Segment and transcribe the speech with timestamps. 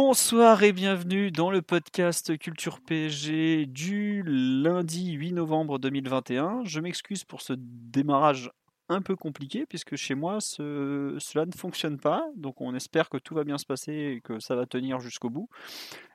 [0.00, 6.60] Bonsoir et bienvenue dans le podcast Culture PSG du lundi 8 novembre 2021.
[6.62, 8.48] Je m'excuse pour ce démarrage
[8.88, 12.24] un peu compliqué puisque chez moi ce- cela ne fonctionne pas.
[12.36, 15.30] Donc on espère que tout va bien se passer et que ça va tenir jusqu'au
[15.30, 15.48] bout.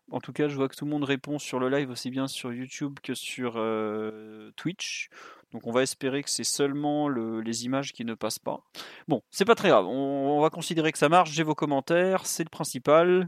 [0.10, 2.28] En tout cas, je vois que tout le monde répond sur le live aussi bien
[2.30, 5.10] sur YouTube que sur euh, Twitch.
[5.52, 8.62] Donc on va espérer que c'est seulement le- les images qui ne passent pas.
[9.10, 9.88] Bon, c'est pas très grave.
[9.88, 11.32] On, on va considérer que ça marche.
[11.32, 13.28] J'ai vos commentaires, c'est le principal.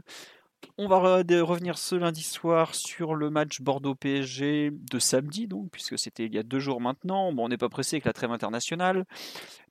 [0.78, 6.26] On va revenir ce lundi soir sur le match Bordeaux-PSG de samedi, donc, puisque c'était
[6.26, 7.32] il y a deux jours maintenant.
[7.32, 9.06] Bon, on n'est pas pressé avec la trêve internationale,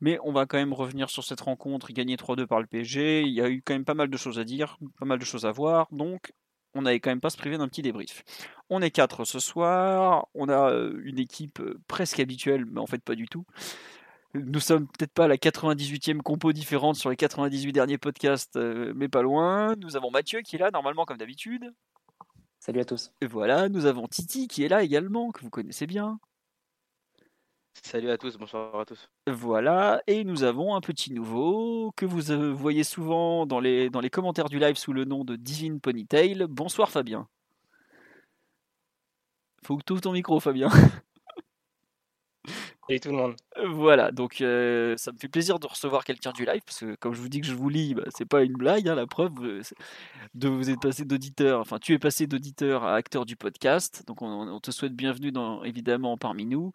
[0.02, 3.22] mais on va quand même revenir sur cette rencontre gagnée 3-2 par le PSG.
[3.22, 5.26] Il y a eu quand même pas mal de choses à dire, pas mal de
[5.26, 6.34] choses à voir, donc
[6.76, 8.24] on n'allait quand même pas se priver d'un petit débrief.
[8.70, 12.88] On est quatre ce soir, on a euh, une équipe euh, presque habituelle, mais en
[12.88, 13.46] fait pas du tout.
[14.36, 18.92] Nous sommes peut-être pas à la 98e compo différente sur les 98 derniers podcasts, euh,
[18.94, 19.76] mais pas loin.
[19.78, 21.74] Nous avons Mathieu qui est là, normalement comme d'habitude.
[22.60, 23.14] Salut à tous.
[23.22, 26.20] Et voilà, nous avons Titi qui est là également, que vous connaissez bien.
[27.82, 29.10] Salut à tous, bonsoir à tous.
[29.26, 34.02] Voilà, et nous avons un petit nouveau que vous euh, voyez souvent dans les, dans
[34.02, 36.46] les commentaires du live sous le nom de Divine Ponytail.
[36.50, 37.30] Bonsoir Fabien.
[39.64, 40.70] Faut que tu ouvres ton micro Fabien.
[42.88, 43.36] Salut tout le monde.
[43.68, 47.16] Voilà, donc euh, ça me fait plaisir de recevoir quelqu'un du live, parce que comme
[47.16, 49.32] je vous dis que je vous lis, bah, c'est pas une blague, hein, la preuve,
[49.42, 49.62] euh,
[50.36, 54.22] de vous êtes passé d'auditeur, enfin tu es passé d'auditeur à acteur du podcast, donc
[54.22, 55.32] on, te souhaite bienvenue
[55.64, 56.74] évidemment parmi nous,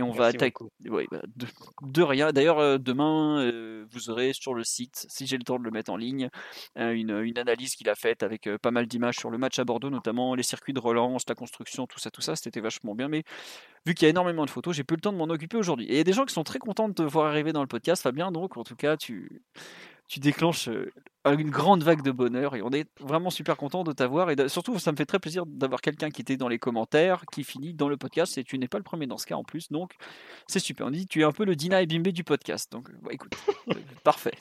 [0.00, 1.46] et on va attaquer ouais, bah, de,
[1.82, 2.32] de rien.
[2.32, 5.70] D'ailleurs, euh, demain, euh, vous aurez sur le site, si j'ai le temps de le
[5.70, 6.30] mettre en ligne,
[6.78, 9.58] euh, une, une analyse qu'il a faite avec euh, pas mal d'images sur le match
[9.58, 12.94] à Bordeaux, notamment les circuits de relance, la construction, tout ça, tout ça, c'était vachement
[12.94, 13.24] bien, mais
[13.84, 15.84] vu qu'il y a énormément de photos, j'ai peu le temps de m'en occuper aujourd'hui.
[15.86, 17.60] Et il y a des gens qui sont très contents de te voir arriver dans
[17.60, 18.32] le podcast, Fabien.
[18.32, 19.42] Donc, en tout cas, tu,
[20.08, 20.70] tu déclenches
[21.26, 24.30] une grande vague de bonheur et on est vraiment super content de t'avoir.
[24.30, 27.44] Et surtout, ça me fait très plaisir d'avoir quelqu'un qui était dans les commentaires, qui
[27.44, 28.38] finit dans le podcast.
[28.38, 29.70] Et tu n'es pas le premier dans ce cas en plus.
[29.70, 29.94] Donc,
[30.46, 30.86] c'est super.
[30.86, 32.72] On dit tu es un peu le Dina et Bimbe du podcast.
[32.72, 33.36] Donc, bah, écoute,
[33.68, 34.32] euh, parfait.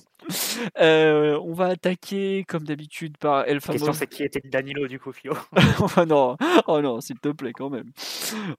[0.79, 4.99] Euh, on va attaquer comme d'habitude par El La question c'est qui était Danilo du
[4.99, 5.33] coup, Fio?
[5.97, 6.37] Oh non,
[6.67, 7.91] oh non, s'il te plaît quand même.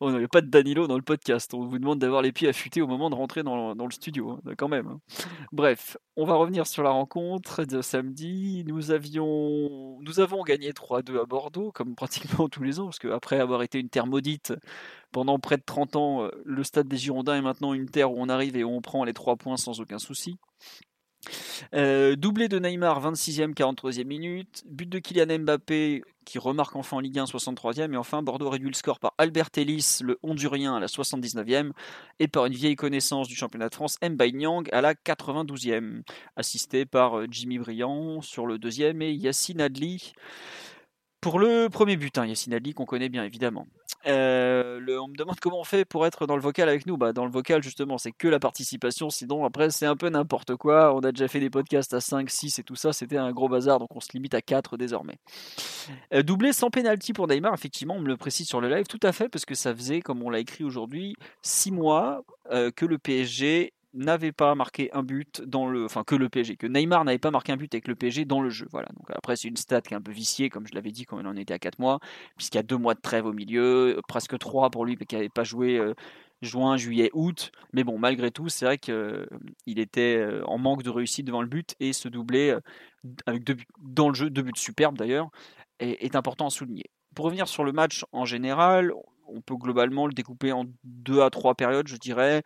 [0.01, 1.53] Oh non, il n'y a pas de Danilo dans le podcast.
[1.55, 4.31] On vous demande d'avoir les pieds affûtés au moment de rentrer dans, dans le studio,
[4.31, 4.87] hein, quand même.
[4.89, 5.01] hein.
[5.53, 8.10] Bref, on va revenir sur la rencontre de samedi.
[8.67, 13.41] Nous avions, nous avons gagné 3-2 à Bordeaux, comme pratiquement tous les ans, parce qu'après
[13.41, 14.53] avoir été une terre maudite
[15.13, 18.17] pendant près de 30 ans, euh, le stade des Girondins est maintenant une terre où
[18.19, 20.39] on arrive et où on prend les 3 points sans aucun souci.
[21.75, 24.63] Euh, doublé de Neymar, 26e, 43e minute.
[24.67, 27.93] But de Kylian Mbappé, qui remarque enfin en Ligue 1, 63e.
[27.93, 31.73] Et enfin, Bordeaux réduit le score par Albert Ellis, le Hondurien, à la 79e.
[32.19, 36.03] Et par une vieille connaissance du championnat de France, Mbaye Nyang, à la 92e.
[36.37, 40.13] Assisté par euh, Jimmy Briand sur le deuxième et Yacine Adli
[41.21, 42.17] pour le premier but.
[42.19, 43.67] Hein, Yacine Adli, qu'on connaît bien évidemment.
[44.07, 46.97] Euh, on me demande comment on fait pour être dans le vocal avec nous.
[46.97, 49.11] Bah, dans le vocal, justement, c'est que la participation.
[49.11, 50.95] Sinon, après, c'est un peu n'importe quoi.
[50.95, 52.93] On a déjà fait des podcasts à 5, 6 et tout ça.
[52.93, 53.79] C'était un gros bazar.
[53.79, 55.19] Donc, on se limite à 4 désormais.
[56.15, 57.53] Euh, doublé sans pénalty pour Neymar.
[57.55, 58.87] Effectivement, on me le précise sur le live.
[58.87, 62.71] Tout à fait, parce que ça faisait, comme on l'a écrit aujourd'hui, 6 mois euh,
[62.71, 66.67] que le PSG n'avait pas marqué un but dans le enfin que le PSG que
[66.67, 69.35] Neymar n'avait pas marqué un but avec le PSG dans le jeu voilà donc après
[69.35, 71.37] c'est une stat qui est un peu viciée comme je l'avais dit quand il en
[71.37, 71.99] était à 4 mois
[72.37, 75.15] puisqu'il y a deux mois de trêve au milieu, euh, presque trois pour lui qui
[75.15, 75.95] n'avait pas joué euh,
[76.43, 77.53] juin, juillet, août.
[77.73, 81.49] Mais bon, malgré tout, c'est vrai qu'il était euh, en manque de réussite devant le
[81.49, 82.57] but et se doubler
[83.27, 85.31] avec deux buts, dans le jeu, deux buts superbes d'ailleurs,
[85.81, 86.85] est important à souligner.
[87.15, 88.93] Pour revenir sur le match en général,
[89.33, 92.43] on peut globalement le découper en deux à trois périodes, je dirais.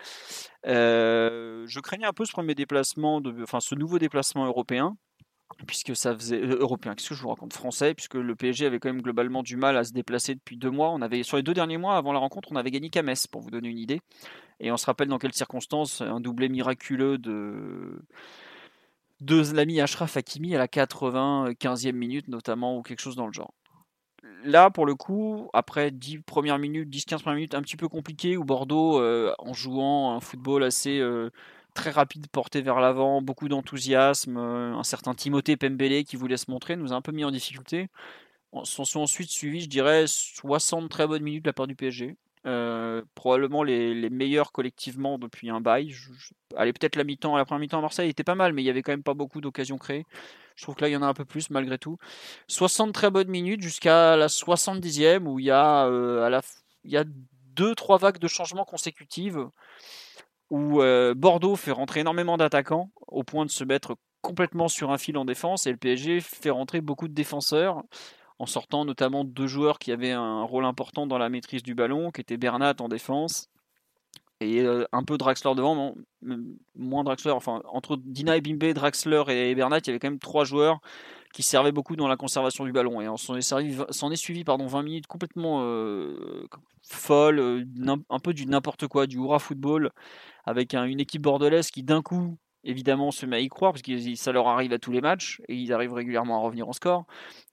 [0.67, 4.97] Euh, je craignais un peu ce premier déplacement, enfin ce nouveau déplacement européen
[5.67, 7.53] puisque ça faisait euh, européen, qu'est-ce que je vous raconte?
[7.53, 10.71] Français, puisque le PSG avait quand même globalement du mal à se déplacer depuis deux
[10.71, 10.97] mois.
[11.23, 13.69] Sur les deux derniers mois avant la rencontre, on avait gagné qu'à pour vous donner
[13.69, 14.01] une idée.
[14.61, 18.03] Et on se rappelle dans quelles circonstances un doublé miraculeux de
[19.21, 23.55] de l'ami Ashraf Hakimi à la 95e minute notamment ou quelque chose dans le genre.
[24.45, 28.37] Là, pour le coup, après 10 premières minutes, 10-15 premières minutes un petit peu compliquées,
[28.37, 31.31] où Bordeaux, euh, en jouant un football assez euh,
[31.75, 34.37] très rapide porté vers l'avant, beaucoup d'enthousiasme.
[34.39, 37.89] Un certain Timothée Pembele qui voulait se montrer nous a un peu mis en difficulté.
[38.65, 42.17] S'en sont ensuite suivis, je dirais, 60 très bonnes minutes de la part du PSG.
[42.47, 45.95] Euh, probablement les, les, meilleurs collectivement depuis un bail.
[46.57, 48.71] allez, peut-être la mi-temps, la première mi-temps à Marseille était pas mal, mais il y
[48.71, 50.05] avait quand même pas beaucoup d'occasions créées.
[50.55, 51.97] Je trouve que là, il y en a un peu plus malgré tout.
[52.49, 56.43] 60 très bonnes minutes jusqu'à la 70e où il y a, euh, à la,
[56.85, 57.05] il y a
[57.55, 59.49] deux, trois vagues de changements consécutives
[60.51, 64.99] où euh, Bordeaux fait rentrer énormément d'attaquants au point de se mettre complètement sur un
[64.99, 67.83] fil en défense et le PSG fait rentrer beaucoup de défenseurs
[68.39, 72.11] en sortant notamment deux joueurs qui avaient un rôle important dans la maîtrise du ballon,
[72.11, 73.49] qui étaient Bernat en défense
[74.41, 75.95] et euh, un peu Draxler devant,
[76.75, 80.19] moins Draxler, enfin entre Dina et Bimbe, Draxler et Bernat, il y avait quand même
[80.19, 80.81] trois joueurs
[81.33, 84.83] qui servaient beaucoup dans la conservation du ballon et on s'en est, suivi pardon, 20
[84.83, 86.47] minutes complètement euh,
[86.83, 87.65] folles, euh,
[88.09, 89.91] un peu du n'importe quoi, du hurrah football,
[90.45, 94.15] avec une équipe bordelaise qui d'un coup évidemment se met à y croire parce que
[94.15, 97.05] ça leur arrive à tous les matchs et ils arrivent régulièrement à revenir en score.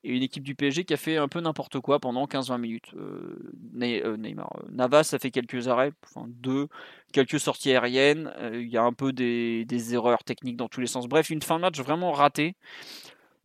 [0.03, 2.93] Et une équipe du PSG qui a fait un peu n'importe quoi pendant 15-20 minutes.
[2.95, 3.37] Euh,
[3.81, 6.67] euh, Neymar, euh, Navas a fait quelques arrêts, enfin deux,
[7.13, 8.33] quelques sorties aériennes.
[8.53, 11.07] Il y a un peu des, erreurs techniques dans tous les sens.
[11.07, 12.55] Bref, une fin de match vraiment ratée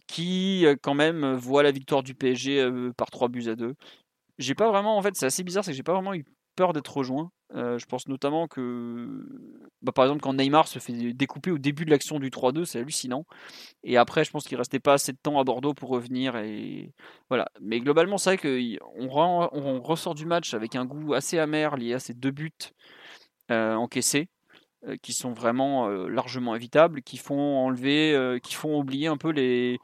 [0.06, 3.74] qui quand même voit la victoire du PSG par 3 buts à 2.
[4.38, 6.24] J'ai pas vraiment, en fait, c'est assez bizarre, c'est que j'ai pas vraiment eu
[6.56, 7.30] peur d'être rejoint.
[7.54, 9.24] Euh, je pense notamment que,
[9.82, 12.80] bah, par exemple, quand Neymar se fait découper au début de l'action du 3-2, c'est
[12.80, 13.24] hallucinant.
[13.84, 16.36] Et après, je pense qu'il restait pas assez de temps à Bordeaux pour revenir.
[16.36, 16.92] Et
[17.28, 17.48] voilà.
[17.60, 19.08] Mais globalement, c'est vrai qu'on
[19.52, 22.52] on ressort du match avec un goût assez amer lié à ces deux buts
[23.52, 24.28] euh, encaissés,
[24.88, 29.78] euh, qui sont vraiment largement évitables, qui font enlever, qui font oublier un peu les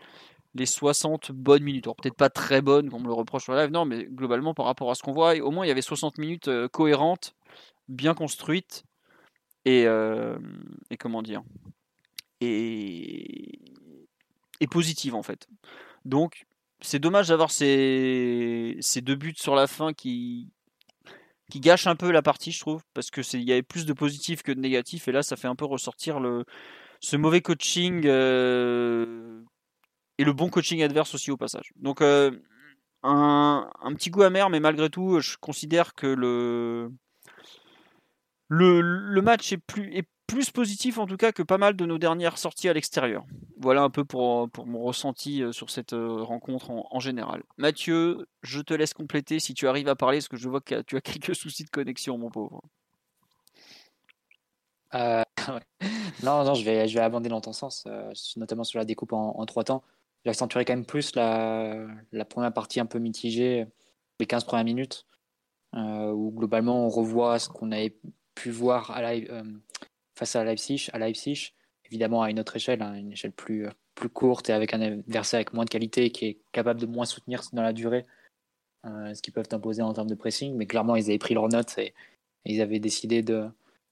[0.55, 1.85] les 60 bonnes minutes.
[1.85, 4.55] Peut-être pas très bonnes, comme on me le reproche sur la live, non, mais globalement
[4.55, 7.35] par rapport à ce qu'on voit, au moins il y avait 60 minutes cohérentes
[7.89, 8.85] bien construite
[9.65, 10.39] et, euh,
[10.91, 11.43] et comment dire
[12.41, 13.61] et,
[14.61, 15.49] et positive en fait.
[16.05, 16.47] Donc
[16.81, 20.51] c'est dommage d'avoir ces, deux buts sur la fin qui,
[21.51, 23.93] qui gâchent un peu la partie, je trouve, parce que il y avait plus de
[23.93, 26.21] positif que de négatif, et là ça fait un peu ressortir
[27.01, 29.43] ce mauvais coaching euh,
[30.23, 31.73] et le bon coaching adverse aussi au passage.
[31.77, 32.31] Donc euh,
[33.03, 36.93] un, un, petit goût amer, mais malgré tout, je considère que le
[38.47, 41.99] le, match est plus, est plus positif en tout cas que pas mal de nos
[41.99, 43.25] dernières sorties à l'extérieur.
[43.59, 47.43] Voilà un peu pour, pour mon ressenti euh, sur cette euh, rencontre en, général.
[47.57, 50.83] Mathieu, je te laisse compléter si tu arrives à parler, parce que je vois que
[50.83, 52.63] tu as quelques soucis de connexion, mon pauvre.
[56.23, 57.85] Non, non, je vais, je vais abonder dans ton sens,
[58.37, 59.83] notamment sur la découpe en, trois temps.
[60.25, 61.87] J'accentuerai quand même plus la,
[62.29, 63.67] première partie un peu mitigée,
[64.21, 65.07] les 15 premières minutes,
[65.75, 67.97] où globalement on revoit ce qu'on avait
[68.35, 69.43] pu voir euh,
[70.15, 71.55] face à Leipzig, à Leipzig,
[71.85, 74.81] évidemment à une autre échelle, hein, une échelle plus, euh, plus courte et avec un
[74.81, 78.07] adversaire avec moins de qualité qui est capable de moins soutenir dans la durée
[78.87, 80.55] euh, ce qu'ils peuvent imposer en termes de pressing.
[80.57, 81.95] Mais clairement, ils avaient pris leurs notes et,
[82.45, 83.49] ils avaient décidé de,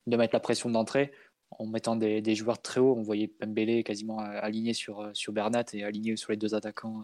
[0.09, 1.13] de mettre la pression d'entrée
[1.51, 2.95] en mettant des, joueurs très hauts.
[2.97, 7.03] On voyait Pembele quasiment aligné sur, sur Bernat et aligné sur les deux attaquants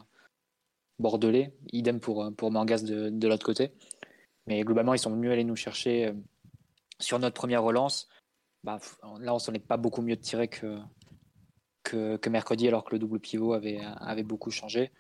[0.99, 1.53] bordelais.
[1.73, 3.73] Idem pour, pour Mangas de, de l'autre côté.
[4.47, 6.13] Mais globalement, ils sont venus aller nous chercher
[6.99, 8.09] sur notre première relance,
[8.65, 8.79] bah,
[9.21, 10.79] là, on s'en est pas beaucoup mieux tiré que,
[11.83, 14.91] que, mercredi, alors que le double pivot avait, avait beaucoup changé.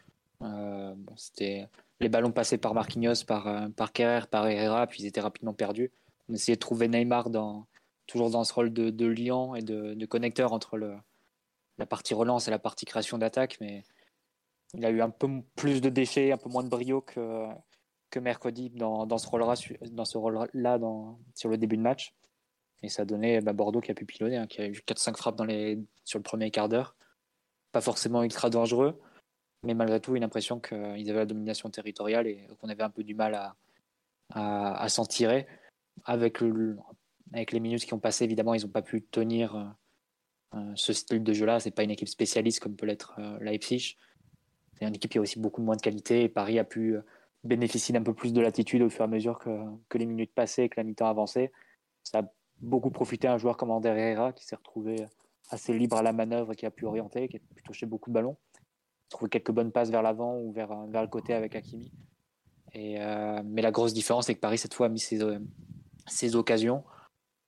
[0.42, 1.68] Euh, c'était
[2.00, 5.54] les ballons passés par Marquinhos, par, euh, par Kerrer, par Herrera, puis ils étaient rapidement
[5.54, 5.90] perdus.
[6.28, 7.66] On essayait de trouver Neymar dans,
[8.06, 10.78] toujours dans ce rôle de, de liant et de, connecteur entre
[11.78, 13.84] la partie relance et la partie création d'attaque, mais
[14.74, 17.48] il a eu un peu plus de déchets, un peu moins de brio que,
[18.18, 20.78] mercredi dans, ce rôle-là,
[21.34, 22.14] sur le début de match.
[22.82, 25.42] Et ça donné bah, Bordeaux qui a pu piloter, hein, qui a eu 4-5 frappes
[26.04, 26.96] sur le premier quart d'heure.
[27.72, 28.98] Pas forcément ultra dangereux,
[29.62, 33.02] mais malgré tout, une impression qu'ils avaient la domination territoriale et qu'on avait un peu
[33.02, 33.56] du mal à,
[34.30, 35.46] à, à s'en tirer.
[36.04, 36.78] Avec, le,
[37.36, 39.76] avec les minutes qui ont passé, évidemment, ils n'ont pas pu tenir
[40.54, 41.60] euh, ce style de jeu-là.
[41.60, 43.96] C'est pas une équipe spécialiste comme peut l'être euh, Leipzig.
[44.74, 46.96] C'est une équipe qui a aussi beaucoup moins de qualité Paris a pu
[47.44, 50.64] bénéficie d'un peu plus de latitude au fur et à mesure que, les minutes passaient
[50.64, 51.52] et que la mi-temps avançait.
[52.02, 52.22] Ça a
[52.60, 55.06] beaucoup profité à un joueur comme Ander Herrera qui s'est retrouvé
[55.50, 58.10] assez libre à la manœuvre et qui a pu orienter, qui a pu toucher beaucoup
[58.10, 58.36] de ballons.
[59.08, 61.92] Trouver quelques bonnes passes vers l'avant ou vers, vers le côté avec Hakimi.
[62.74, 65.20] Euh, mais la grosse différence, c'est que Paris, cette fois, a mis ses,
[66.06, 66.84] ses occasions.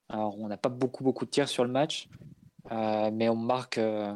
[0.08, 2.08] Alors, on n'a pas beaucoup, beaucoup de tirs sur le match,
[2.72, 4.14] euh, mais on marque euh,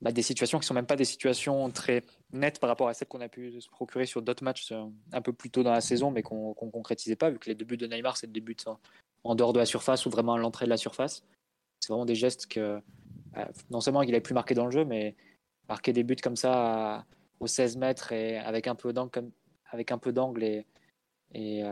[0.00, 2.94] bah, des situations qui ne sont même pas des situations très nettes par rapport à
[2.94, 5.72] celles qu'on a pu se procurer sur d'autres matchs euh, un peu plus tôt dans
[5.72, 8.40] la saison, mais qu'on ne concrétisait pas, vu que les débuts de Neymar, c'est des
[8.40, 8.56] buts
[9.24, 11.24] en, dehors de la surface ou vraiment à l'entrée de la surface.
[11.80, 12.80] c'est vraiment des gestes que
[13.70, 15.14] non seulement il a plus marqué dans le jeu, mais
[15.68, 17.04] marquer des buts comme ça
[17.38, 19.32] aux 16 mètres et avec un peu d'angle,
[21.34, 21.62] et,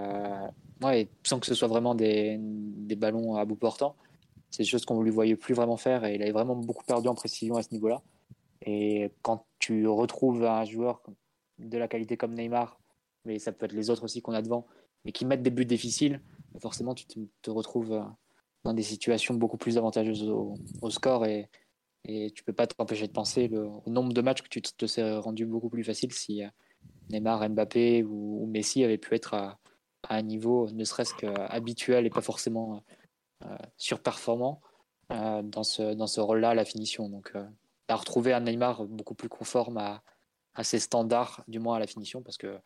[0.82, 3.96] ouais, sans que ce soit vraiment des, des ballons à bout portant.
[4.50, 6.84] C'est des choses qu'on ne lui voyait plus vraiment faire et il avait vraiment beaucoup
[6.84, 8.02] perdu en précision à ce niveau-là.
[8.62, 11.02] Et quand tu retrouves un joueur
[11.58, 12.78] de la qualité comme Neymar,
[13.24, 14.66] mais ça peut être les autres aussi qu'on a devant,
[15.04, 16.20] et qui mettent des buts difficiles,
[16.60, 18.02] forcément tu te, retrouves euh,
[18.64, 21.48] dans des situations beaucoup plus avantageuses au, score et,
[22.04, 24.86] et tu peux pas t'empêcher de penser le, au nombre de matchs que tu te,
[24.86, 26.48] serais rendu beaucoup plus facile si euh,
[27.10, 29.58] Neymar, Mbappé ou, Messi avaient pu être à,
[30.08, 32.82] un niveau ne serait-ce qu'habituel et pas forcément
[33.44, 34.60] euh, surperformant
[35.10, 37.08] dans ce, dans ce rôle-là à la finition.
[37.08, 37.32] Donc,
[37.88, 40.02] à retrouver un Neymar beaucoup plus conforme à,
[40.54, 42.58] à, ses standards, du moins à la finition, parce que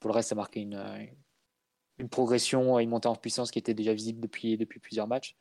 [0.00, 1.08] pour le reste, ça marquait une,
[1.98, 5.36] une progression, une montée en puissance qui était déjà visible depuis, depuis plusieurs matchs.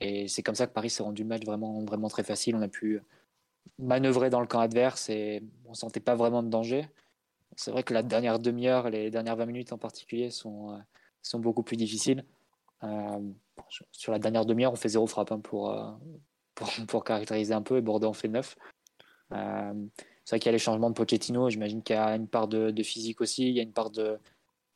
[0.00, 2.54] Et c'est comme ça que Paris s'est rendu le match vraiment, vraiment très facile.
[2.54, 3.00] On a pu
[3.78, 6.88] manœuvrer dans le camp adverse et on ne sentait pas vraiment de danger.
[7.58, 10.80] C'est vrai que la dernière demi-heure, les dernières 20 minutes en particulier, sont,
[11.22, 12.24] sont beaucoup plus difficiles.
[12.84, 13.20] Euh,
[13.90, 15.90] sur la dernière demi-heure, on fait zéro frappe hein, pour, euh,
[16.54, 18.56] pour, caractériser un peu, et Bordeaux en fait 9.
[19.32, 19.72] Euh,
[20.24, 22.46] c'est vrai qu'il y a les changements de Pochettino, j'imagine qu'il y a une part
[22.46, 24.20] de, physique aussi, il y a une part de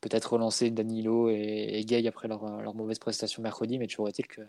[0.01, 4.41] peut-être relancer Danilo et, Gay après leur, leur, mauvaise prestation mercredi, mais toujours est-il que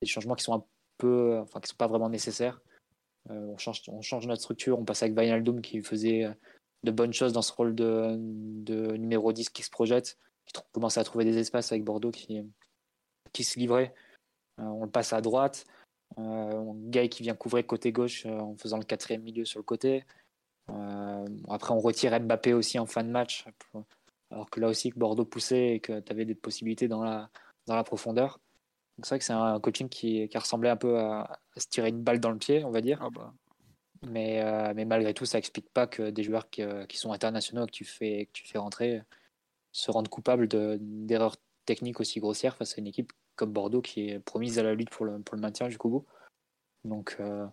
[0.00, 0.64] des changements qui sont un
[0.98, 2.60] peu, enfin qui sont pas vraiment nécessaires.
[3.30, 6.28] Euh, on, change, on change notre structure, on passe avec Vinaldoom qui faisait
[6.84, 10.98] de bonnes choses dans ce rôle de, de numéro 10 qui se projette, qui commence
[10.98, 12.42] à trouver des espaces avec Bordeaux qui,
[13.32, 13.94] qui se livrait.
[14.60, 15.66] Euh, on le passe à droite.
[16.18, 20.04] Euh, qui vient couvrir côté gauche euh, en faisant le quatrième milieu sur le côté.
[20.70, 23.46] Euh, après, on retire Mbappé aussi en fin de match,
[24.30, 27.30] alors que là aussi, que Bordeaux poussait et que tu avais des possibilités dans la,
[27.66, 28.40] dans la profondeur.
[28.98, 32.02] C'est vrai que c'est un coaching qui, qui ressemblait un peu à, se tirer une
[32.02, 32.98] balle dans le pied, on va dire.
[33.02, 33.32] Ah bah.
[34.06, 34.42] Mais,
[34.74, 37.84] mais malgré tout, ça explique pas que des joueurs qui, qui, sont internationaux que tu
[37.84, 39.02] fais, que tu fais rentrer
[39.72, 44.20] se rendent coupables d'erreurs techniques aussi grossières face à une équipe comme Bordeaux qui est
[44.20, 46.06] promise à la lutte pour le, maintien jusqu'au bout.
[46.84, 47.46] Donc, euh,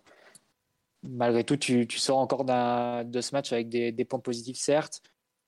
[1.02, 5.02] malgré tout, tu, sors encore de ce match avec des, points positifs, certes.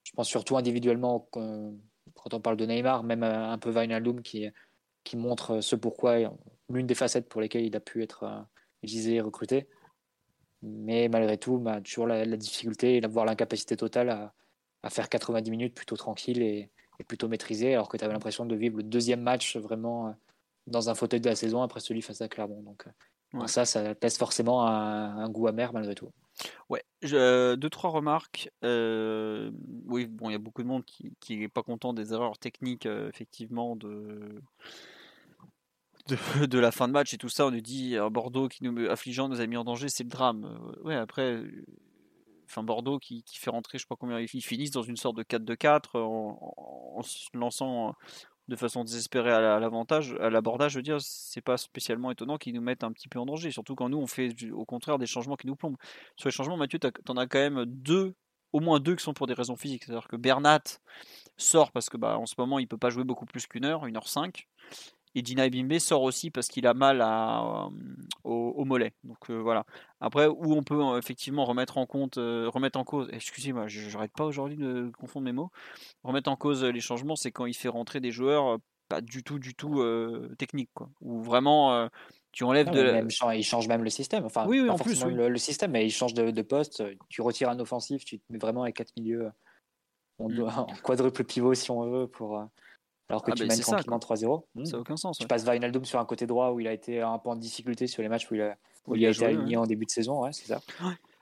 [0.05, 1.71] Je pense surtout individuellement, euh,
[2.15, 4.49] quand on parle de Neymar, même euh, un peu Wijnaldum qui,
[5.05, 6.17] qui montre ce pourquoi,
[6.69, 8.47] l'une des facettes pour lesquelles il a pu être
[8.83, 9.69] utilisé et recruté.
[10.63, 14.33] Mais malgré tout, bah, toujours la, difficulté voire l'incapacité totale à,
[14.83, 16.71] à, faire 90 minutes plutôt tranquille et,
[17.09, 20.13] plutôt maîtrisé, alors que tu avais l'impression de vivre le deuxième match vraiment euh,
[20.69, 22.63] dans un fauteuil de la saison après celui face à Clermont.
[22.63, 22.87] Donc,
[23.35, 26.11] euh, ça, ça laisse forcément un, goût amer malgré tout.
[26.69, 28.53] Ouais, je, deux trois remarques.
[28.63, 29.51] Euh,
[29.87, 32.87] oui, bon, il y a beaucoup de monde qui n'est pas content des erreurs techniques,
[32.87, 34.41] effectivement, de,
[36.47, 37.47] de, la fin de match et tout ça.
[37.47, 40.59] On nous dit Bordeaux qui nous affligeant nous a mis en danger, c'est le drame.
[40.83, 41.43] ouais, après,
[42.53, 45.23] enfin Bordeaux qui, fait rentrer, je sais pas combien ils finissent dans une sorte de
[45.23, 47.95] 4-2-4 en, se lançant
[48.49, 52.55] de façon désespérée à l'avantage, à l'abordage, je veux dire, c'est pas spécialement étonnant qu'ils
[52.55, 55.07] nous mettent un petit peu en danger, surtout quand nous on fait au contraire des
[55.07, 55.79] changements qui nous plombent.
[56.17, 58.15] Sur les changements, Mathieu, t'en as quand même deux,
[58.53, 60.63] au moins deux qui sont pour des raisons physiques, c'est-à-dire que Bernat
[61.37, 63.87] sort parce que bah, en ce moment il peut pas jouer beaucoup plus qu'une heure,
[63.87, 64.49] une heure cinq,
[65.15, 67.69] et Dina Bimbe sort aussi parce qu'il a mal à, euh,
[68.25, 68.93] au, mollet.
[69.05, 69.67] Donc euh, voilà.
[70.01, 74.13] Après, où on peut euh, effectivement remettre en compte, remettre en cause, excusez-moi, je n'arrête
[74.13, 75.51] pas aujourd'hui de confondre mes mots,
[76.03, 79.39] remettre en cause les changements, c'est quand il fait rentrer des joueurs pas du tout,
[79.39, 79.83] du tout
[80.39, 80.91] techniques, quoi.
[81.01, 81.89] Ou vraiment
[82.31, 82.83] tu enlèves de.
[82.83, 84.25] Même, il change même le système.
[84.25, 86.83] Enfin, oui, oui, en plus, le, système, mais il change de, poste.
[87.09, 89.31] Tu retires un offensif, tu te mets vraiment avec quatre milieux
[90.19, 90.41] en, mmh.
[90.43, 92.47] en quadruple pivot si on veut pour
[93.09, 94.43] alors que ah tu bah, mènes tranquillement 3-0.
[94.65, 95.19] Ça n'a aucun sens.
[95.19, 97.87] Tu passes Wijnaldum sur un côté droit où il a été un peu en difficulté
[97.87, 98.57] sur les matchs où il a,
[98.87, 100.61] où il a, été aligné en début de saison, ouais, c'est ça.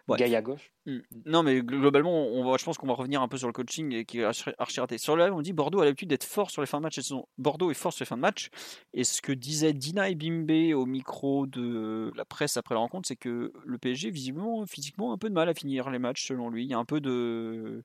[0.08, 0.34] Ouais.
[0.34, 0.72] à gauche.
[0.86, 0.98] Hmm.
[1.26, 3.92] Non, mais globalement, on va, je pense qu'on va revenir un peu sur le coaching
[3.92, 4.98] et qui est archi raté.
[4.98, 6.96] Sur le on dit Bordeaux a l'habitude d'être fort sur les fins de match.
[6.96, 7.26] saison.
[7.38, 8.50] Bordeaux est fort sur les fins de match.
[8.92, 13.08] Et ce que disait Dina et Bimbe au micro de la presse après la rencontre,
[13.08, 16.26] c'est que le PSG, visiblement, physiquement, a un peu de mal à finir les matchs,
[16.26, 16.64] selon lui.
[16.64, 17.84] Il y a un peu de,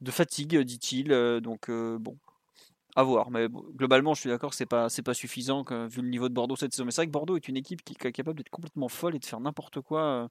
[0.00, 1.08] de fatigue, dit-il.
[1.40, 2.16] Donc, euh, bon,
[2.96, 3.30] à voir.
[3.30, 6.34] Mais globalement, je suis d'accord que c'est pas c'est pas suffisant vu le niveau de
[6.34, 6.86] Bordeaux cette saison.
[6.86, 9.18] Mais c'est vrai que Bordeaux est une équipe qui, est capable d'être complètement folle et
[9.18, 10.28] de faire n'importe quoi euh,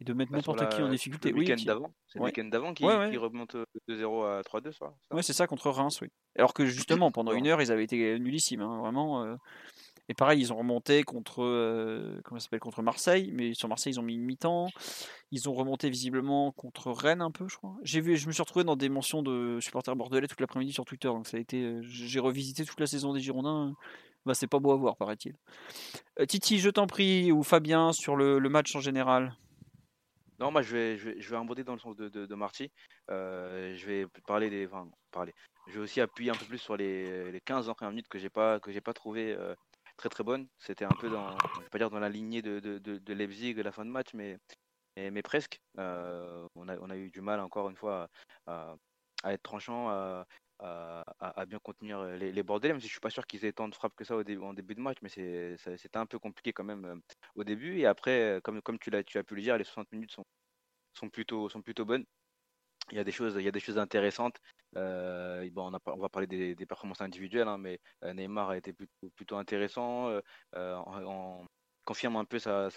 [0.00, 1.30] et de mettre bah, n'importe qui en difficulté.
[1.30, 4.92] Le week-end d'avant, c'est le week-end d'avant qui, remonte de 0 à 3-2, ça.
[5.12, 6.08] Ouais, c'est ça contre Reims, oui.
[6.36, 9.24] Alors que justement, pendant une heure, ils avaient été nullissimes, hein, vraiment.
[9.24, 9.36] Euh,
[10.10, 14.00] et pareil, ils ont remonté contre, euh, comment s'appelle, contre Marseille, mais sur Marseille, ils
[14.00, 14.66] ont mis une mi-temps.
[15.30, 17.76] Ils ont remonté visiblement contre Rennes un peu, je crois.
[17.84, 20.84] J'ai vu, je me suis retrouvé dans des mentions de supporters bordelais toute l'après-midi sur
[20.84, 21.06] Twitter.
[21.06, 23.72] Donc ça a été, euh, j'ai revisité toute la saison des Girondins.
[24.26, 25.36] Bah, c'est pas beau à voir, paraît-il.
[26.18, 29.36] Euh, Titi, je t'en prie, ou Fabien, sur le, match en général?
[30.40, 32.72] Non, moi je vais, je vais, je dans le sens de, de, Marty.
[33.08, 34.66] Je vais parler des.
[34.66, 35.34] Enfin, parler.
[35.68, 38.30] Je vais aussi appuyer un peu plus sur les, les 15 premières minutes que j'ai
[38.30, 39.36] pas que j'ai pas trouvé
[40.00, 40.48] très très bonnes.
[40.58, 43.54] C'était un peu dans, je vais pas dire dans la lignée de, de, de, Leipzig
[43.54, 44.38] de la fin de match, mais
[44.96, 45.60] mais, presque.
[45.78, 48.08] Euh, on a on a eu du mal encore une fois
[48.46, 48.76] à,
[49.24, 50.24] être tranchant, à,
[50.58, 53.68] à, bien contenir les, les Bordelais, même si je suis pas sûr qu'ils aient tant
[53.68, 56.52] de frappes que ça au début, en début de match, mais c'était un peu compliqué
[56.52, 56.96] quand même euh,
[57.34, 57.78] au début.
[57.78, 60.12] Et après, euh, comme comme tu l'as tu as pu le dire, les 60 minutes
[60.12, 60.24] sont
[60.94, 62.06] sont plutôt sont plutôt bonnes.
[62.90, 64.36] Il y a des choses, il y a des choses intéressantes.
[64.76, 68.72] Euh, bon, on, on va parler des, performances individuelles, hein, mais euh, Neymar a été
[69.16, 70.08] plutôt, intéressant.
[70.08, 70.20] euh,
[70.56, 71.44] euh,
[71.84, 72.68] confirme un peu sa,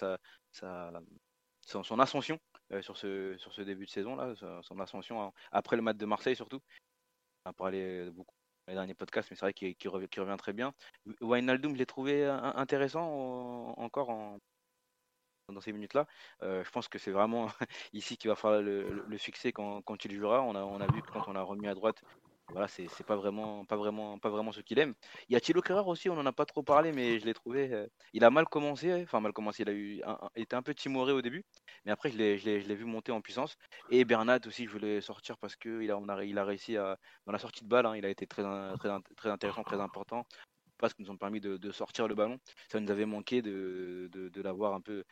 [1.62, 2.38] son, ascension
[2.80, 6.06] sur ce, sur ce début de saison là, son, ascension hein, après le match de
[6.06, 6.60] Marseille surtout.
[7.44, 8.34] On a parlé beaucoup
[8.66, 10.72] dans les derniers podcasts, mais c'est vrai qu'il revient, très bien.
[11.20, 14.38] Wijnaldum, je l'ai trouvé intéressant en- encore en,
[15.52, 16.06] dans ces minutes-là.
[16.42, 17.46] Euh, je pense que c'est vraiment
[17.92, 20.42] ici qu'il va falloir le, le- succès quand, il jouera.
[20.42, 22.02] On a, vu que quand on l'a remis à droite,
[22.50, 24.94] voilà, c'est pas vraiment, pas vraiment, pas vraiment ce qu'il aime.
[25.28, 27.32] Il y a Thilo Kerrer aussi, on en a pas trop parlé, mais je l'ai
[27.34, 27.72] trouvé.
[27.72, 29.62] euh, il a mal commencé, enfin mal commencé.
[29.62, 31.44] Il a eu, un- était un peu timoré au début,
[31.84, 33.56] mais après je l'ai, vu monter en puissance.
[33.90, 36.98] Et Bernat aussi, je voulais sortir parce que il a, a, il a réussi à,
[37.26, 38.42] dans la sortie de balle, hein, il a été très,
[38.78, 40.26] très, in- très intéressant, très important.
[40.78, 42.38] Parce qu'ils nous ont permis de, sortir le ballon.
[42.70, 44.10] Ça nous avait manqué de,
[44.42, 45.04] l'avoir un peu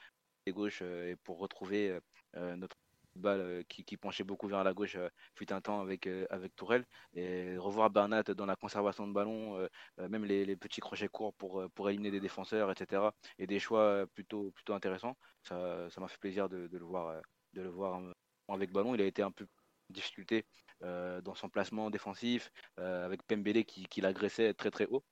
[0.50, 2.00] gauche euh, et pour retrouver euh,
[2.37, 2.76] euh, notre
[3.14, 4.96] balle qui, qui penchait beaucoup vers la gauche
[5.34, 9.68] fut un temps avec, avec Tourelle et revoir Bernat dans la conservation de ballon,
[9.99, 13.14] même les, les petits crochets courts pour, pour éliminer des défenseurs, etc.
[13.38, 15.18] et des choix plutôt, plutôt intéressants.
[15.42, 17.20] Ça, ça m'a fait plaisir de, de le voir,
[17.52, 18.00] de le voir
[18.49, 18.94] avec ballon.
[18.94, 19.46] Il a été un peu
[19.90, 20.46] difficulté
[20.82, 25.04] euh, dans son placement défensif euh, avec Pembele qui, qui l'agressait très très haut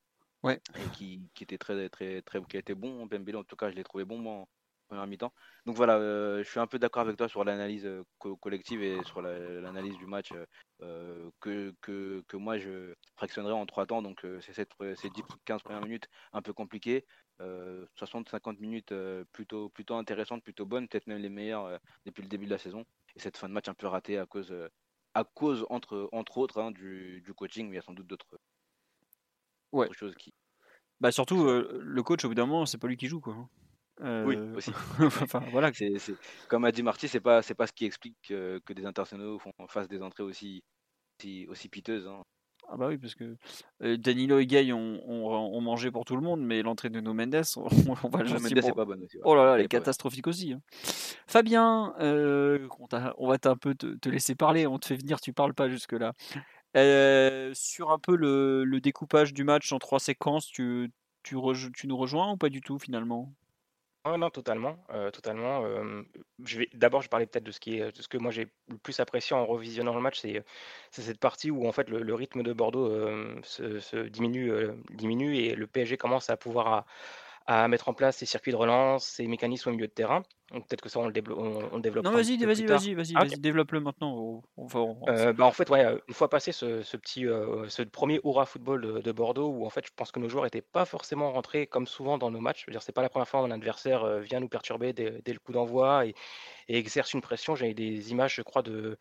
[0.43, 0.59] Ouais.
[0.75, 3.77] et qui, qui était très très très qui été bon Pembele en tout cas je
[3.77, 4.47] l'ai trouvé bon moi
[4.91, 5.33] première mi-temps
[5.67, 8.83] donc voilà euh, je suis un peu d'accord avec toi sur l'analyse euh, co- collective
[8.83, 10.35] et sur la- l'analyse du match
[10.83, 15.11] euh, que, que, que moi je fractionnerai en trois temps donc euh, c'est cette ces
[15.11, 17.05] 10 15 premières minutes un peu compliquées
[17.41, 18.95] euh, 60 50 minutes
[19.33, 22.85] plutôt plutôt intéressantes plutôt bonnes peut-être même les meilleures depuis le début de la saison
[23.17, 24.55] et cette fin de match un peu ratée à cause
[25.15, 28.07] à cause entre entre autres hein, du, du coaching mais il y a sans doute
[28.07, 28.39] d'autres
[29.73, 29.91] Ouais.
[29.91, 30.33] choses qui
[31.01, 33.49] Bah surtout, le coach, au bout d'un moment, c'est pas lui qui joue, quoi.
[34.03, 34.71] Euh, Oui, aussi.
[35.01, 35.71] enfin, voilà.
[35.73, 35.93] C'est,
[36.49, 39.39] Comme a dit Marty, c'est pas, c'est pas ce qui explique que, que des internationaux
[39.39, 40.63] font, fassent des entrées aussi,
[41.21, 42.07] aussi, aussi piteuses.
[42.07, 42.23] hein.
[42.69, 43.37] Ah bah oui, parce que
[43.83, 47.01] euh, Danilo et Gay ont, ont, ont mangé pour tout le monde, mais l'entrée de
[47.01, 47.63] No Mendes, on,
[48.05, 49.17] on va le Mendes, pour- c'est pas bonne aussi.
[49.17, 49.23] ouais.
[49.25, 50.53] Oh là là, elle est catastrophique aussi.
[50.53, 50.61] hein.
[51.27, 52.87] Fabien, euh, on,
[53.19, 55.69] on va un peu te, te laisser parler, on te fait venir, tu parles pas
[55.69, 56.13] jusque-là.
[56.77, 60.93] Euh, sur un peu le, le découpage du match en trois séquences, tu,
[61.25, 63.33] tu nous rejoins ou pas du tout finalement?
[64.05, 64.79] Ah non, totalement,
[65.13, 65.63] totalement.
[66.45, 68.79] je vais d'abord, je parlais peut-être de ce qui est, ce que moi j'ai le
[68.79, 70.43] plus apprécié en revisionnant le match, c'est
[70.91, 72.89] cette partie où en fait le, rythme de Bordeaux
[73.43, 74.53] se, diminue,
[74.91, 76.87] diminue et le PSG commence à pouvoir
[77.47, 80.23] à mettre en place ses circuits de relance, ses mécanismes au milieu de terrain.
[80.53, 83.29] Donc peut-être que ça on le, on, développera Non, vas-y, vas-y, vas-y, vas-y, Ah, ok.
[83.29, 84.17] vas-y, développe-le maintenant.
[84.17, 86.97] On- on va- on- Euh, bah, en fait, ouais, euh, une fois passé ce, ce
[86.97, 90.19] petit, euh, ce premier Aura Football de, de Bordeaux, où en fait, je pense que
[90.19, 92.67] nos joueurs n'étaient pas forcément rentrés comme souvent dans nos matchs.
[92.81, 95.53] C'est pas la première fois où un adversaire vient nous perturber dès, dès le coup
[95.53, 96.15] d'envoi et,
[96.69, 97.55] et exerce une pression.
[97.57, 98.99] J'ai des images, je crois, de,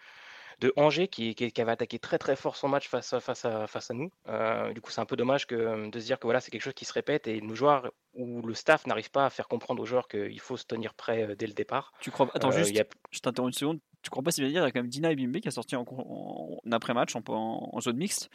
[0.60, 3.46] de Angers qui, qui, qui avait attaqué très très fort son match face à, face
[3.46, 4.12] à, face à nous.
[4.28, 6.62] Euh, du coup, c'est un peu dommage que, de se dire que voilà, c'est quelque
[6.64, 9.82] chose qui se répète et nos joueurs ou le staff n'arrive pas à faire comprendre
[9.82, 11.94] aux joueurs qu'il faut se tenir prêt euh, dès le départ.
[12.02, 13.80] Tu crois Attends, Euh, juste, il y a- je t'interromps une seconde.
[14.02, 15.52] Tu crois pas si bien dire, il y a quand même Dina Ebimbe qui a
[15.52, 18.30] sorti en, en- en après-match, en, en- en zone mixte?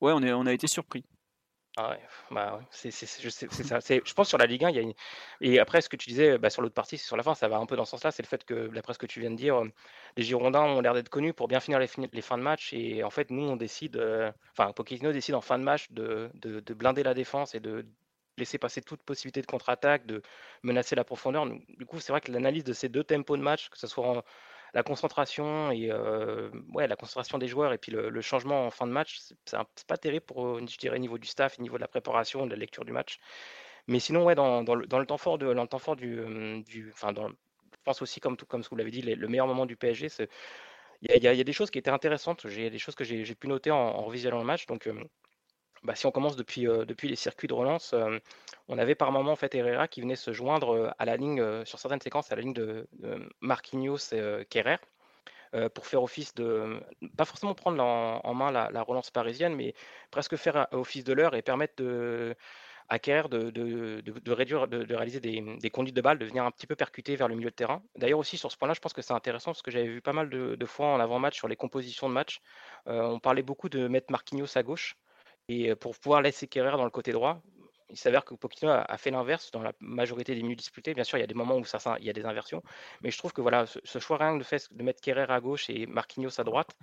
[0.00, 1.04] Ouais, on, est, on a été surpris.
[1.76, 1.98] Ah ouais,
[2.30, 3.80] bah c'est c'est- je sais- c'est ça.
[3.80, 4.92] C'est- Je pense sur la Ligue 1, il y a.
[5.40, 7.56] Et après, ce que tu disais bah, sur l'autre partie, sur la fin, ça va
[7.56, 9.36] un peu dans ce sens-là, c'est le fait que, d'après ce que tu viens de
[9.36, 9.60] dire,
[10.16, 12.72] les Girondins ont l'air d'être connus pour bien finir les, fini- les fins de match.
[12.72, 16.30] Et en fait, nous, on décide, euh, enfin, Pochettino décide en fin de match de,
[16.34, 17.84] de- de blinder la défense et de
[18.36, 20.22] laisser passer toute possibilité de contre-attaque, de
[20.62, 21.44] menacer la profondeur.
[21.46, 24.06] Du coup, c'est vrai que l'analyse de ces deux tempos de match, que ce soit
[24.06, 24.22] en-
[24.74, 28.86] la concentration et euh, ouais, la concentration des joueurs et puis le, changement en fin
[28.86, 31.88] de match, c'est pas terrible pour, euh, je dirais, niveau du staff, niveau de la
[31.88, 33.18] préparation, de la lecture du match.
[33.88, 35.96] Mais sinon, ouais, dans, dans le, dans le temps fort, de, dans le temps fort
[35.96, 37.34] du, euh, du, enfin, dans, je
[37.84, 39.76] pense aussi, comme, tout, comme ce que vous l'avez dit, les- le meilleur moment du
[39.76, 40.28] PSG, c'est,
[41.02, 42.48] il y y y a des choses qui étaient intéressantes.
[42.48, 44.66] J'ai des choses que j'ai pu noter en, en revisionnant le match.
[44.66, 44.86] Donc,
[45.84, 48.18] bah, si on commence depuis, euh, depuis les circuits de relance, euh,
[48.68, 51.64] on avait par moment en fait Herrera qui venait se joindre euh, à la ligne,
[51.64, 52.88] sur certaines séquences, à la ligne de,
[53.40, 54.78] Marquinhos et Kerrer
[55.72, 56.80] pour faire office de,
[57.16, 59.72] pas forcément prendre en, main la, la relance parisienne, mais
[60.10, 61.80] presque faire office de l'heure et permettre
[62.88, 66.66] à Kerrer de, réduire, de, réaliser des, des, conduites de balles, de venir un petit
[66.66, 67.84] peu percuter vers le milieu de terrain.
[67.96, 70.12] D'ailleurs aussi sur ce point-là, je pense que c'est intéressant parce que j'avais vu pas
[70.12, 72.40] mal de, fois en avant-match sur les compositions de match.
[72.86, 74.96] on parlait beaucoup de mettre Marquinhos à gauche
[75.48, 77.42] et pour pouvoir laisser Kerrer dans le côté droit
[77.94, 80.94] il s'avère que Pochettino a, fait l'inverse dans la majorité des minutes disputées.
[80.94, 82.62] Bien sûr, il y a des moments où il y a des inversions,
[83.02, 85.70] mais je trouve que voilà, ce, choix rien de, fait, de mettre Kerrer à gauche
[85.70, 86.76] et Marquinhos à droite,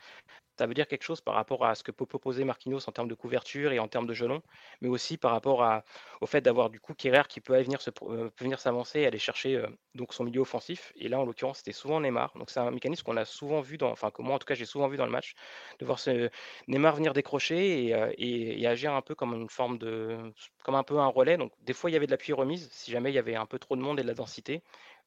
[0.61, 3.07] ça veut dire quelque chose par rapport à ce que peut proposer Marquinhos en termes
[3.07, 4.43] de couverture et en termes de gelon,
[4.81, 5.65] mais aussi par rapport
[6.21, 9.55] au fait d'avoir du coup Kerrer qui peut venir, euh, venir s'avancer et aller chercher
[9.55, 10.93] euh, donc son milieu offensif.
[10.97, 12.31] Et là, en l'occurrence, c'était souvent Neymar.
[12.35, 14.53] Donc c'est un mécanisme qu'on a souvent vu, dans, enfin que moi en tout cas
[14.53, 15.33] j'ai souvent vu dans le match,
[15.79, 16.29] de voir ce
[16.67, 20.15] Neymar venir décrocher et, euh, agir un peu comme une forme de,
[20.63, 21.37] comme un peu un relais.
[21.37, 23.47] Donc des fois il y avait de l'appui remise si jamais il y avait un
[23.47, 24.61] peu trop de monde et de la densité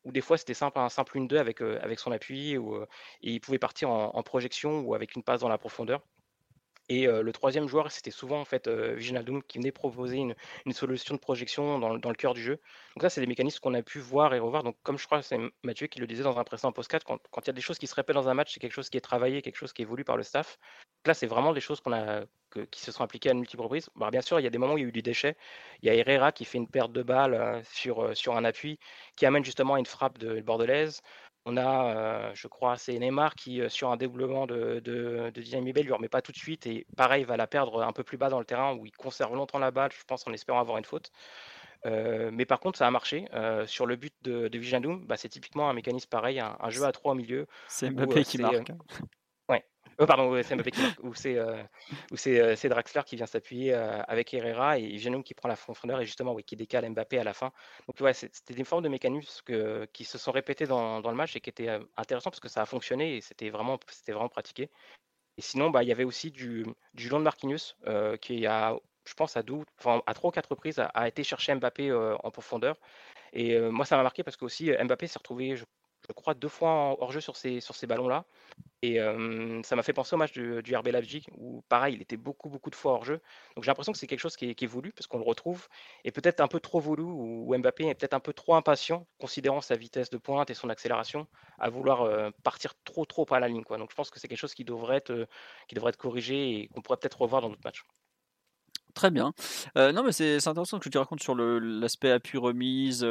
[0.05, 2.83] ou des fois c'était simple, un simple 1-2 avec, avec son appui, ou,
[3.23, 6.03] et il pouvait partir en, projection ou avec une passe dans la profondeur.
[6.90, 8.99] Et le troisième joueur, c'était souvent en fait euh,
[9.49, 10.35] qui venait proposer une,
[10.73, 12.61] solution de projection dans, le cœur du jeu.
[12.94, 14.62] Donc ça, c'est des mécanismes qu'on a pu voir et revoir.
[14.62, 17.18] Donc comme je crois que c'est Mathieu qui le disait dans un précédent post-4, quand,
[17.42, 18.99] il y a des choses qui se répètent dans un match, c'est quelque chose qui
[18.99, 20.59] est travaillé, quelque chose qui est voulu par le staff.
[21.07, 22.25] Là, c'est vraiment des choses qu'on a,
[22.70, 23.88] qui se sont appliquées à une multiples reprises.
[23.97, 25.37] Bah, bien sûr, il y a des moments où il y a eu du déchet.
[25.83, 28.79] Il y a Herrera qui fait une perte de balle sur, sur un appui,
[29.16, 31.03] qui amène justement à une frappe de Bordelaise.
[31.46, 35.92] On a, je crois, c'est Neymar qui, sur un développement de, de, de Dynamite lui
[35.92, 38.38] remet pas tout de suite et pareil, va la perdre un peu plus bas dans
[38.38, 41.11] le terrain où il conserve longtemps la balle, je pense, en espérant avoir une faute.
[41.85, 43.26] mais par contre, ça a marché.
[43.66, 47.12] sur le but de, de bah, c'est typiquement un mécanisme pareil, un, jeu à trois
[47.12, 47.46] au milieu.
[47.68, 48.72] C'est Mbappé qui marque.
[49.98, 51.62] Oh, pardon, c'est Mbappé qui ou c'est euh,
[52.26, 56.00] euh, c'est Draxler qui vient s'appuyer euh, avec Herrera et Genoum qui prend la profondeur
[56.00, 57.52] et justement oui, qui décale Mbappé à la fin.
[57.87, 61.40] Donc ouais, c'était des formes de mécanismes qui se sont répétés dans, le match et
[61.40, 63.78] qui étaient intéressants parce que ça a fonctionné et c'était vraiment,
[64.09, 64.70] vraiment pratiqué.
[65.37, 67.74] Et sinon, bah, il y avait aussi du, du long de Marquinhos
[68.20, 69.42] qui a, je pense, à,
[69.78, 72.76] enfin, à trois ou quatre reprises a, été chercher Mbappé en profondeur.
[73.33, 75.57] Et moi, ça m'a marqué parce que aussi Mbappé s'est retrouvé,
[76.09, 78.25] je crois, deux fois hors jeu sur ces, sur ces ballons-là.
[78.83, 78.99] Et
[79.62, 82.69] ça m'a fait penser au match du, RB Leipzig, où pareil, il était beaucoup, beaucoup
[82.69, 83.21] de fois hors jeu.
[83.57, 85.69] Donc j'ai l'impression que c'est quelque chose qui est, voulu, parce qu'on le retrouve,
[86.05, 89.62] et peut-être un peu trop voulu, ou Mbappé est peut-être un peu trop impatient, considérant
[89.62, 91.27] sa vitesse de pointe et son accélération,
[91.59, 93.64] à vouloir partir trop, trop à la ligne.
[93.64, 93.79] Quoi.
[93.79, 95.27] Donc je pense que c'est quelque chose qui devrait être,
[95.69, 97.85] qui devrait être corrigé et qu'on pourrait peut-être revoir dans d'autres matchs.
[98.93, 99.33] Très bien.
[99.77, 103.03] non, mais c'est intéressant que tu racontes sur l'aspect appui remise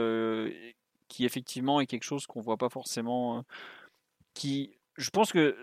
[1.14, 3.46] qui effectivement est quelque chose qu'on voit pas forcément.
[4.34, 5.56] qui, je pense que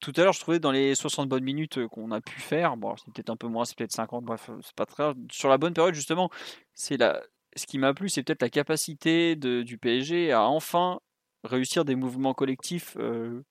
[0.00, 2.96] tout à l'heure, je trouvais dans les 60 bonnes minutes qu'on a pu faire, bon,
[2.96, 5.74] c'est peut-être un peu moins, c'est peut-être 50, bref, c'est pas très Sur la bonne
[5.74, 6.30] période, justement,
[6.74, 7.22] c'est la,
[7.56, 11.00] ce qui m'a plu, c'est peut-être la capacité de, du PSG à enfin
[11.44, 12.96] réussir des mouvements collectifs,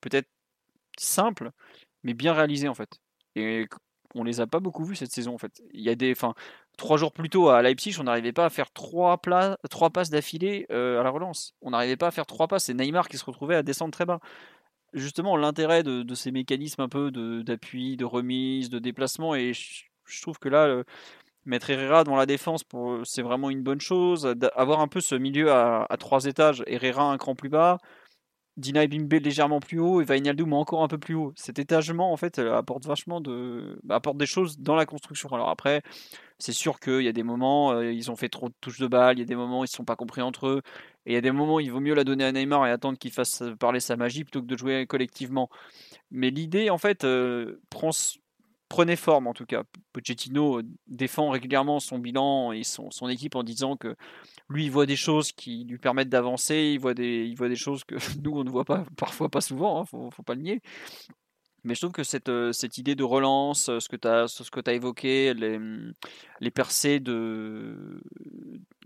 [0.02, 0.30] peut-être
[0.98, 1.52] simples,
[2.04, 3.00] mais bien réalisés en fait.
[3.36, 3.68] Et
[4.16, 5.62] on les a pas beaucoup vus cette saison en fait.
[5.74, 6.34] Il y a des, enfin,
[6.78, 9.20] trois jours plus tôt à Leipzig, on n'arrivait pas à faire trois,
[9.70, 11.56] trois passes d'affilée euh, à la relance.
[11.62, 12.66] On n'arrivait pas à faire trois passes.
[12.66, 14.20] C'est Neymar qui se retrouvait à descendre très bas.
[14.94, 17.12] Justement, l'intérêt de, ces mécanismes un peu
[17.44, 20.84] d'appui, de, remise, de déplacement, et je, trouve que là,
[21.46, 22.64] mettre Herrera dans la défense,
[23.06, 24.36] c'est vraiment une bonne chose.
[24.56, 27.78] Avoir un peu ce milieu à, à trois étages, Herrera un cran plus bas,
[28.58, 31.34] Dina Bimbe légèrement plus haut et Vainaldum encore un peu plus haut.
[31.36, 35.30] Cet étagement en fait apporte vachement de bah, apporte des choses dans la construction.
[35.30, 35.82] Alors après,
[36.38, 38.88] c'est sûr qu'il y a des moments euh, ils ont fait trop de touches de
[38.88, 40.62] balle, il y a des moments ils ne sont pas compris entre eux
[41.06, 42.98] et il y a des moments il vaut mieux la donner à Neymar et attendre
[42.98, 45.50] qu'il fasse parler sa magie plutôt que de jouer collectivement.
[46.12, 47.92] Mais l'idée en fait euh, prend
[48.72, 49.64] prenait forme en tout cas.
[49.92, 53.98] Pochettino défend régulièrement son bilan et son, équipe en disant que
[54.48, 58.32] lui il voit des choses qui lui permettent d'avancer, il voit des, choses que nous
[58.32, 60.62] on ne voit pas, parfois pas souvent, il hein, faut, faut, pas le nier.
[61.64, 64.26] Mais je trouve que cette, euh, cette idée de relance, euh, ce que tu as,
[64.66, 65.94] as évoqué, les, mm,
[66.40, 68.02] les percées de.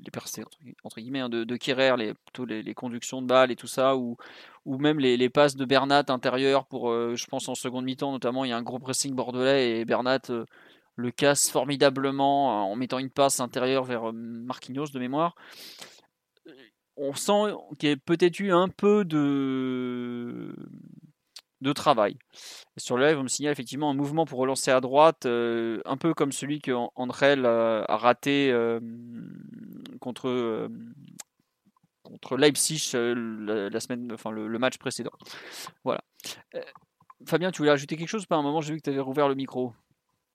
[0.03, 0.43] Les percées,
[0.83, 3.67] entre, guillemets, hein, de, de Kerrer, les, plutôt les, les, conductions de balles et tout
[3.67, 4.17] ça, ou,
[4.65, 8.11] ou même les, les passes de Bernat intérieur pour, euh, je pense, en seconde mi-temps,
[8.11, 10.21] notamment, il y a un gros pressing bordelais et Bernat
[10.97, 15.35] le casse formidablement en mettant une passe intérieure vers Marquinhos de mémoire
[16.97, 20.55] on sent qu'il y a peut-être eu un peu de
[21.61, 22.17] de travail.
[22.77, 25.97] sur le live, on me signale effectivement un mouvement pour relancer à droite, euh, un
[25.97, 28.79] peu comme celui que Andrel a, raté euh,
[29.99, 30.67] contre, euh,
[32.03, 35.13] contre Leipzig la, semaine, enfin le, match précédent.
[35.83, 36.01] Voilà.
[37.25, 38.25] Fabien, tu voulais ajouter quelque chose?
[38.25, 39.73] Pas un moment, j'ai vu que tu avais rouvert le micro.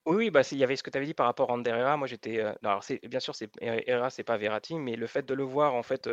[0.06, 2.06] Oui, bah, il y avait ce que tu avais dit par rapport à Ander Moi,
[2.06, 2.40] j'étais.
[2.40, 5.82] alors, bien sûr, c'est Herrera, c'est pas Verratti, mais le fait de le voir en
[5.82, 6.08] fait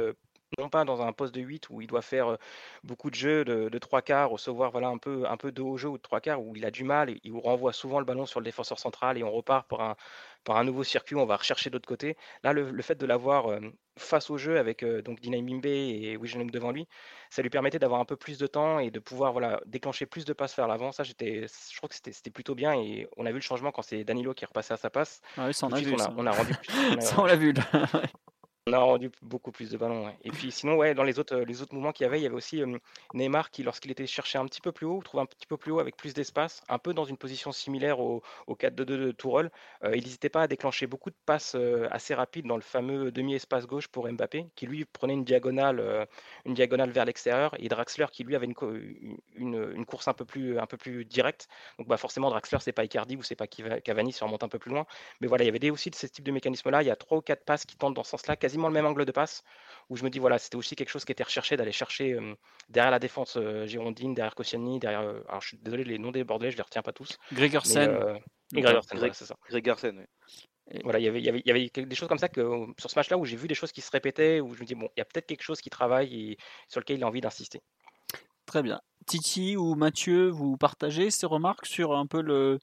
[0.58, 2.38] non pas dans un poste de 8 où il doit faire
[2.84, 5.78] beaucoup de jeux de, de 3 quarts, recevoir voilà, un, peu, un peu de haut
[5.78, 8.06] jeu ou de 3 quarts, où il a du mal, et il renvoie souvent le
[8.06, 9.96] ballon sur le défenseur central et on repart un,
[10.44, 12.16] par un nouveau circuit, on va rechercher d'autre côté.
[12.44, 13.60] Là, le, fait de l'avoir
[13.98, 16.88] face au jeu avec donc Dina Mimbe et Wijnaldum devant lui,
[17.30, 20.24] ça lui permettait d'avoir un peu plus de temps et de pouvoir voilà, déclencher plus
[20.26, 20.92] de passes vers l'avant.
[20.92, 23.82] Ça, j'étais, je crois que c'était plutôt bien et on a vu le changement quand
[23.82, 25.22] c'est Danilo qui est repassé à sa passe.
[25.36, 26.54] Ah oui, ça, on, a vu, on, a, on, a, rendu.
[27.02, 27.54] ça, on l'a vu.
[28.68, 30.14] On a rendu beaucoup plus de ballons.
[30.26, 32.26] Et puis sinon, ouais, dans les autres, les autres mouvements qu'il y avait, il y
[32.26, 32.62] avait aussi
[33.14, 35.72] Neymar qui, lorsqu'il était cherché un petit peu plus haut, trouve un petit peu plus
[35.72, 39.52] haut avec plus d'espace, un peu dans une position similaire au, au 4-2-2 de Tourelle.
[39.86, 41.56] il n'hésitait pas à déclencher beaucoup de passes
[41.92, 46.06] assez rapides dans le fameux demi-espace gauche pour Mbappé, qui lui prenait une diagonale,
[46.44, 50.60] une diagonale vers l'extérieur, et Draxler qui lui avait une, une, course un peu plus,
[50.60, 51.48] un peu plus directe.
[51.78, 54.50] Donc bah, forcément, Draxler, c'est pas Icardi ou c'est pas Cavani, si on remonte un
[54.50, 54.86] peu plus loin.
[55.22, 56.82] Mais voilà, il y avait aussi de ce type de mécanisme-là.
[56.82, 58.86] Il y a trois ou quatre passes qui tentent dans ce sens-là, quasi le même
[58.86, 59.44] angle de passe,
[59.90, 62.18] où je me dis, voilà, c'était aussi quelque chose qui était recherché d'aller chercher
[62.70, 65.02] derrière la défense girondine, derrière Koscielny, derrière.
[65.28, 67.18] alors je suis désolé, les noms des Bordelais, je les retiens pas tous.
[67.32, 68.20] Gregersen.
[68.52, 69.36] Gregersen, c'est ça.
[69.50, 70.08] Gregersen,
[70.72, 70.80] oui.
[70.84, 73.18] voilà, il y avait, il y avait des choses comme ça que sur ce match-là
[73.18, 75.02] où j'ai vu des choses qui se répétaient, où je me dis, bon, il y
[75.02, 77.62] a peut-être quelque chose qui travaille et sur lequel il a envie d'insister.
[78.46, 78.82] Très bien.
[79.06, 82.60] Titi ou Mathieu, vous partagez ces remarques sur un peu le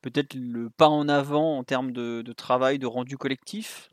[0.00, 3.90] peut-être le pas en avant en termes de, de travail, de rendu collectif?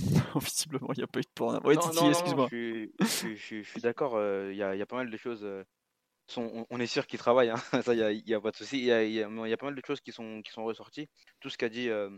[0.40, 1.60] Visiblement, il n'y a pas eu de point.
[1.64, 2.48] Ouais, Titi, excuse-moi.
[2.50, 5.46] Je, suis d'accord, il y, a pas mal de choses.
[6.36, 7.56] on, est sûr qu'ils travaillent, hein.
[7.84, 8.78] ça, il n'y a, pas de souci.
[8.78, 11.08] Il y a, pas mal de choses qui sont, qui sont ressorties.
[11.40, 12.10] Tout ce qu'a dit euh,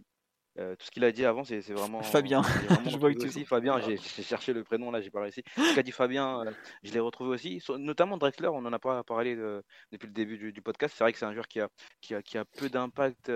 [0.56, 2.02] tout ce qu'il a dit avant, c'est vraiment.
[2.02, 2.42] Fabien,
[2.86, 3.44] je vois que aussi.
[3.44, 5.42] Fabien, j'ai cherché le prénom là, j'ai pas réussi.
[5.56, 7.62] Ce qu'a dit Fabien, euh, je l'ai retrouvé aussi.
[7.78, 9.62] Notamment Drexler, on en a pas parlé euh,
[9.92, 10.94] depuis le début du, podcast.
[10.96, 11.68] C'est vrai que c'est un joueur qui a,
[12.00, 13.32] qui a, qui a peu d'impact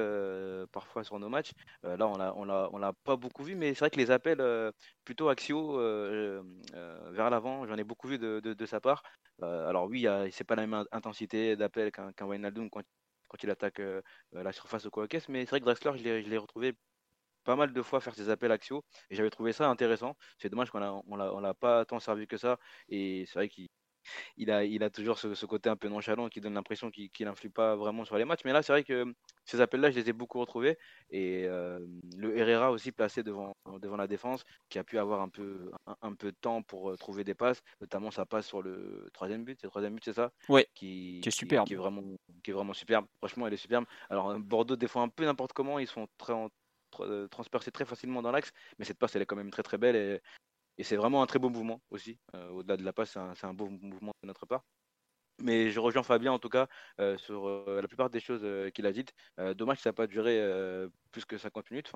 [0.73, 1.53] parfois sur nos matchs.
[1.83, 4.43] là, on l'a on l'a on pas beaucoup vu, mais c'est vrai que les appels
[5.05, 9.03] plutôt axiaux vers l'avant, j'en ai beaucoup vu de, de, sa part.
[9.41, 12.83] alors oui, c'est pas la même intensité d'appel qu'un qu Wijnaldum quand,
[13.29, 13.81] quand il attaque
[14.33, 16.75] la surface au quoi mais c'est vrai que Drexler, je l'ai retrouvé
[17.47, 20.17] pas mal de fois faire ses appels axiaux et j'avais trouvé ça intéressant.
[20.39, 23.69] C'est dommage qu'on a, on l'a pas tant servi que ça et c'est vrai qu'il
[24.37, 27.51] il a, il a toujours ce, côté un peu nonchalant qui donne l'impression qu'il n'influe
[27.51, 28.41] pas vraiment sur les matchs.
[28.45, 30.79] Mais là, c'est vrai que ces appels-là, je les ai beaucoup retrouvés.
[31.11, 31.79] Et euh,
[32.17, 35.71] le Herrera aussi placé devant, devant la défense, qui a pu avoir un peu,
[36.03, 39.45] un, peu de temps pour euh, trouver des passes, notamment sa passe sur le troisième
[39.45, 39.59] but.
[39.61, 40.31] C'est le troisième but, c'est ça?
[40.49, 40.65] Oui.
[40.75, 41.67] Qui, qui, est superbe.
[41.67, 42.03] Qui, est vraiment,
[42.43, 43.07] qui est vraiment superbe.
[43.19, 43.85] Franchement, elle est superbe.
[44.11, 46.35] Alors, Bordeaux, des fois, un peu n'importe comment, ils sont très,
[47.05, 49.79] euh, transpercer très facilement dans l'axe, mais cette passe elle est quand même très très
[49.79, 50.21] belle et,
[50.85, 52.19] c'est vraiment un très beau mouvement aussi.
[52.35, 54.63] Euh, au-delà de la passe, c'est un, beau mouvement de notre part.
[55.41, 56.67] Mais je rejoins Fabien en tout cas
[57.01, 59.15] euh, sur la plupart des choses qu'il a dites.
[59.55, 60.39] dommage que ça n'a pas duré
[61.13, 61.93] plus que 50 minutes.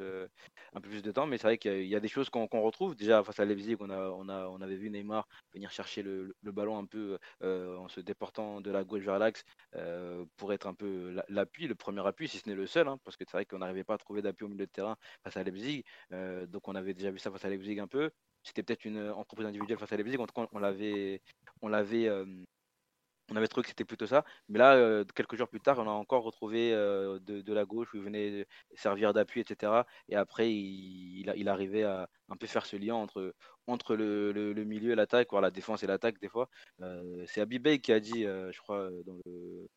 [0.00, 2.94] Un peu plus de temps, mais c'est vrai qu'il y, a des choses qu'on retrouve.
[2.94, 6.34] Déjà, face à Leipzig, on, a, on, a, on avait vu Neymar venir chercher le,
[6.42, 9.44] ballon un peu euh, en se déportant de la gauche vers l'axe
[9.76, 12.98] euh, pour être un peu l'appui, le premier appui, si ce n'est le seul, hein,
[13.04, 15.36] parce que c'est vrai qu'on n'arrivait pas à trouver d'appui au milieu de terrain face
[15.36, 15.84] à Leipzig.
[16.48, 18.10] donc, on avait déjà vu ça face à Leipzig un peu.
[18.44, 20.18] C'était peut-être une entreprise individuelle face à Leipzig.
[20.18, 21.22] En tout cas, on l'avait
[23.30, 24.24] on avait trouvé que c'était plutôt ça.
[24.48, 27.92] Mais là, euh, quelques jours plus tard, on a encore retrouvé euh, de, la gauche
[27.94, 29.84] où il venait servir d'appui, etc.
[30.08, 35.30] Et après, il, arrivait à un peu faire ce lien entre, le, milieu et l'attaque,
[35.30, 36.48] voire la défense et l'attaque des fois.
[36.80, 39.68] Euh, c'est Abibay qui a dit, je crois, dans le,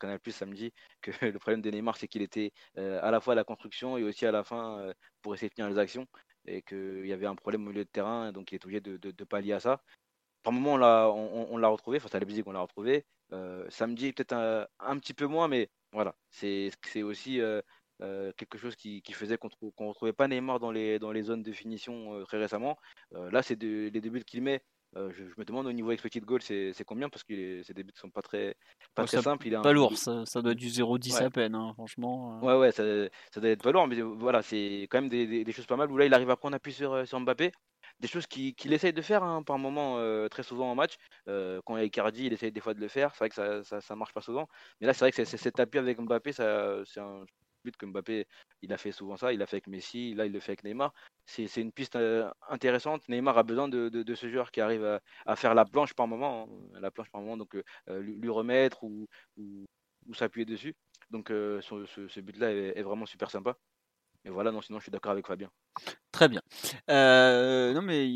[0.00, 3.36] Canal Plus samedi, que le problème de Neymar, c'est qu'il était à la fois à
[3.36, 6.06] la construction et aussi à la fin pour essayer de tenir les actions.
[6.46, 8.96] Et qu'il y avait un problème au milieu de terrain, donc il est obligé de,
[8.98, 9.80] de pallier à ça
[10.44, 11.96] par moment, on l'a, on, l'a retrouvé.
[11.96, 13.04] Enfin, c'est à la musique qu'on l'a retrouvé.
[13.32, 14.34] Euh, samedi, peut-être
[14.78, 16.14] un, petit peu moins, mais voilà.
[16.30, 17.62] C'est, c'est aussi euh,
[18.02, 21.42] euh, quelque chose qui, faisait qu'on ne retrouvait pas Neymar dans les, dans les zones
[21.42, 22.76] de finition très récemment.
[23.10, 24.62] là, c'est les débuts qu'il met.
[24.94, 27.08] Je, me demande au niveau expected goal, c'est, c'est combien?
[27.08, 28.54] Parce que ces débuts ne sont pas très,
[28.94, 29.48] pas très simples.
[29.48, 32.38] Il pas lourd, ça, doit être du 0-10 à peine, hein, franchement.
[32.40, 32.84] Ouais, ouais, ça,
[33.32, 35.90] ça, doit être pas lourd, mais voilà, c'est quand même des, des, choses pas mal
[35.90, 37.50] où là, il arrive à prendre appui sur, sur Mbappé
[38.04, 40.96] des choses qu'il essaye de faire hein, par moment, euh, très souvent en match.
[41.26, 43.14] Euh, quand il y a Icardi, il essaye des fois de le faire.
[43.14, 44.46] C'est vrai que ça, marche pas souvent.
[44.78, 47.24] Mais là, c'est vrai que c'est cet appui avec Mbappé, c'est un
[47.64, 48.26] but que Mbappé,
[48.60, 49.32] il a fait souvent ça.
[49.32, 50.92] Il l'a fait avec Messi, là, il le fait avec Neymar.
[51.24, 53.08] C'est une piste euh, intéressante.
[53.08, 56.80] Neymar a besoin de, ce joueur qui arrive à, faire la planche par moment, hein,
[56.80, 57.56] la planche par moment, donc
[57.88, 59.06] lui, remettre ou,
[60.12, 60.74] s'appuyer dessus.
[61.10, 63.56] Donc ce, but-là est, vraiment super sympa.
[64.24, 65.50] Et voilà, non, sinon je suis d'accord avec Fabien.
[66.12, 66.42] Très bien.
[66.90, 68.14] Euh, non, mais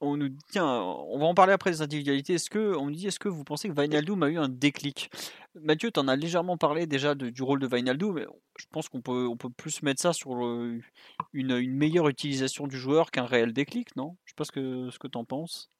[0.00, 2.34] on nous tiens, on va en parler après des individualités.
[2.34, 5.10] Est-ce que on nous dit, est-ce que vous pensez que Wijnaldum a eu un déclic?
[5.54, 8.26] Mathieu, tu en as légèrement parlé déjà du rôle de Wijnaldum, mais
[8.58, 10.82] je pense qu'on peut, on peut plus mettre ça sur une,
[11.32, 14.16] une, meilleure utilisation du joueur qu'un réel déclic, non?
[14.24, 15.70] Je sais pas ce que, ce que tu en penses.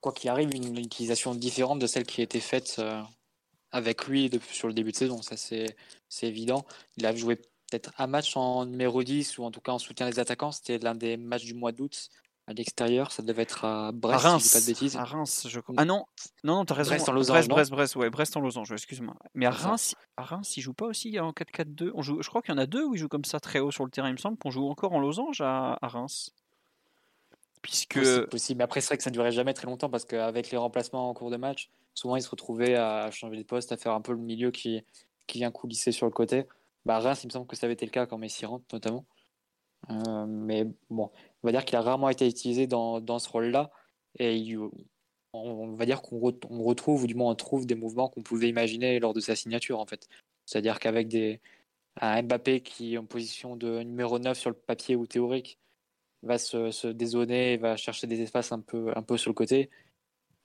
[0.00, 3.02] Quoi qu'il arrive, une utilisation différente de celle qui a été faite euh,
[3.72, 5.76] avec lui sur le début de saison, ça c'est
[6.22, 6.64] évident.
[6.96, 10.08] Il a joué peut-être un match en numéro 10 ou en tout cas en soutien
[10.08, 10.52] des attaquants.
[10.52, 12.10] C'était l'un des matchs du mois d'août
[12.46, 13.12] à l'extérieur.
[13.12, 14.96] Ça devait être à Brest, à Reims, si pas de bêtises.
[14.96, 15.74] À Reims, je crois.
[15.78, 16.04] Ah non,
[16.44, 16.90] non, non, t'as raison.
[16.90, 17.48] Brest en losange.
[17.48, 19.14] Brest, Brest, ouais, Brest en losange, excuse-moi.
[19.34, 21.92] Mais à Reims, à Reims, il joue pas aussi en 4-4-2.
[21.94, 23.60] On joue, je crois qu'il y en a deux où il joue comme ça très
[23.60, 24.08] haut sur le terrain.
[24.08, 26.34] Il me semble qu'on joue encore en losange à, à Reims.
[27.62, 28.04] Puisque...
[28.04, 30.50] C'est possible, mais après, c'est vrai que ça ne durait jamais très longtemps parce qu'avec
[30.50, 33.76] les remplacements en cours de match, souvent il se retrouvait à changer de poste, à
[33.76, 34.82] faire un peu le milieu qui,
[35.26, 36.46] qui vient coulisser sur le côté.
[36.84, 39.06] Bah, Reims, il me semble que ça avait été le cas quand Messi rentre, notamment.
[39.90, 41.10] Euh, mais bon,
[41.42, 43.70] on va dire qu'il a rarement été utilisé dans, dans ce rôle-là.
[44.18, 44.56] Et
[45.32, 48.98] on, va dire qu'on retrouve, ou du moins on trouve des mouvements qu'on pouvait imaginer
[49.00, 50.08] lors de sa signature, en fait.
[50.46, 51.40] C'est-à-dire qu'avec des,
[52.00, 55.58] un Mbappé qui est en position de numéro 9 sur le papier ou théorique
[56.22, 59.70] va se, se dézoner, va chercher des espaces un peu, un peu sur le côté.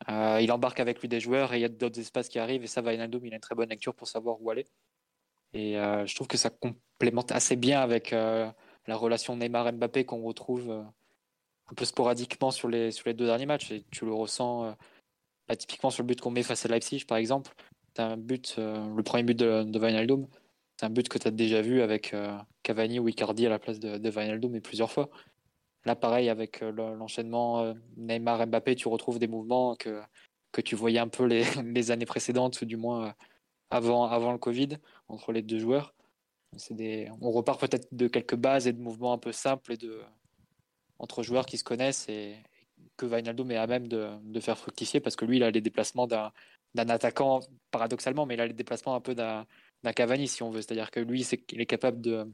[0.10, 2.64] Euh, il embarque avec lui des joueurs et il y a d'autres espaces qui arrivent
[2.64, 4.66] et ça, Wijnaldum, il a une très bonne lecture pour savoir où aller.
[5.56, 8.52] Et euh, je trouve que ça complémente assez bien avec euh,
[8.88, 10.84] la relation Neymar-Mbappé qu'on retrouve euh,
[11.72, 13.72] un peu sporadiquement sur les, sur les deux derniers matchs.
[13.72, 14.76] Et tu le ressens
[15.48, 17.54] bah, typiquement sur le but qu'on met face à Leipzig, par exemple.
[17.98, 20.28] un but, le premier but de, de Wijnaldum,
[20.78, 22.14] c'est un but que tu as déjà vu avec
[22.62, 25.10] Cavani ou Icardi à la place de, de Wijnaldum et plusieurs fois.
[25.86, 30.02] Là, pareil, avec l'enchaînement Neymar-Mbappé, tu retrouves des mouvements que,
[30.52, 33.16] que tu voyais un peu les, les années précédentes, ou du moins
[33.70, 35.94] avant, le Covid entre les deux joueurs.
[36.70, 37.10] Des...
[37.22, 40.02] On repart peut-être de quelques bases et de mouvements un peu simples et de...
[41.00, 42.38] entre joueurs qui se connaissent et
[42.98, 46.08] que Wijnaldum est à même de, faire fructifier parce que lui, il a les déplacements
[46.08, 46.32] d'un
[46.76, 49.46] attaquant, paradoxalement, mais il a les déplacements un peu d'un
[49.96, 50.62] Cavani, si on veut.
[50.62, 52.26] C'est-à-dire que lui, il est capable de,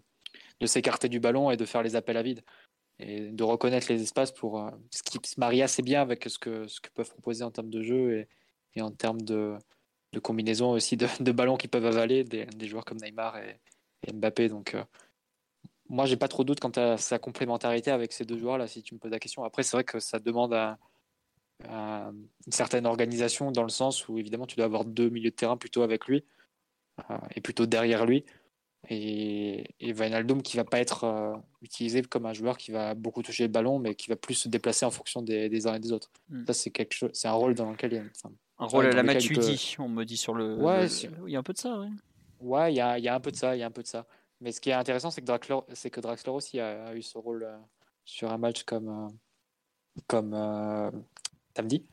[0.60, 2.44] de s'écarter du ballon et de faire les appels à vide
[3.00, 6.38] et de reconnaître les espaces pour euh, ce qui se marie assez bien avec ce
[6.38, 8.28] que, ce que peuvent proposer en termes de jeu et,
[8.76, 9.58] et en termes de,
[10.14, 13.60] de combinaisons aussi de, de, ballons qui peuvent avaler des, des joueurs comme Neymar et,
[14.14, 14.50] Mbappé.
[14.50, 14.84] Donc, euh,
[15.90, 18.82] moi, j'ai pas trop de doute quant à sa complémentarité avec ces deux joueurs-là, si
[18.82, 19.44] tu me poses la question.
[19.44, 20.54] Après, c'est vrai que ça demande
[21.70, 25.58] une certaine organisation dans le sens où, évidemment, tu dois avoir deux milieux de terrain
[25.58, 26.24] plutôt avec lui
[27.10, 28.26] euh, et plutôt derrière lui.
[28.90, 33.22] Et, et Wijnaldum qui va pas être euh, utilisé comme un joueur qui va beaucoup
[33.22, 35.80] toucher le ballon, mais qui va plus se déplacer en fonction des, des uns et
[35.80, 36.10] des autres.
[36.30, 36.46] Hmm.
[36.48, 38.04] Ça, c'est quelque chose, c'est un rôle dans lequel il y a,
[38.62, 40.56] un rôle à la Matuidi, on me dit sur le.
[40.56, 41.88] Ouais, il y a un peu de ça, oui.
[42.40, 43.72] Ouais, il y a, il y a un peu de ça, il y a un
[43.72, 44.06] peu de ça.
[44.40, 47.18] Mais ce qui est intéressant, c'est que Draxler, c'est que Draxler aussi a, eu ce
[47.18, 47.58] rôle euh,
[48.06, 49.08] sur un match comme euh,
[50.08, 50.92] comme euh,
[51.56, 51.86] samedi.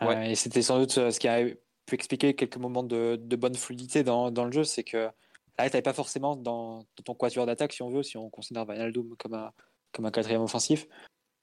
[0.00, 0.32] Ouais.
[0.32, 1.44] et c'était sans doute ce qui a
[1.84, 5.12] pu expliquer quelques moments de, de bonne fluidité dans, dans, le jeu, c'est que là,
[5.58, 9.14] tu n'avais pas forcément dans, ton quatuor d'attaque, si on veut, si on considère Wijnaldum
[9.18, 9.52] comme un,
[9.92, 10.88] comme un quatrième offensif,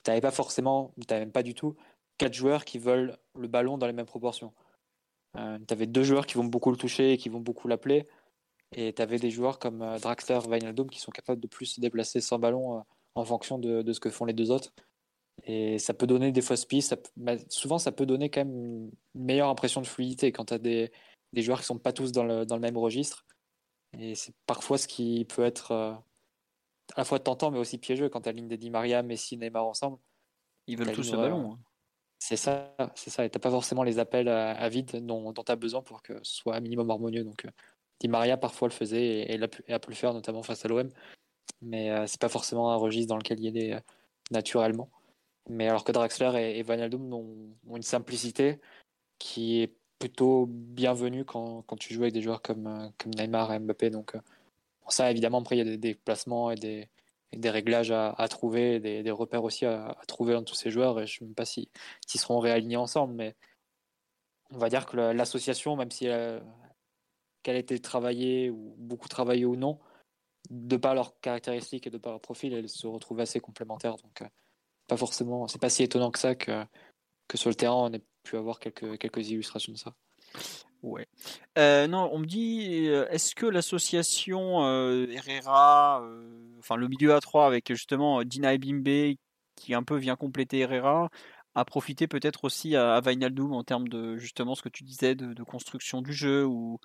[0.03, 1.75] tu n'avais pas forcément, tu n'avais même pas du tout
[2.17, 4.53] quatre joueurs qui veulent le ballon dans les mêmes proportions.
[5.35, 8.07] Euh, tu avais deux joueurs qui vont beaucoup le toucher et qui vont beaucoup l'appeler.
[8.75, 11.79] Et tu avais des joueurs comme euh, Draxler, Wijnaldum qui sont capables de plus se
[11.79, 12.81] déplacer sans ballon euh,
[13.15, 14.73] en fonction de, de, ce que font les deux autres.
[15.43, 16.97] Et ça peut donner des fausses pistes.
[17.15, 20.57] Bah, souvent, ça peut donner quand même une meilleure impression de fluidité quand tu as
[20.57, 20.91] des,
[21.33, 23.25] des, joueurs qui sont pas tous dans le, dans le même registre.
[23.97, 25.93] Et c'est parfois ce qui peut être euh,
[26.95, 29.37] à la fois tentant mais aussi piégeux quand tu as ligne des Di Maria, Messi,
[29.37, 29.97] Neymar ensemble.
[30.65, 31.53] Ils veulent tous le ballon.
[31.53, 31.59] Hein.
[32.19, 33.25] C'est ça, c'est ça.
[33.25, 36.35] Et t'as pas forcément les appels à, vide dont, tu as besoin pour que ce
[36.37, 37.23] soit un minimum harmonieux.
[37.23, 37.49] Donc, euh,
[37.99, 39.47] Di Maria parfois le faisait et, a,
[39.79, 40.89] pu, le faire, notamment face à l'OM.
[41.61, 43.79] Mais euh, c'est pas forcément un registre dans lequel il est euh,
[44.31, 44.89] naturellement.
[45.49, 46.77] Mais alors que Draxler et, Van
[47.13, 48.59] ont, une simplicité
[49.19, 53.89] qui est plutôt bienvenue quand, tu joues avec des joueurs comme, comme Neymar et Mbappé.
[53.89, 54.17] Donc,
[54.89, 56.89] ça, évidemment, après, il y a des, des placements et des,
[57.33, 60.99] des réglages à, trouver, des, repères aussi à, trouver dans tous ces joueurs.
[60.99, 61.69] Et je ne sais pas s'ils
[62.07, 63.35] seront réalignés ensemble, mais
[64.51, 66.43] on va dire que l'association, même si elle,
[67.43, 69.79] qu'elle a été travaillée ou beaucoup travaillée ou non,
[70.49, 73.95] de par leurs caractéristiques et de par leur profil, elles se retrouvent assez complémentaires.
[73.97, 74.27] Donc, euh,
[74.87, 76.65] pas forcément, c'est pas si étonnant que ça que,
[77.35, 79.93] sur le terrain, on ait pu avoir quelques illustrations de ça.
[80.83, 81.07] Ouais.
[81.57, 86.03] Euh, non, on me dit, euh, est-ce que l'association euh, Herrera,
[86.59, 89.15] enfin le milieu A3 avec justement Dina Bimbe
[89.55, 91.09] qui un peu vient compléter Herrera,
[91.55, 95.43] a profité peut-être aussi à, à en termes de justement ce que tu disais de,
[95.43, 96.79] construction du jeu ou,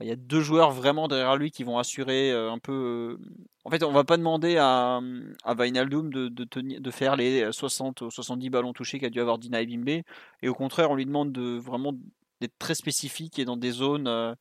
[0.00, 3.16] il y a deux joueurs vraiment derrière lui qui vont assurer un peu.
[3.62, 5.00] En fait, on va pas demander à,
[5.44, 10.02] à de faire les 60 ou 70 ballons touchés qu'a dû avoir Dina Ebimbe.
[10.42, 11.92] Et au contraire, on lui demande de vraiment
[12.40, 14.08] d'être très spécifique et dans des zones.
[14.08, 14.34] euh,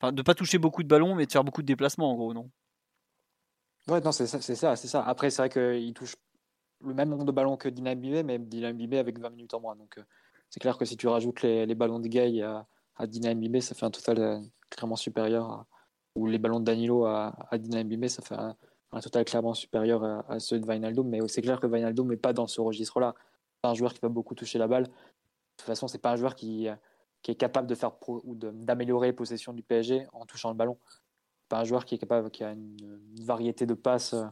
[0.00, 2.32] Enfin, de pas toucher beaucoup de ballons, mais de faire beaucoup de déplacements, en gros,
[2.34, 2.50] non?
[3.88, 4.54] Ouais, non, c'est ça, c'est
[4.88, 5.02] ça.
[5.04, 6.14] Après, c'est vrai qu'il touche
[6.84, 9.60] le même nombre de ballons que Dina Mbibé, mais Dina Mbibé avec 20 minutes en
[9.60, 9.76] moins.
[9.76, 10.02] Donc, euh,
[10.50, 13.60] c'est clair que si tu rajoutes les, les ballons de Gay à, à Dina Mbibé,
[13.60, 14.40] ça fait un total euh,
[14.70, 15.50] clairement supérieur.
[15.50, 15.66] à-
[16.16, 18.56] ou les ballons de Danilo à, à Dina Mbibé, ça fait un,
[19.00, 21.08] total clairement supérieur à, ceux de Wijnaldum.
[21.08, 23.14] Mais c'est clair que Wijnaldum n'est pas dans ce registre-là.
[23.62, 24.84] C'est un joueur qui va beaucoup toucher la balle.
[24.84, 24.90] De
[25.58, 26.68] toute façon, c'est pas un joueur qui,
[27.22, 30.56] qui est capable de faire pro- ou d'améliorer les possessions du PSG en touchant le
[30.56, 30.78] ballon.
[31.48, 32.76] Pas un joueur qui est capable, qui a une,
[33.22, 34.26] variété de passes euh,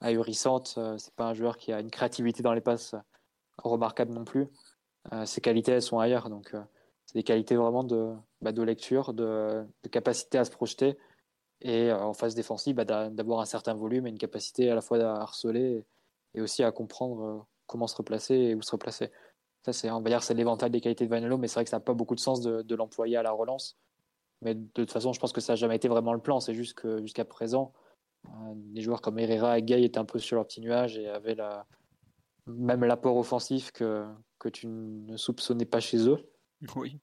[0.00, 0.74] ahurissante.
[0.78, 3.00] Euh, C'est pas un joueur qui a une créativité dans les passes euh,
[3.58, 4.48] remarquable non plus.
[5.24, 6.28] Ses qualités, elles sont ailleurs.
[6.28, 6.52] Donc,
[7.04, 8.12] c'est des qualités vraiment de,
[8.42, 10.98] bah, de lecture, de, capacité à se projeter.
[11.60, 14.80] Et en phase défensive, bah, d'a- d'avoir un certain volume et une capacité à la
[14.80, 15.84] fois à harceler
[16.34, 19.12] et aussi à comprendre comment se replacer et où se replacer.
[19.66, 21.70] Ça, c'est, on va dire, c'est l'éventail des qualités de Vanello, mais c'est vrai que
[21.70, 23.76] ça n'a pas beaucoup de sens de, de l'employer à la relance.
[24.40, 26.38] Mais de toute façon, je pense que ça n'a jamais été vraiment le plan.
[26.38, 27.72] C'est juste que jusqu'à présent,
[28.28, 31.08] euh, des joueurs comme Herrera et Gay étaient un peu sur leur petit nuage et
[31.08, 31.66] avaient la...
[32.46, 34.06] même l'apport offensif que,
[34.38, 36.30] que tu ne soupçonnais pas chez eux.
[36.76, 37.00] Oui.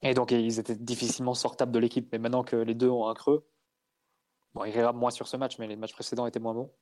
[0.00, 2.08] Et donc, ils étaient difficilement sortables de l'équipe.
[2.10, 3.46] Mais maintenant que les deux ont un creux,
[4.54, 6.72] bon, Herrera moins sur ce match, mais les matchs précédents étaient moins bons.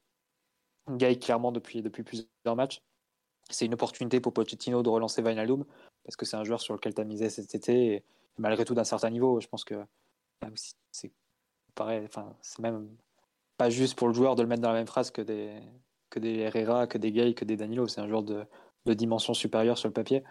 [0.89, 2.83] Gay, clairement, depuis, depuis plusieurs matchs.
[3.51, 5.65] C'est une opportunité pour Pochettino de relancer Wijnaldum
[6.05, 8.05] parce que c'est un joueur sur lequel tu as misé cet été et
[8.39, 9.41] malgré tout d'un certain niveau.
[9.41, 9.85] Je pense que
[10.91, 11.13] c'est
[11.75, 12.89] pareil, enfin, c'est même
[13.57, 15.61] pas juste pour le joueur de le mettre dans la même phrase que des,
[16.09, 17.87] que des Herrera, que des Gay, que des Danilo.
[17.87, 18.45] C'est un joueur de,
[18.87, 20.25] de dimension supérieure sur le papier.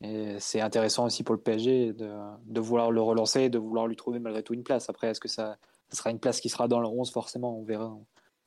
[0.00, 2.12] Et c'est intéressant aussi pour le PSG de,
[2.44, 4.88] de vouloir le relancer, de vouloir lui trouver malgré tout une place.
[4.90, 5.56] Après, est-ce que ça,
[5.88, 7.96] ça sera une place qui sera dans le 11 Forcément, on verra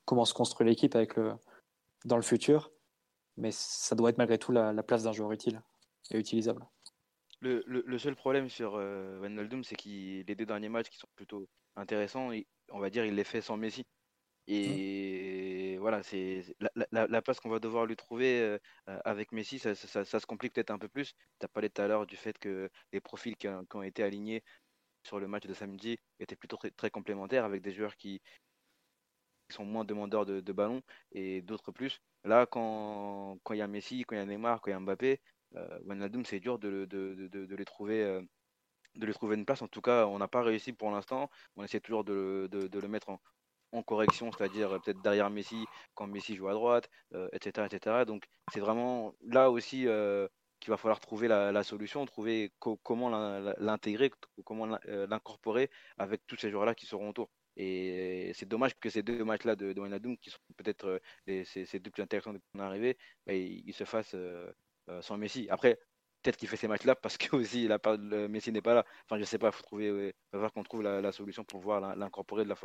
[0.05, 1.33] comment se construit l'équipe avec le,
[2.05, 2.71] dans le futur.
[3.37, 5.61] Mais ça doit être malgré tout la, la place d'un joueur utile
[6.11, 6.65] et utilisable.
[7.39, 10.97] Le, le, le seul problème sur euh, Wijnaldum, c'est que les deux derniers matchs qui
[10.97, 13.83] sont plutôt intéressants, il- on va dire, il les fait sans Messi.
[14.47, 18.59] Et voilà, c'est la, la- la place qu'on va devoir lui trouver euh,
[18.89, 21.13] euh, avec Messi, ça, ça- ça- ça se complique peut-être un peu plus.
[21.39, 23.83] Tu as parlé tout à l'heure du fait que les profils qui, ont qui ont
[23.83, 24.43] été alignés
[25.03, 28.21] sur le match de samedi étaient plutôt très, très complémentaires avec des joueurs qui
[29.53, 30.81] sont moins demandeurs de, de ballon
[31.11, 32.01] et d'autres plus.
[32.23, 34.79] Là, quand il y a Messi, quand il y a Neymar, quand il y a
[34.79, 35.21] Mbappé,
[35.55, 38.03] euh, Wijnaldum, c'est dur de, de, de, les trouver.
[38.03, 38.21] euh,
[38.95, 39.61] de lui trouver une place.
[39.61, 41.29] En tout cas, on n'a pas réussi pour l'instant.
[41.55, 43.21] On essaie toujours de, le mettre en,
[43.71, 48.05] en correction, c'est-à-dire euh, peut-être derrière Messi quand Messi joue à droite, euh, etc., etc.
[48.05, 49.87] Donc c'est vraiment là aussi
[50.59, 53.09] qu'il va falloir trouver la, solution, trouver co- comment
[53.59, 54.11] l'intégrer,
[54.45, 57.29] comment l'in- l'incorporer avec tous ces joueurs-là qui seront autour.
[57.57, 61.43] Et c'est dommage que ces deux matchs-là de, de Wijnaldum, qui sont peut-être euh, les,
[61.45, 64.51] ces, deux plus intéressants depuis qu'on est arrivé, bah, ils, ils se fassent euh,
[64.89, 65.47] euh, sans Messi.
[65.49, 65.79] Après,
[66.21, 68.85] peut-être qu'il fait ces matchs-là parce que aussi la part, Messi n'est pas là.
[69.05, 71.59] Enfin, je sais pas, faut trouver, ouais, faut voir qu'on trouve la, la solution pour
[71.61, 72.55] pouvoir l'in- l'incorporer de la,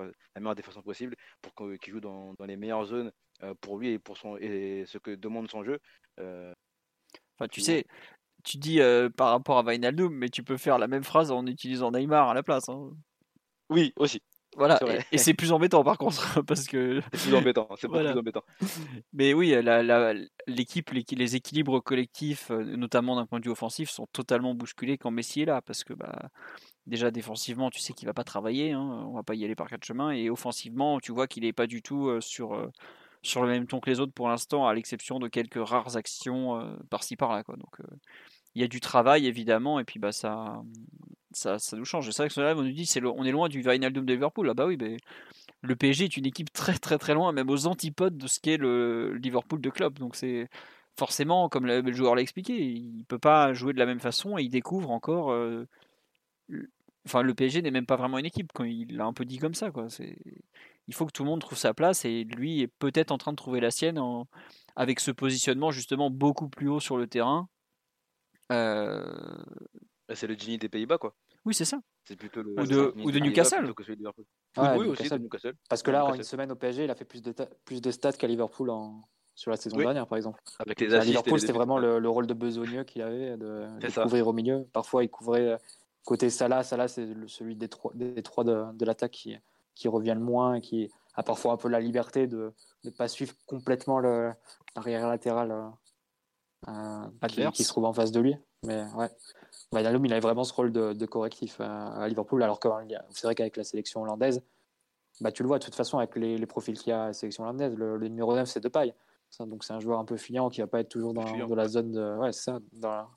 [0.40, 3.12] meilleure des façons possibles pour qu'il joue dans, dans les meilleures zones
[3.42, 5.78] euh, pour lui et pour son et ce que demande son jeu.
[6.20, 6.52] Euh,
[7.38, 7.86] Enfin, tu sais,
[8.44, 11.46] tu dis euh, par rapport à Wijnaldum, mais tu peux faire la même phrase en
[11.46, 12.68] utilisant Neymar à la place.
[12.70, 12.92] hein.
[13.70, 14.22] Oui, aussi.
[14.56, 17.68] Voilà, et, et c'est plus embêtant par contre, parce que C'est plus embêtant.
[17.78, 18.10] C'est Voilà.
[18.10, 18.42] plus embêtant.
[19.12, 19.54] Mais oui,
[20.46, 25.10] l'équipe, les, équilibres collectifs, euh, notamment d'un point de vue offensif, sont totalement bousculés quand
[25.10, 25.62] Messi est là.
[25.62, 26.28] Parce que bah,
[26.86, 29.68] déjà défensivement, tu sais qu'il va pas travailler, hein, on va pas y aller par
[29.68, 30.10] quatre chemins.
[30.10, 32.70] Et offensivement, tu vois qu'il est pas du tout euh, sur, euh,
[33.22, 36.76] sur le même ton que les autres pour l'instant, à l'exception de quelques rares actions
[36.90, 37.42] par-ci par-là.
[37.42, 37.56] Quoi.
[37.56, 37.78] Donc
[38.54, 40.62] il y a du travail évidemment, et puis bah ça,
[41.32, 42.10] ça, nous change.
[42.10, 44.48] C'est vrai que cela, on nous dit c'est on est loin du Wijnaldum de Liverpool.
[44.50, 44.96] Ah bah oui, mais
[45.62, 48.56] le PSG est une équipe très très très loin, même aux antipodes de ce qu'est
[48.58, 49.98] le Liverpool de club.
[49.98, 50.48] Donc c'est
[50.98, 54.42] forcément, comme le joueur l'a expliqué, il peut pas jouer de la même façon et
[54.42, 55.32] il découvre encore.
[55.32, 55.66] euh,
[57.06, 59.38] Enfin, le PSG n'est même pas vraiment une équipe quand il l'a un peu dit
[59.38, 59.70] comme ça.
[59.72, 59.88] Quoi.
[59.90, 60.16] C'est,
[60.88, 63.32] il faut que tout le monde trouve sa place et lui est peut-être en train
[63.32, 64.28] de trouver la sienne en-
[64.76, 67.48] avec ce positionnement justement beaucoup plus haut sur le terrain.
[68.52, 69.04] Euh,
[70.14, 71.14] C'est le Gini des Pays-Bas, quoi.
[71.44, 71.80] Oui, c'est ça.
[72.04, 73.58] C'est plutôt le Ou de- ou Newcastle.
[73.58, 74.24] plutôt que celui de Liverpool.
[74.56, 75.18] Ouais, oui, oui, aussi Newcastle.
[75.18, 75.54] de Newcastle.
[75.68, 77.80] Parce que là, en une semaine au PSG, il a fait plus de, ta- plus
[77.80, 79.00] de stats qu'à Liverpool en...
[79.34, 79.84] sur la saison Oui.
[79.84, 80.40] dernière, par exemple.
[80.58, 83.66] Avec les À Liverpool, c'était vraiment le, le rôle de besogneux qu'il avait, de,
[84.02, 84.66] couvrir au milieu.
[84.72, 85.56] Parfois, il couvrait euh,
[86.04, 86.62] côté Salah.
[86.62, 89.36] Salah, c'est celui des trois, des trois de, de l'attaque qui,
[89.74, 92.52] qui revient le moins et qui a parfois un peu la liberté de
[92.84, 95.68] ne pas suivre complètement l'arrière latéral euh,
[96.64, 96.70] qui,
[97.20, 97.56] Adverse.
[97.56, 98.36] qui se trouve en face de lui.
[98.64, 99.08] Mais ouais.
[99.72, 102.68] Wijnaldum, il avait vraiment ce rôle de, de correctif à, Liverpool, alors que
[103.10, 104.42] c'est vrai qu'avec la sélection hollandaise,
[105.20, 107.06] bah, tu le vois de toute façon avec les, les profils qu'il y a à
[107.08, 108.94] la sélection hollandaise, le, le numéro 9 c'est de paille.
[109.40, 111.92] Donc c'est un joueur un peu fuyant qui va pas être toujours dans, la zone
[111.92, 113.08] de, ouais, c'est ça, dans, la,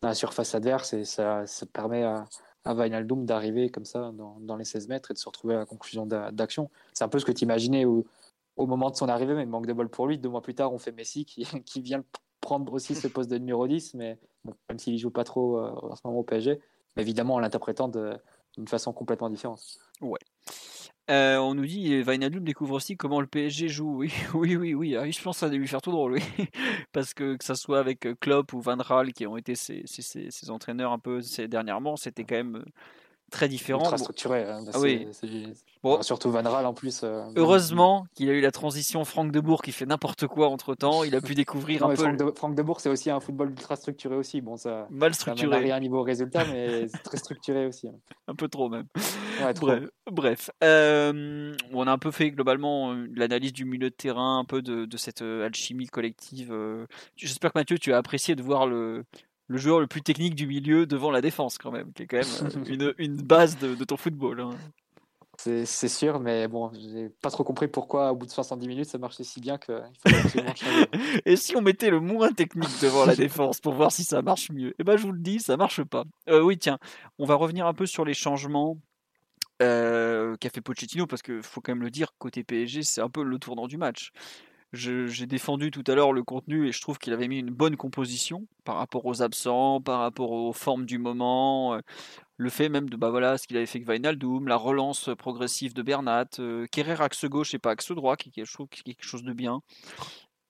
[0.00, 2.24] dans la surface adverse et ça, ça permet à,
[2.64, 5.58] à Wijnaldum d'arriver comme ça dans, dans les 16 mètres et de se retrouver à
[5.58, 6.70] la conclusion d'a- d'action.
[6.94, 8.06] C'est un peu ce que tu imaginais au,
[8.56, 10.16] au moment de son arrivée, mais manque de bol pour lui.
[10.16, 12.04] Deux mois plus tard, on fait Messi qui, qui vient
[12.50, 14.18] prendre aussi ce poste de numéro 10, mais
[14.68, 16.58] même s'il joue pas trop euh, en ce moment au PSG,
[16.96, 19.62] évidemment en l'interprétant d'une façon complètement différente.
[21.10, 23.98] Euh, on nous dit Wijnaldum découvre aussi comment le PSG joue.
[23.98, 24.96] Oui, oui, oui, oui.
[24.96, 26.22] Ah oui, je pense que ça a lui faire tout drôle, oui.
[26.92, 30.50] Parce que que ça soit avec Klopp ou Van Raal qui ont été ses- ses
[30.50, 32.64] entraîneurs un peu ces dernièrement, c'était quand même euh,
[33.30, 33.80] très différent.
[33.80, 34.42] Ultra Bon, structuré.
[34.44, 35.06] hein, Ah c'est- oui.
[35.82, 36.02] Bon.
[36.02, 37.00] Surtout Van Raal en plus.
[37.04, 40.74] euh, heureusement qu'il a eu la transition Franck de Bourg qui fait n'importe quoi entre
[40.74, 41.04] temps.
[41.04, 43.20] Il a pu découvrir Non, un peu Franck, de, Franck de Bourg, c'est aussi un
[43.20, 44.40] football ultra structuré aussi.
[44.40, 47.88] Bon, ça, mal ça structuré, rien niveau résultat, mais c'est très structuré aussi.
[47.88, 47.94] hein.
[48.28, 48.86] un peu trop même.
[49.42, 49.66] Ouais, trop.
[49.68, 50.50] Bref, bref.
[50.62, 54.60] Euh, on a un peu fait globalement euh, l'analyse du milieu de terrain, un peu
[54.62, 56.54] de, de cette alchimie collective.
[57.16, 59.04] J'espère que Mathieu, tu as apprécié de voir le,
[59.50, 62.18] le joueur le plus technique du milieu devant la défense quand même, qui est quand
[62.18, 64.40] même euh, une, une base de, de ton football.
[64.40, 64.50] hein.
[65.36, 68.98] C'est sûr, mais bon, j'ai pas trop compris pourquoi au bout de 70 minutes ça
[68.98, 70.86] marchait si bien qu'il fallait absolument changer.
[71.24, 74.50] Et si on mettait le moins technique devant la défense pour voir si ça marche
[74.50, 74.74] mieux?
[74.78, 76.04] Eh ben, je vous le dis, ça marche pas.
[76.28, 76.78] Euh, oui, tiens,
[77.18, 78.76] on va revenir un peu sur les changements
[79.62, 83.08] euh, qu'a fait Pochettino parce que faut quand même le dire, côté PSG, c'est un
[83.08, 84.12] peu le tournant du match.
[84.72, 87.76] J'ai défendu tout à l'heure le contenu et je trouve qu'il avait mis une bonne
[87.76, 91.74] composition par rapport aux absents, par rapport aux formes du moment.
[91.74, 91.80] euh,
[92.36, 95.74] le fait même de bah voilà ce qu'il avait fait avec Wijnaldum, la relance progressive
[95.74, 99.04] de Bernat, euh, Kerrer axe gauche et pas axe droit, qui, je trouve est quelque
[99.04, 99.60] chose de bien.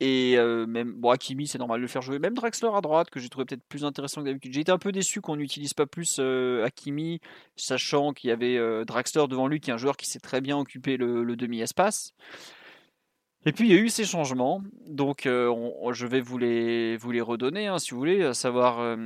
[0.01, 2.19] Et euh, même bon, Hakimi, c'est normal de le faire jouer.
[2.19, 4.55] Même Draxler à droite, que j'ai trouvé peut-être plus intéressant que d'habitude.
[4.55, 7.21] J'ai été un peu déçu qu'on n'utilise pas plus euh, Hakimi,
[7.57, 10.41] sachant qu'il y avait euh, Draxler devant lui, qui est un joueur qui sait très
[10.41, 12.15] bien occuper le, le demi-espace.
[13.47, 16.97] Et puis il y a eu ces changements, donc euh, on- je vais vous les,
[16.99, 18.97] vous les redonner hein, si vous voulez, à savoir euh,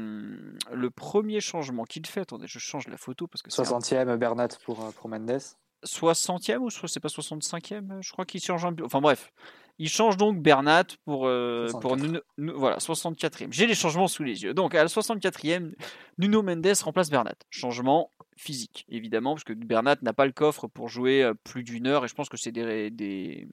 [0.73, 2.21] le premier changement qu'il fait.
[2.23, 5.39] Attendez, je change la photo parce que c'est un 60e Bernat pour, euh, pour Mendes.
[5.87, 8.85] 60e ou c'est pas 65e Je crois qu'il change un peu.
[8.85, 9.33] Enfin bref,
[9.79, 12.03] il change donc Bernat pour, euh, pour 64.
[12.03, 13.53] Nuno, Nu- voilà, 64e.
[13.53, 14.53] J'ai les changements sous les yeux.
[14.55, 15.75] Donc à la 64e,
[16.19, 17.35] Nuno Mendes remplace Bernat.
[17.51, 22.05] Changement physique, évidemment, parce que Bernat n'a pas le coffre pour jouer plus d'une heure
[22.05, 23.47] et je pense que c'est des, des,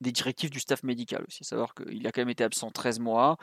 [0.00, 1.44] des directives du staff médical aussi.
[1.44, 3.36] Savoir qu'il a quand même été absent 13 mois.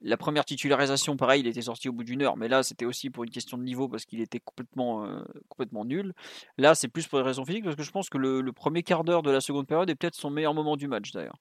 [0.00, 3.10] La première titularisation, pareil, il était sorti au bout d'une heure, mais là c'était aussi
[3.10, 6.12] pour une question de niveau parce qu'il était complètement, euh, complètement nul.
[6.58, 9.04] Là, c'est plus pour des raisons physiques parce que je pense que le, premier quart
[9.04, 11.38] d'heure de la seconde période est peut-être son meilleur moment du match d'ailleurs.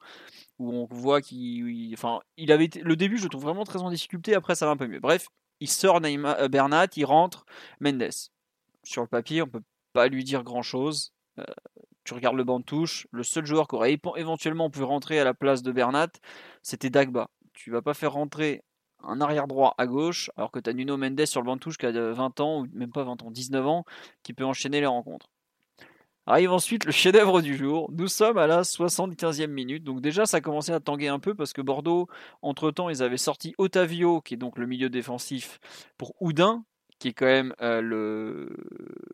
[0.60, 1.40] Où on voit qu'il.
[1.70, 4.66] il- Enfin, il avait le début, je le trouve vraiment très en difficulté, après ça
[4.66, 5.00] va un peu mieux.
[5.00, 5.28] Bref,
[5.60, 7.46] il sort Neymar, euh, Bernat, il rentre
[7.80, 8.10] Mendes.
[8.84, 11.14] Sur le papier, on peut pas lui dire grand chose.
[12.04, 15.24] Tu regardes le banc de touche, le seul joueur qui aurait éventuellement pu rentrer à
[15.24, 16.10] la place de Bernat,
[16.62, 17.30] c'était Dagba.
[17.54, 18.64] Tu vas pas faire rentrer
[19.04, 21.62] un arrière droit à gauche, alors que tu as Nuno Mendes sur le banc de
[21.62, 23.86] touche qui a euh, 20 ans, ou même pas 20 ans, 19 ans,
[24.24, 25.28] qui peut enchaîner les rencontres.
[26.26, 27.92] Arrive ensuite le chef-d'œuvre du jour.
[27.92, 29.84] Nous sommes à la 75e minute.
[29.84, 32.08] Donc déjà, ça commençait à tanguer un peu parce que Bordeaux,
[32.42, 35.60] entre-temps, ils avaient sorti Otavio, qui est donc le milieu défensif,
[35.98, 36.64] pour Oudin,
[37.04, 38.48] qui est quand même euh, le...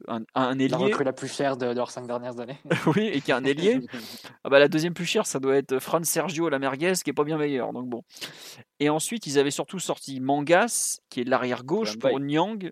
[0.07, 0.75] un, un La ailier.
[0.75, 2.59] recrue la plus chère de, de leurs cinq dernières années.
[2.95, 3.79] oui, et qui est un ailier.
[4.43, 7.13] Ah bah, la deuxième plus chère, ça doit être Fran Sergio la merguez, qui est
[7.13, 7.73] pas bien meilleur.
[7.73, 8.03] Donc bon.
[8.79, 12.69] Et ensuite, ils avaient surtout sorti Mangas, qui est de l'arrière gauche pour Nyang,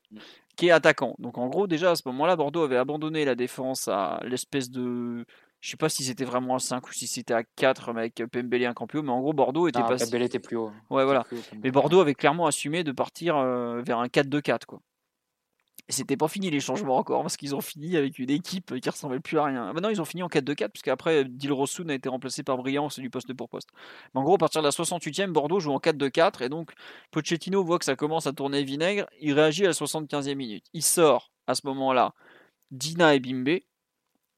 [0.55, 1.15] qui est attaquant.
[1.18, 5.26] Donc en gros, déjà à ce moment-là, Bordeaux avait abandonné la défense à l'espèce de.
[5.61, 8.24] Je sais pas si c'était vraiment à 5 ou si c'était à 4 mais avec
[8.32, 10.05] Pembele et un Campio, mais en gros, Bordeaux était Ah, passé.
[10.05, 10.72] Pembele était plus haut.
[10.91, 11.26] Ouais, voilà.
[11.32, 11.38] Haut.
[11.63, 14.80] Mais Bordeaux avait clairement assumé de partir euh, vers un 4-2-4 quoi.
[15.89, 18.89] Et c'était pas fini les changements encore parce qu'ils ont fini avec une équipe qui
[18.89, 19.71] ressemblait plus à rien.
[19.71, 23.01] Maintenant ils ont fini en 4-2-4 parce qu'après Dilrosun a été remplacé par Briand, c'est
[23.01, 23.69] du poste pour poste.
[24.13, 26.73] Mais en gros à partir de la 68e, Bordeaux joue en 4-2-4 et donc
[27.11, 30.65] Pochettino voit que ça commence à tourner vinaigre, il réagit à la 75e minute.
[30.73, 32.13] Il sort à ce moment-là
[32.71, 33.59] Dina et Bimbe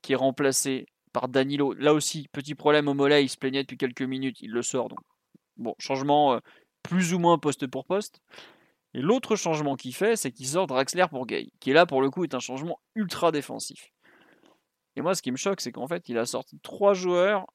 [0.03, 1.73] qui est remplacé par Danilo.
[1.73, 4.89] Là aussi petit problème au mollet, il se plaignait depuis quelques minutes, il le sort
[4.89, 4.99] donc.
[5.57, 6.39] Bon, changement euh,
[6.83, 8.21] plus ou moins poste pour poste.
[8.93, 12.09] Et l'autre changement qu'il fait, c'est qu'il sort Draxler pour Gay, qui là pour le
[12.09, 13.91] coup est un changement ultra défensif.
[14.95, 17.45] Et moi, ce qui me choque, c'est qu'en fait, il a sorti trois joueurs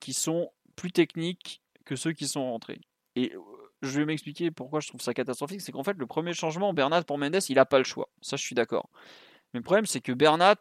[0.00, 2.80] qui sont plus techniques que ceux qui sont rentrés.
[3.16, 3.40] Et euh,
[3.82, 5.60] je vais m'expliquer pourquoi je trouve ça catastrophique.
[5.60, 8.08] C'est qu'en fait, le premier changement, Bernat pour Mendes, il n'a pas le choix.
[8.22, 8.88] Ça, je suis d'accord.
[9.52, 10.56] Mais le problème, c'est que Bernat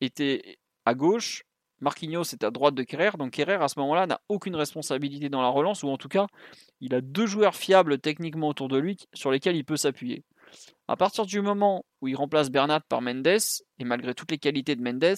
[0.00, 1.44] était à gauche,
[1.82, 5.42] Marquinhos est à droite de Kerrer, donc Kerrer à ce moment-là n'a aucune responsabilité dans
[5.42, 6.26] la relance, ou en tout cas,
[6.80, 10.24] il a deux joueurs fiables techniquement autour de lui sur lesquels il peut s'appuyer.
[10.86, 14.76] À partir du moment où il remplace Bernat par Mendes, et malgré toutes les qualités
[14.76, 15.16] de Mendes,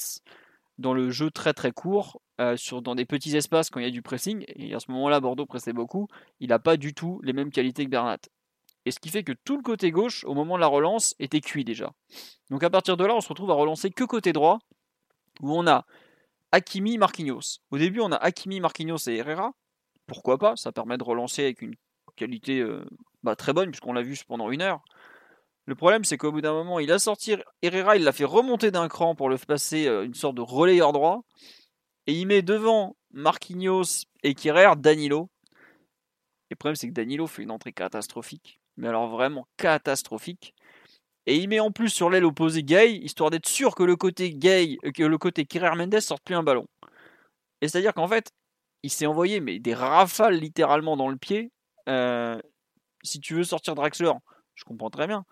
[0.78, 3.92] dans le jeu très très court, euh, dans des petits espaces quand il y a
[3.92, 6.08] du pressing, et à ce moment-là Bordeaux pressait beaucoup,
[6.40, 8.18] il n'a pas du tout les mêmes qualités que Bernat.
[8.86, 11.40] Et ce qui fait que tout le côté gauche, au moment de la relance, était
[11.40, 11.92] cuit déjà.
[12.50, 14.58] Donc à partir de là, on se retrouve à relancer que côté droit,
[15.40, 15.84] où on a
[16.54, 17.58] Hakimi, Marquinhos.
[17.70, 19.52] Au début, on a Hakimi, Marquinhos et Herrera.
[20.06, 20.56] Pourquoi pas?
[20.56, 21.74] Ça permet de relancer avec une
[22.16, 22.84] qualité euh,
[23.22, 24.82] bah, très bonne, puisqu'on l'a vu pendant une heure.
[25.66, 28.70] Le problème, c'est qu'au bout d'un moment, il a sorti Herrera, il l'a fait remonter
[28.70, 31.24] d'un cran pour le passer euh, une sorte de relayeur droit.
[32.06, 35.30] Et il met devant Marquinhos et Kerrer Danilo.
[36.50, 40.54] Et le problème, c'est que Danilo fait une entrée catastrophique mais alors vraiment catastrophique.
[41.26, 44.30] Et il met en plus sur l'aile opposée Gay, histoire d'être sûr que le côté
[44.30, 46.66] Gay, euh, que le côté Kerrer Mendes sorte plus un ballon.
[47.60, 48.30] Et c'est-à-dire qu'en fait,
[48.82, 51.50] il s'est envoyé mais des rafales littéralement dans le pied.
[51.88, 52.38] Euh,
[53.02, 54.12] si tu veux sortir Draxler,
[54.54, 55.24] je comprends très bien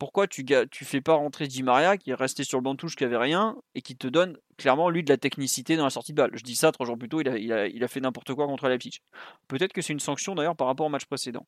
[0.00, 2.78] pourquoi tu tu fais pas rentrer Di Maria qui est resté sur le banc de
[2.78, 5.90] touche qui avait rien et qui te donne clairement lui de la technicité dans la
[5.90, 6.30] sortie de balle?
[6.32, 8.66] Je dis ça trois jours plus tôt, il a, il a, fait n'importe quoi contre
[8.66, 9.00] Leipzig.
[9.46, 11.46] Peut-être que c'est une sanction d'ailleurs par rapport au match précédent.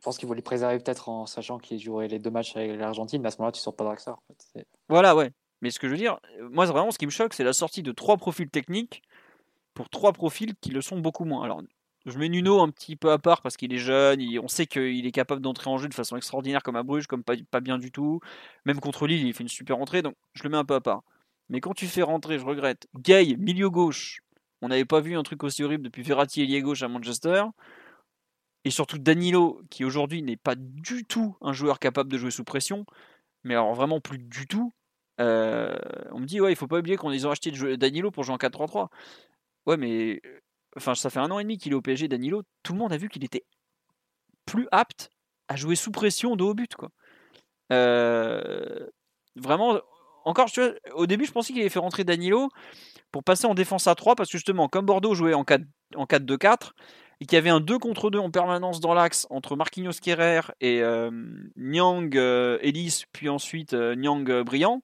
[0.00, 3.20] Je pense qu'il voulait préserver peut-être en sachant qu'il jouerait les deux matchs avec l'Argentine,
[3.20, 4.14] mais à ce moment-là tu sors pas Draxler.
[4.14, 4.62] En.
[4.88, 5.30] Voilà, ouais.
[5.60, 6.18] Mais ce que je veux dire,
[6.50, 9.02] moi vraiment ce qui me choque, c'est la sortie de trois profils techniques
[9.74, 11.44] pour trois profils qui le sont beaucoup moins.
[11.44, 11.62] Alors
[12.06, 15.06] je mets Nuno un petit peu à part parce qu'il est jeune, on sait qu'il
[15.06, 17.76] est capable d'entrer en jeu de façon extraordinaire comme à Bruges, comme pas, pas, bien
[17.76, 18.20] du tout.
[18.64, 20.80] Même contre Lille, il fait une super entrée, donc je le mets un peu à
[20.80, 21.02] part.
[21.50, 24.22] Mais quand tu fais rentrer, je regrette, Gay, milieu gauche,
[24.62, 27.44] on n'avait pas vu un truc aussi horrible depuis Verratti lié gauche à Manchester.
[28.64, 32.44] Et surtout Danilo, qui aujourd'hui n'est pas du tout un joueur capable de jouer sous
[32.44, 32.84] pression,
[33.42, 34.72] mais alors vraiment plus du tout.
[35.20, 35.76] Euh,
[36.12, 38.34] on me dit, ouais, il faut pas oublier qu'on les a acheté Danilo pour jouer
[38.34, 38.88] en 4-3-3.
[39.66, 40.20] Ouais, mais
[40.76, 42.92] enfin ça fait un an et demi qu'il est au PSG, Danilo, tout le monde
[42.92, 43.44] a vu qu'il était
[44.46, 45.10] plus apte
[45.48, 46.74] à jouer sous pression de haut but.
[46.74, 46.90] Quoi.
[47.72, 48.86] Euh,
[49.36, 49.80] vraiment,
[50.24, 50.48] encore,
[50.94, 52.48] au début, je pensais qu'il avait fait rentrer Danilo
[53.10, 56.72] pour passer en défense à 3, parce que justement, comme Bordeaux jouait en 4-2-4,
[57.20, 60.40] et qu'il y avait un 2 contre 2 en permanence dans l'axe entre Marquinhos Kerrer
[60.60, 61.10] et euh,
[61.56, 64.82] Nyang euh, Ellis, puis ensuite Nyang Briand,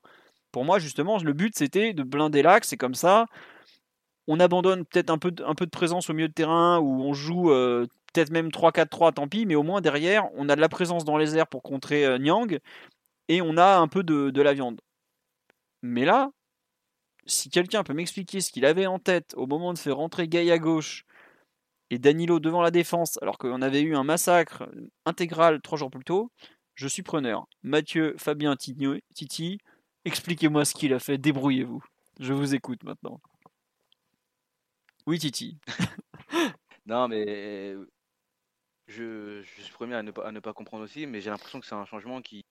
[0.52, 3.26] pour moi, justement, le but c'était de blinder l'axe, et comme ça,
[4.26, 7.12] on abandonne peut-être un peu, un peu de présence au milieu de terrain où on
[7.12, 10.68] joue euh, peut-être même 3-4-3, tant pis, mais au moins derrière, on a de la
[10.68, 12.58] présence dans les airs pour contrer euh, Nyang
[13.28, 14.80] et on a un peu de, la viande.
[15.82, 16.30] Mais là,
[17.26, 20.50] si quelqu'un peut m'expliquer ce qu'il avait en tête au moment de faire rentrer Gay
[20.50, 21.04] à gauche
[21.90, 24.68] et Danilo devant la défense, alors qu'on avait eu un massacre
[25.04, 26.30] intégral trois jours plus tôt,
[26.74, 27.46] je suis preneur.
[27.62, 29.58] Mathieu, Fabien, Titi,
[30.04, 31.82] expliquez-moi ce qu'il a fait, débrouillez-vous.
[32.20, 33.20] Je vous écoute maintenant.
[35.06, 35.58] Oui, Titi.
[36.86, 37.76] non, mais
[38.88, 41.66] je, suis premier à ne, pas, à ne pas comprendre aussi, mais j'ai l'impression que
[41.66, 42.44] c'est un changement qui,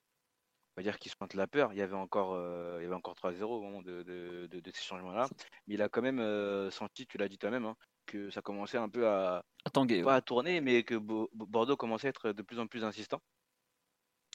[0.76, 1.72] va dire, qui sointe la peur.
[1.72, 4.84] Il y avait encore, euh, il y avait encore 3-0 au moment de, de, ces
[4.84, 5.28] changements-là,
[5.66, 8.78] mais il a quand même euh, senti, tu l'as dit toi-même, hein, que ça commençait
[8.78, 12.58] un peu à, à pas à tourner, mais que Bordeaux commençait à être de plus
[12.58, 13.20] en plus insistant.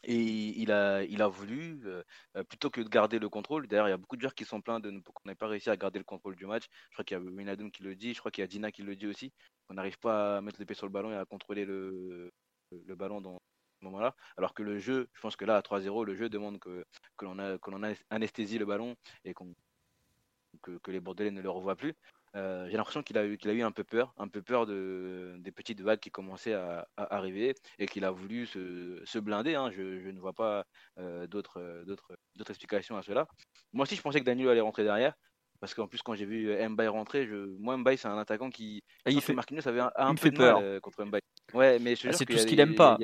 [0.04, 2.04] Et il a, il a voulu, euh,
[2.50, 4.60] plutôt que de garder le contrôle, d'ailleurs, il y a beaucoup de joueurs qui sont
[4.60, 6.66] plaints de qu'on n'ait pas réussi à garder le contrôle du match.
[6.90, 8.72] Je crois qu'il y a Minadoun qui le dit, je crois qu'il y a Dina
[8.72, 9.32] qui le dit aussi.
[9.70, 12.32] On n'arrive pas à mettre l'épée sur le ballon et à contrôler le,
[12.72, 13.38] le ballon dans
[13.86, 14.16] moment-là.
[14.38, 16.86] Alors que le jeu, je pense que là, à 3-0, le jeu demande que,
[17.18, 21.94] que l'on anesthésie le ballon et que, les Bordelais ne le revoient plus.
[22.36, 25.82] Euh, j'ai l'impression qu'il a, eu, un peu peur, un peu peur de, des petites
[25.82, 29.56] vagues qui commençaient à, arriver et qu'il a voulu se, blinder.
[29.56, 29.70] Hein.
[29.72, 30.66] Je, ne vois pas
[30.98, 32.16] euh, d'autres, d'autres,
[32.50, 33.28] explications à cela.
[33.74, 35.14] Moi aussi, je pensais que Daniel allait rentrer derrière.
[35.62, 37.36] Parce qu'en plus, quand j'ai vu Mbaye rentrer, je...
[37.60, 38.84] moi, Mbaye, c'est un attaquant qui.
[39.06, 39.34] Ah, il fait...
[39.34, 40.60] Marquinhos avait un, un peu de peur.
[40.60, 41.22] Euh, contre Mbaye.
[41.54, 42.98] Ouais, mais ah, c'est tout ce qu'il aime pas.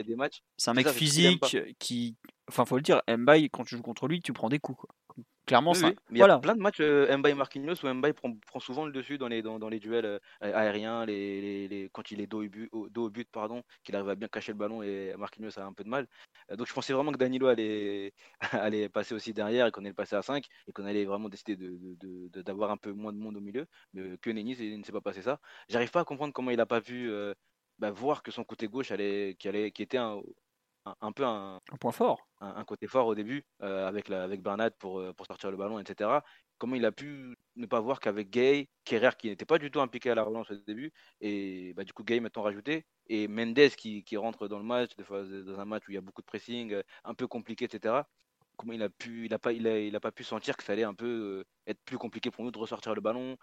[0.57, 2.17] C'est un mec physique qui.
[2.49, 4.79] Enfin, faut le dire, Mbaye, quand tu joues contre lui, tu prends des coups.
[4.79, 4.89] Quoi.
[5.47, 5.93] Clairement, ça.
[6.11, 8.91] il y a plein de matchs euh, Mbaye Marquinhos où Mbaye prend, prend, souvent le
[8.91, 12.43] dessus dans les, dans, dans les duels euh, aériens, les, les, quand il est dos
[12.43, 15.57] au but, dos au but pardon, qu'il arrive à bien cacher le ballon et Marquinhos
[15.57, 16.05] a un peu de mal.
[16.51, 18.13] Euh, donc je pensais vraiment que Danilo allait,
[18.51, 21.29] allait passer aussi derrière et qu'on allait le passer à 5 et qu'on allait vraiment
[21.29, 23.67] décider d'avoir de, de, un peu moins de monde au milieu.
[23.93, 25.39] Mais que Nenny ne s'est pas passé ça.
[25.69, 27.09] J'arrive pas à comprendre comment il n'a pas pu
[27.79, 30.21] bah, voir que son côté gauche allait, qui, allait, qui était un,
[31.01, 34.71] un, peu un, point fort, un, côté fort au début euh, avec, la, avec Bernat
[34.71, 36.21] pour, euh, pour sortir le ballon, etc.
[36.57, 39.81] Comment il a pu ne pas voir qu'avec Gay, Kerrer qui n'était pas du tout
[39.81, 43.69] impliqué à la relance au début, et bah, du coup Gay maintenant rajouté, et Mendes
[43.77, 46.01] qui, qui rentre dans le match, des fois, dans un match où il y a
[46.01, 48.03] beaucoup de pressing, euh, un peu compliqué, etc.
[48.57, 50.63] comment il a pu, il a pas, il a, il a pas pu sentir que
[50.63, 53.37] ça allait un peu être plus compliqué pour nous de ressortir le ballon.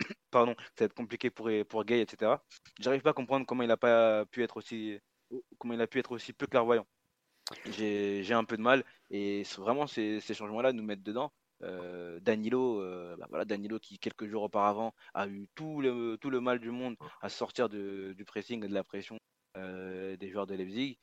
[0.30, 2.32] Pardon, ça va être compliqué pour pour Gay, etc.
[2.80, 4.98] J'arrive pas à comprendre comment il a pas pu être aussi,
[5.58, 6.86] comment il a pu être aussi peu clairvoyant.
[7.70, 11.32] J'ai un peu de mal et vraiment ces, changements-là nous mettent dedans.
[11.62, 16.60] Euh, Danilo, euh, bah voilà, Danilo qui quelques jours auparavant a eu tout le, mal
[16.60, 19.18] du monde à sortir de, du pressing et de la pression
[19.56, 20.98] euh, des joueurs de Leipzig.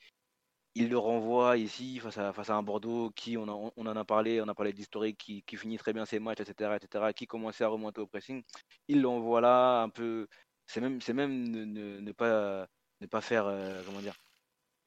[0.75, 4.53] Il le renvoie ici face à, un Bordeaux qui, on, en a parlé, on a
[4.53, 8.01] parlé d'historique, qui, qui, finit très bien ses matchs, etc., etc., qui commençait à remonter
[8.01, 8.43] au pressing.
[8.89, 10.27] Il l'envoie là un peu.
[10.67, 12.67] C'est même, c'est même ne, pas,
[13.05, 13.45] ne pas faire,
[13.85, 14.15] comment dire,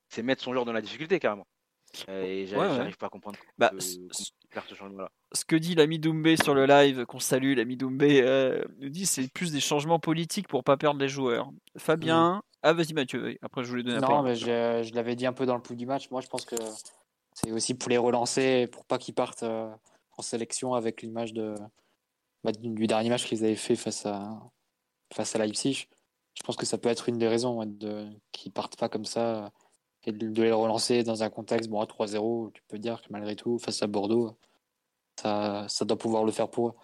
[0.08, 1.46] c'est mettre son joueur dans la difficulté carrément.
[2.08, 3.38] Et j'arrive pas à comprendre.
[3.56, 8.88] Bah, ce que dit l'ami Doumbé sur le live, qu'on salue, l'ami Doumbé, euh, nous
[8.88, 11.50] dit c'est plus des changements politiques pour pas perdre les joueurs.
[11.76, 12.42] Fabien, mm.
[12.62, 15.46] ah vas-y Mathieu, après je voulais donner Non, mais je, je l'avais dit un peu
[15.46, 16.10] dans le pouls du match.
[16.10, 16.56] Moi, je pense que
[17.32, 19.70] c'est aussi pour les relancer, pour pas qu'ils partent euh,
[20.16, 21.54] en sélection avec l'image de
[22.44, 24.38] bah, du dernier match qu'ils avaient fait face à
[25.12, 25.88] face à Leipzig.
[26.38, 29.50] Je pense que ça peut être une des raisons de qu'ils partent pas comme ça
[30.04, 32.52] et de, les relancer dans un contexte bon à 3-0.
[32.52, 34.38] Tu peux dire que malgré tout face à Bordeaux
[35.20, 36.74] ça, doit pouvoir le faire pour eux.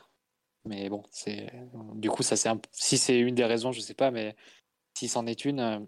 [0.65, 1.53] Mais bon, c'est
[1.95, 4.35] du coup, ça c'est si c'est une des raisons, je sais pas, mais
[4.97, 5.79] si c'en est une, euh,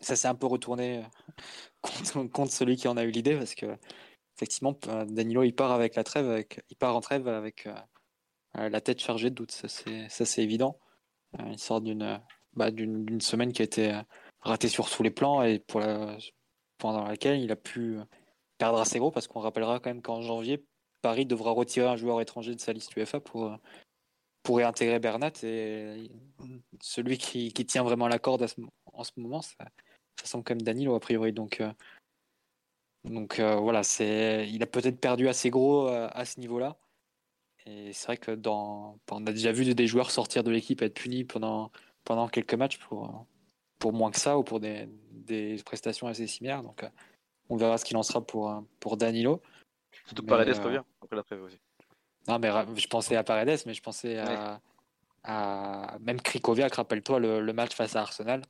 [0.00, 1.04] ça s'est un peu retourné
[1.84, 3.78] euh, contre, celui qui en a eu l'idée parce que
[4.36, 7.68] effectivement, euh, Danilo il part avec la trêve, il part en trêve avec
[8.54, 10.78] la tête chargée de doute, ça c'est évident.
[11.50, 12.20] il sort d'une
[12.56, 14.00] bah, d'une semaine qui a été
[14.40, 15.58] ratée sur tous les plans et
[16.78, 17.98] pendant laquelle il a pu
[18.58, 20.64] perdre assez gros parce qu'on rappellera quand même qu'en janvier,
[21.02, 23.58] Paris devra retirer un joueur étranger de sa liste UEFA pour,
[24.42, 25.32] pour réintégrer Bernat.
[25.42, 26.10] Et
[26.80, 28.46] celui qui, qui tient vraiment la corde
[28.92, 29.64] en ce moment, ça,
[30.20, 31.32] ça semble comme Danilo a priori.
[31.32, 31.72] Donc, euh,
[33.04, 36.76] donc euh, voilà, il a peut-être perdu assez gros euh, à ce niveau-là.
[37.66, 40.94] Et c'est vrai que dans, on a déjà vu des joueurs sortir de l'équipe être
[40.94, 41.72] punis pendant,
[42.04, 43.26] pendant quelques matchs pour,
[43.78, 46.62] pour moins que ça ou pour des, des prestations assez similaires.
[46.62, 46.84] Donc
[47.48, 49.42] on verra ce qu'il en sera pour, pour Danilo.
[50.06, 51.58] Surtout que Paredes revient euh, après la trêve aussi.
[52.28, 54.60] Non, mais je pensais à Paredes, mais je pensais à,
[55.24, 55.98] à...
[56.00, 58.42] même Krikoviak, rappelle-toi le, match face à Arsenal,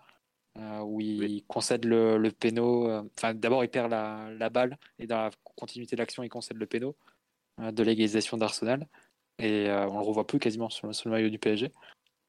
[0.59, 2.89] euh, où il concède le, le péno.
[2.89, 6.29] Euh, enfin, d'abord, il perd la, la, balle, et dans la continuité de l'action, il
[6.29, 6.95] concède le péno
[7.59, 8.87] de l'égalisation d'Arsenal.
[9.41, 11.73] Et on le revoit plus quasiment sur, le maillot du PSG.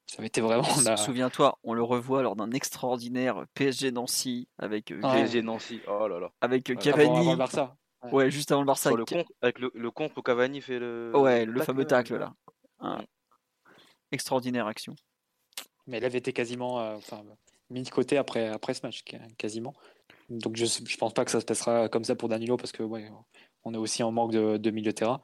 [0.06, 0.64] Ça avait été vraiment.
[0.96, 5.80] Souviens-toi, on le revoit lors d'un extraordinaire PSG Nancy avec PSG Nancy.
[5.88, 6.30] Oh là là.
[6.40, 7.18] Avec Cavani.
[7.18, 7.76] Avant, Barça.
[8.12, 8.92] Ouais, juste avant le Barça.
[8.92, 9.04] le
[9.42, 11.12] avec le, le contre Cavani fait le.
[11.14, 12.32] Ouais, le, fameux tacle là.
[12.80, 13.02] Mm.
[14.12, 14.94] Extraordinaire action.
[15.86, 17.22] Mais elle avait été quasiment euh, enfin,
[17.70, 19.02] mis de côté après, après ce match,
[19.38, 19.74] quasiment.
[20.28, 22.82] Donc je ne pense pas que ça se passera comme ça pour Danilo parce que
[22.82, 23.10] ouais,
[23.64, 25.20] on est aussi en manque de, de milieu de terrain.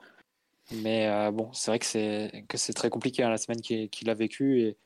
[0.70, 4.10] Mais euh, bon, c'est vrai que c'est que c'est très compliqué hein, la semaine qu'il
[4.10, 4.76] a vécu et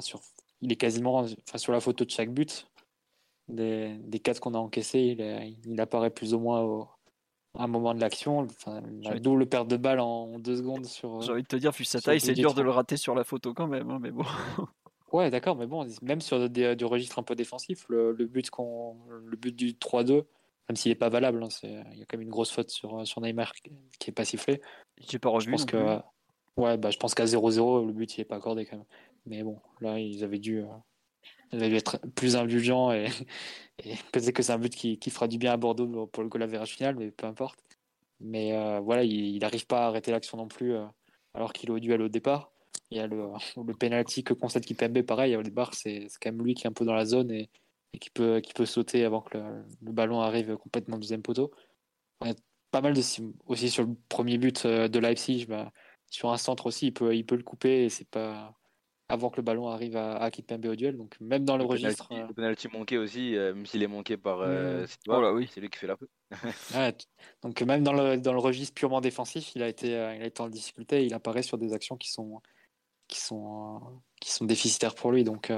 [0.00, 0.20] sur,
[0.60, 2.66] il est quasiment enfin, sur la photo de chaque but
[3.48, 6.88] des, des quatre qu'on a encaissés, il, il, apparaît plus ou moins au,
[7.54, 8.38] un moment de l'action.
[8.38, 11.20] Enfin, la double perte de balle en deux secondes sur.
[11.20, 13.24] J'ai envie de te dire, vu sa taille, c'est dur de le rater sur la
[13.24, 14.24] photo quand même, hein, mais bon.
[15.12, 18.96] ouais, d'accord, mais bon, même sur des, du registre un peu défensif, le, but qu'on,
[19.08, 20.24] le but du 3-2,
[20.68, 23.06] même s'il n'est pas valable, hein, il y a quand même une grosse faute sur,
[23.06, 23.72] sur Neymar qui
[24.06, 24.60] n'est pas sifflé.
[24.98, 25.46] J'ai pas revu.
[25.46, 25.98] Je pense que,
[26.56, 28.86] ouais, bah, je pense qu'à 0-0, le but il est pas accordé quand même.
[29.26, 30.66] Mais bon, là, ils avaient dû, euh,
[31.52, 33.06] il dû être plus indulgent et,
[34.12, 36.42] peut-être que c'est un but qui, qui, fera du bien à Bordeaux pour le goal
[36.42, 37.58] average final, mais peu importe.
[38.20, 40.84] Mais euh, voilà, il n'arrive pas à arrêter l'action non plus euh,
[41.34, 42.52] alors qu'il est au duel au départ.
[42.90, 43.28] Il y a le,
[43.66, 46.72] le penalty que concède Kipembe, pareil, au départ, c'est quand même lui qui est un
[46.72, 47.50] peu dans la zone et,
[47.94, 51.22] et qui, peut, qui peut sauter avant que le, le, ballon arrive complètement au deuxième
[51.22, 51.50] poteau.
[52.20, 52.34] On a
[52.70, 53.02] pas mal de,
[53.46, 55.72] aussi sur le premier but euh, de Leipzig, bah,
[56.10, 58.54] sur un centre aussi, il peut, il peut le couper et c'est pas
[59.12, 60.96] avant que le ballon arrive à, à Kipembe au duel.
[60.96, 62.08] Donc même dans le, registre.
[62.08, 64.40] Penalty, euh, Le penalty manqué aussi, euh, même s'il est manqué par.
[64.40, 65.50] Euh, oh oui.
[65.52, 66.10] C'est lui qui fait la faute.
[67.42, 70.40] donc même dans le, dans le registre purement défensif, il a été, il a été
[70.40, 71.04] en difficulté.
[71.04, 72.40] il apparaît sur des actions qui sont,
[73.06, 75.24] qui sont, qui sont déficitaires pour lui.
[75.24, 75.52] Donc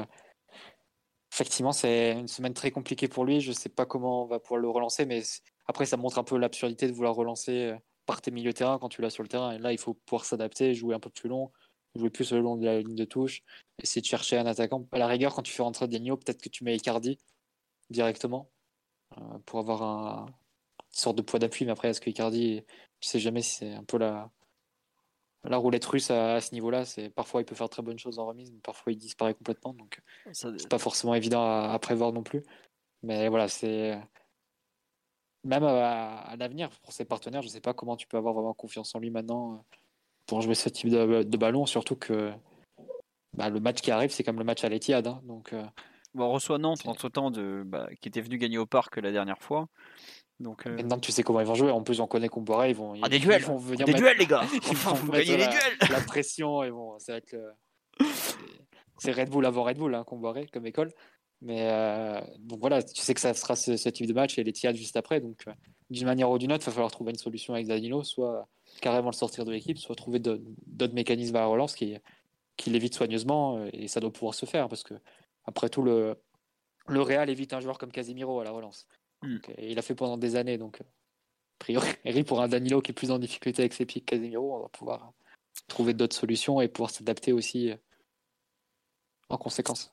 [1.35, 3.41] effectivement, c'est une semaine très compliquée pour lui.
[3.41, 5.23] Je ne sais pas comment on va pouvoir le relancer, mais
[5.67, 7.75] après, ça montre un peu l'absurdité de vouloir relancer
[8.07, 9.53] par tes milieux terrain quand tu l'as sur le terrain.
[9.53, 11.51] Et là, il faut pouvoir s'adapter, jouer un peu plus long
[11.97, 13.43] jouer plus le long de la ligne de touche,
[13.83, 14.87] essayer de chercher un attaquant.
[14.93, 17.19] À la rigueur, quand tu fais rentrer Denio, peut-être que tu mets Icardi
[17.91, 18.51] directement
[19.19, 20.33] euh, pour avoir un, une
[20.91, 21.65] sorte de poids d'appui.
[21.65, 22.65] Mais après, est-ce que Icardi,
[23.01, 24.31] tu sais jamais si c'est un peu la,
[25.45, 26.85] la roulette russe à, ce niveau-là.
[26.85, 29.75] C'est parfois il peut faire très bonnes choses en remise, mais parfois il disparaît complètement.
[29.75, 30.01] Donc
[30.33, 32.43] c'est pas forcément évident à, prévoir non plus.
[33.03, 33.99] Mais voilà, c'est.
[35.45, 38.55] même à, à l'avenir, pour ses partenaires, je sais pas comment tu peux avoir vraiment
[38.55, 39.79] confiance en lui maintenant euh,
[40.27, 42.33] pour jouer ce type de, de ballon, surtout que
[43.35, 45.07] bah, le match qui arrive, c'est comme le match à l'Etihad.
[45.07, 45.65] Hein, donc, euh,
[46.15, 49.11] Bon, on reçoit Nantes entre temps, de, bah, qui était venu gagner au parc la
[49.11, 49.69] dernière fois.
[50.41, 51.71] Donc, euh, maintenant, tu sais comment ils vont jouer.
[51.71, 54.03] En plus, on connaît Comboiré, ils vont, Ah, des ils duels vont venir Des mettre-
[54.05, 56.99] duels, les gars ils Enfin, vont mettre gagner les la- duels la pression et bon,
[56.99, 57.53] ça va être le...
[58.13, 58.37] c'est-
[58.99, 60.93] c'est Red Bull avant Red Bull, hein, Comboiré comme école.
[61.41, 64.45] Mais euh, donc voilà, tu sais que ça sera ce, ce type de match et
[64.45, 65.21] les Tiades juste après.
[65.21, 65.53] Donc euh,
[65.91, 68.49] d'une manière ou d'une autre, il va falloir trouver une solution avec Danilo, soit
[68.81, 71.97] carrément le sortir de l'équipe, soit trouver d'autres mécanismes à la relance qui,
[72.57, 74.95] qui l'évitent soigneusement et ça doit pouvoir se faire parce que
[75.45, 76.17] après tout le
[76.89, 78.87] le Real évite un joueur comme Casemiro à la relance.
[79.25, 79.35] Mm.
[79.35, 81.89] Donc, et il a fait pendant des années donc euh, a priori
[82.27, 84.69] pour un Danilo qui est plus en difficulté avec ses pics que Casemiro, on va
[84.69, 85.13] pouvoir
[85.69, 87.77] trouver d'autres solutions et pouvoir s'adapter aussi euh,
[89.29, 89.93] en conséquence.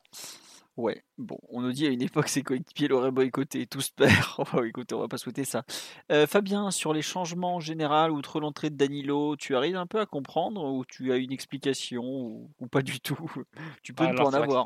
[0.78, 4.26] Ouais, bon, on nous dit à une époque ses coéquipiers l'auraient boycotté, tous perd.
[4.38, 5.64] Enfin, écoutez, on va pas souhaiter ça.
[6.12, 10.00] Euh, Fabien, sur les changements en général, outre l'entrée de Danilo, tu arrives un peu
[10.00, 13.18] à comprendre ou tu as une explication ou, ou pas du tout?
[13.84, 14.66] Tu peux Ah ne non, pas en que avoir.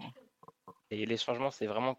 [0.92, 1.98] Et les changements, c'est vraiment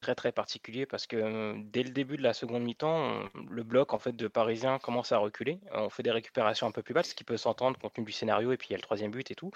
[0.00, 3.98] très très particulier parce que dès le début de la seconde mi-temps, le bloc en
[3.98, 5.60] fait de Parisiens commence à reculer.
[5.72, 8.12] On fait des récupérations un peu plus basses, ce qui peut s'entendre compte tenu du
[8.12, 9.50] scénario et puis il y a le troisième but et tout.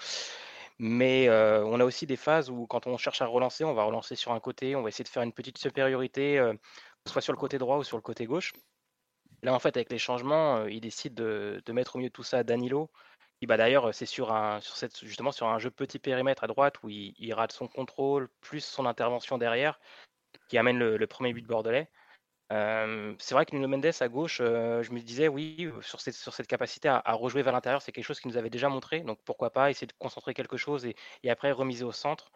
[0.79, 4.15] Mais on a aussi des phases où quand on cherche à relancer, on va relancer
[4.15, 6.41] sur un côté, on va essayer de faire une petite supériorité,
[7.07, 8.53] soit sur le côté droit ou sur le côté gauche.
[9.43, 12.23] Là, en fait, avec les changements, euh, il décide de, mettre au milieu de tout
[12.23, 12.89] ça Danilo.
[13.39, 16.47] Qui, bah, d'ailleurs, c'est sur un, sur cette, justement sur un jeu petit périmètre à
[16.47, 19.79] droite où il rate son contrôle plus son intervention derrière
[20.47, 21.89] qui amène le, premier but bordelais.
[22.51, 26.87] Euh, c'est vrai que Nuno Mendes à gauche, je me disais oui, sur cette, capacité
[26.89, 29.01] à, à rejouer vers l'intérieur, c'est quelque chose qu'il nous avait déjà montré.
[29.01, 32.31] Donc pourquoi pas essayer de concentrer quelque chose et, et après remiser au centre.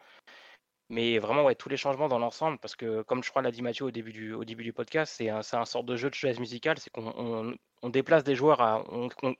[0.90, 3.60] Mais vraiment, ouais, tous les changements dans l'ensemble, parce que comme je crois l'a dit
[3.60, 7.54] Mathieu au début du, podcast, c'est un, un de jeu de chaise musicale, c'est qu'on
[7.82, 8.82] on, déplace des joueurs, à,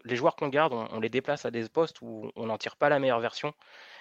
[0.04, 2.90] les joueurs qu'on garde, on, les déplace à des postes où on n'en tire pas
[2.90, 3.54] la meilleure version.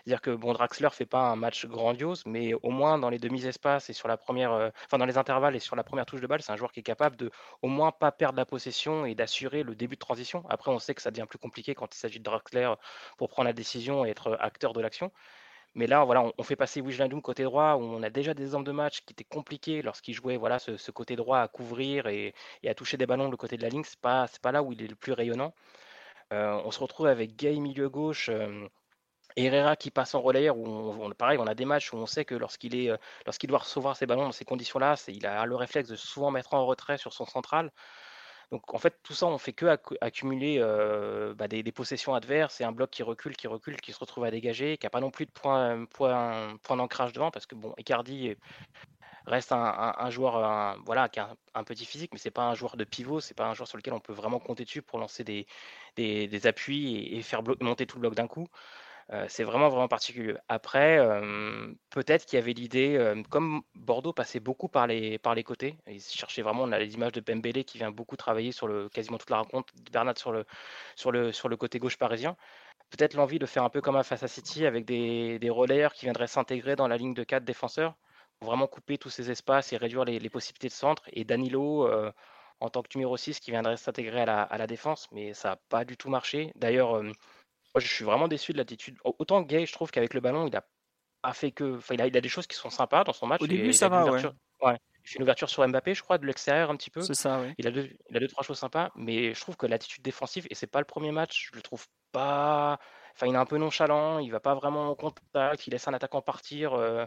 [0.04, 3.90] C'est-à-dire que bon, Draxler fait pas un match grandiose, mais au moins dans les demi-espaces
[3.90, 6.42] et sur la première, euh, dans les intervalles et sur la première touche de balle,
[6.42, 7.32] c'est un joueur qui est capable de
[7.62, 10.44] au moins pas perdre la possession et d'assurer le début de transition.
[10.50, 12.74] Après, on sait que ça devient plus compliqué quand il s'agit de Draxler
[13.18, 15.12] pour prendre la décision et être acteur de l'action.
[15.78, 18.66] Mais là, voilà, on, fait passer Wijnaldum côté droit, où on a déjà des exemples
[18.66, 22.34] de match qui étaient compliqués lorsqu'il jouait voilà, ce, côté droit à couvrir et,
[22.66, 23.84] à toucher des ballons le côté de la ligne.
[23.84, 25.54] Ce n'est pas, là où il est le plus rayonnant.
[26.34, 28.68] Euh, on se retrouve avec Gay milieu gauche, euh,
[29.38, 32.08] Herrera qui passe en relayeur, où on, on- pareil, on a des matchs où on
[32.08, 32.98] sait que lorsqu'il est, euh,
[33.28, 36.54] lorsqu'il doit recevoir ses ballons dans ces conditions-là, il a le réflexe de souvent mettre
[36.56, 37.72] en retrait sur son central.
[38.52, 42.62] Donc en fait, tout ça, on fait que accu- accumuler euh, bah, des, possessions adverses
[42.62, 45.02] et un bloc qui recule, qui recule, qui se retrouve à dégager, qui n'a pas
[45.02, 48.36] non plus de point, point, point d'ancrage devant, parce que bon, Icardi
[49.28, 52.78] reste un, joueur un- voilà, qui a un, petit physique, mais c'est pas un joueur
[52.78, 55.24] de pivot, c'est pas un joueur sur lequel on peut vraiment compter dessus pour lancer
[55.24, 55.46] des,
[56.46, 58.48] appuis et, faire monter tout le bloc d'un coup.
[59.30, 60.36] C'est vraiment vraiment particulier.
[60.50, 61.00] Après,
[61.92, 66.02] peut-être qu'il y avait l'idée, comme Bordeaux passait beaucoup par les, par les côtés, ils
[66.02, 69.18] cherchaient vraiment, on a les images de Pembele qui vient beaucoup travailler sur le, quasiment
[69.18, 70.46] toute la rencontre, Bernat sur le,
[70.98, 72.36] sur le, sur le côté gauche parisien.
[72.90, 75.94] Peut-être l'envie de faire un peu comme à face à City avec des, des relayeurs
[75.94, 77.96] qui viendraient s'intégrer dans la ligne de quatre défenseurs
[78.40, 81.04] pour vraiment couper tous ces espaces et réduire les, les possibilités de centre.
[81.14, 81.90] Et Danilo,
[82.60, 85.50] en tant que numéro 6, qui viendrait s'intégrer à la, à la défense, mais ça
[85.52, 86.52] n'a pas du tout marché.
[86.56, 87.02] D'ailleurs,
[87.78, 88.98] moi, je suis vraiment déçu de l'attitude.
[89.04, 90.66] Au- Autant Gay, je trouve qu'avec le ballon, il a
[91.22, 91.78] pas fait que.
[91.78, 93.42] Enfin, il a, il a des choses qui sont sympas dans son match.
[93.42, 94.10] Au Il- début, il ça a une va, ouais.
[94.10, 94.78] ouverture- ouais.
[95.04, 97.02] Il fait une ouverture sur Mbappé, je crois, de l'extérieur un petit peu.
[97.02, 97.54] C'est ça, oui.
[97.60, 100.48] Il a, deux, il a deux, trois choses sympas, mais je trouve que l'attitude défensive,
[100.50, 102.80] et c'est pas le premier match, je le trouve pas.
[103.14, 105.94] Enfin, il est un peu nonchalant, il va pas vraiment au contact, il laisse un
[105.94, 106.74] attaquant partir.
[106.74, 107.06] euh,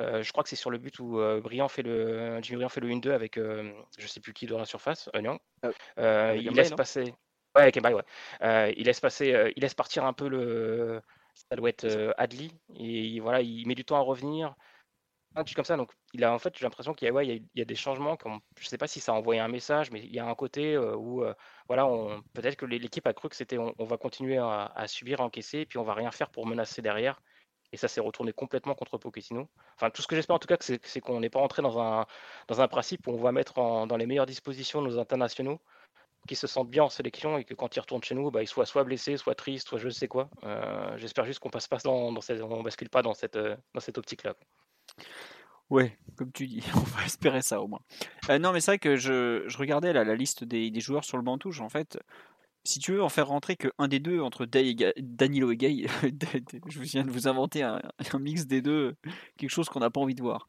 [0.00, 2.68] euh, je crois que c'est sur le but où euh, Briand fait le, Jimmy Briand
[2.68, 5.38] fait le 1-2 avec euh, je sais plus qui dans la surface, euh, Nyang.
[5.64, 6.76] Euh, Euh, il laisse non?
[6.76, 7.14] passer.
[7.54, 8.02] Ouais, ouais.
[8.42, 11.02] Euh, il laisse passer, euh, il laisse partir un peu le.
[11.50, 14.54] Ça doit être euh, Adli et voilà, il met du temps à revenir.
[15.36, 17.26] Un truc comme ça, donc il a en fait j'ai l'impression qu'il y a, ouais,
[17.26, 18.18] il y a, il y a des changements.
[18.58, 20.78] Je sais pas si ça a envoyé un message, mais il y a un côté
[20.78, 21.24] où
[21.68, 24.88] voilà, on, peut-être que l'équipe a cru que c'était on, on va continuer à, à
[24.88, 27.20] subir, à encaisser, et puis on va rien faire pour menacer derrière.
[27.72, 29.48] Et ça s'est retourné complètement contre Pochettino.
[29.76, 31.78] Enfin, tout ce que j'espère en tout cas, c'est c'est qu'on n'est pas entré dans
[31.80, 32.06] un,
[32.48, 35.60] dans un principe où on va mettre en- dans les meilleures dispositions nos internationaux,
[36.28, 38.46] qui se sentent bien en sélection et que quand ils retournent chez nous, bah, ils
[38.46, 40.30] soient soit blessés, soit tristes, soit je sais quoi.
[40.44, 43.80] Euh, j'espère juste qu'on passe pas dans, cette, on bascule pas dans cette, euh, dans
[43.80, 44.34] cette optique-là.
[45.70, 47.80] Ouais, comme tu dis, on va espérer ça au moins.
[48.30, 51.04] Euh, non, mais c'est vrai que je, je regardais là, la liste des, des joueurs
[51.04, 51.60] sur le banc touche.
[51.60, 51.98] En fait,
[52.64, 55.56] si tu veux en faire rentrer que un des deux entre Day et Danilo et
[55.56, 55.86] Gay,
[56.68, 57.82] je viens de vous inventer un
[58.20, 58.94] mix des deux,
[59.36, 60.46] quelque chose qu'on n'a pas envie de voir.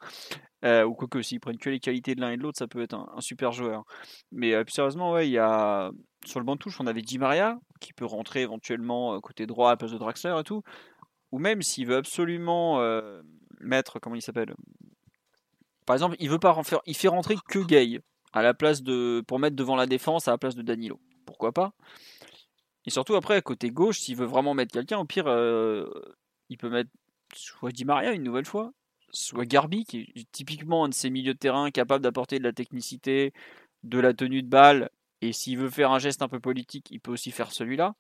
[0.64, 2.82] Euh, ou quoique, s'ils prennent que les qualités de l'un et de l'autre, ça peut
[2.82, 3.84] être un, super joueur.
[4.32, 5.92] Mais euh, sérieusement, ouais, il y a
[6.26, 9.46] sur le banc de touche, on avait Di Maria qui peut rentrer éventuellement euh, côté
[9.46, 10.64] droit à la place de Draxler et tout.
[11.32, 12.80] Ou même s'il veut absolument
[13.60, 14.54] mettre, comment il s'appelle?
[15.88, 18.02] Par exemple, il veut pas en faire, il fait rentrer que Gay
[18.34, 21.00] à la place de pour mettre devant la défense à la place de Danilo.
[21.26, 21.74] Pourquoi pas?
[22.86, 25.26] Et surtout après côté gauche, s'il veut vraiment mettre quelqu'un, au pire,
[26.50, 26.92] il peut mettre
[27.34, 28.72] soit Di Maria une nouvelle fois,
[29.14, 32.54] soit Garbi qui est typiquement un de ces milieux de terrain capable d'apporter de la
[32.54, 33.34] technicité,
[33.84, 34.90] de la tenue de balle.
[35.22, 37.96] Et s'il veut faire un geste un peu politique, il peut aussi faire celui-là.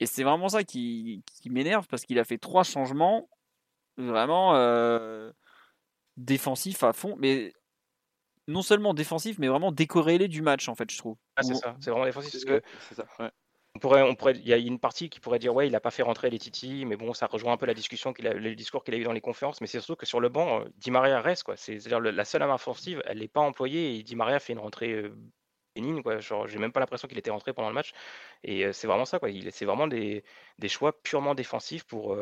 [0.00, 3.28] Et c'est vraiment ça qui, qui m'énerve parce qu'il a fait trois changements
[3.96, 5.30] vraiment euh,
[6.16, 7.52] défensifs à fond, mais
[8.48, 11.16] non seulement défensifs, mais vraiment décorrélés du match en fait, je trouve.
[11.36, 12.32] Ah, c'est ça, c'est vraiment défensif.
[12.32, 13.06] C'est Parce que c'est ça.
[13.20, 13.30] ouais.
[13.76, 16.02] On pourrait, il y a une partie qui pourrait dire ouais, il a pas fait
[16.02, 18.84] rentrer les Titi, mais bon, ça rejoint un peu la discussion qu'il a, le discours
[18.84, 19.60] qu'il a eu dans les conférences.
[19.60, 21.56] Mais c'est surtout que sur le banc, euh, Di Maria reste quoi.
[21.56, 24.60] C'est- C'est-à-dire la seule arme offensive, elle n'est pas employée et Di Maria fait une
[24.60, 25.16] rentrée euh,
[25.74, 26.20] bénigne quoi.
[26.20, 27.92] Genre, j'ai même pas l'impression qu'il était rentré pendant le match.
[28.44, 29.28] Et euh, c'est vraiment ça quoi.
[29.50, 30.24] C'est vraiment des,
[30.58, 32.16] des choix purement défensifs pour.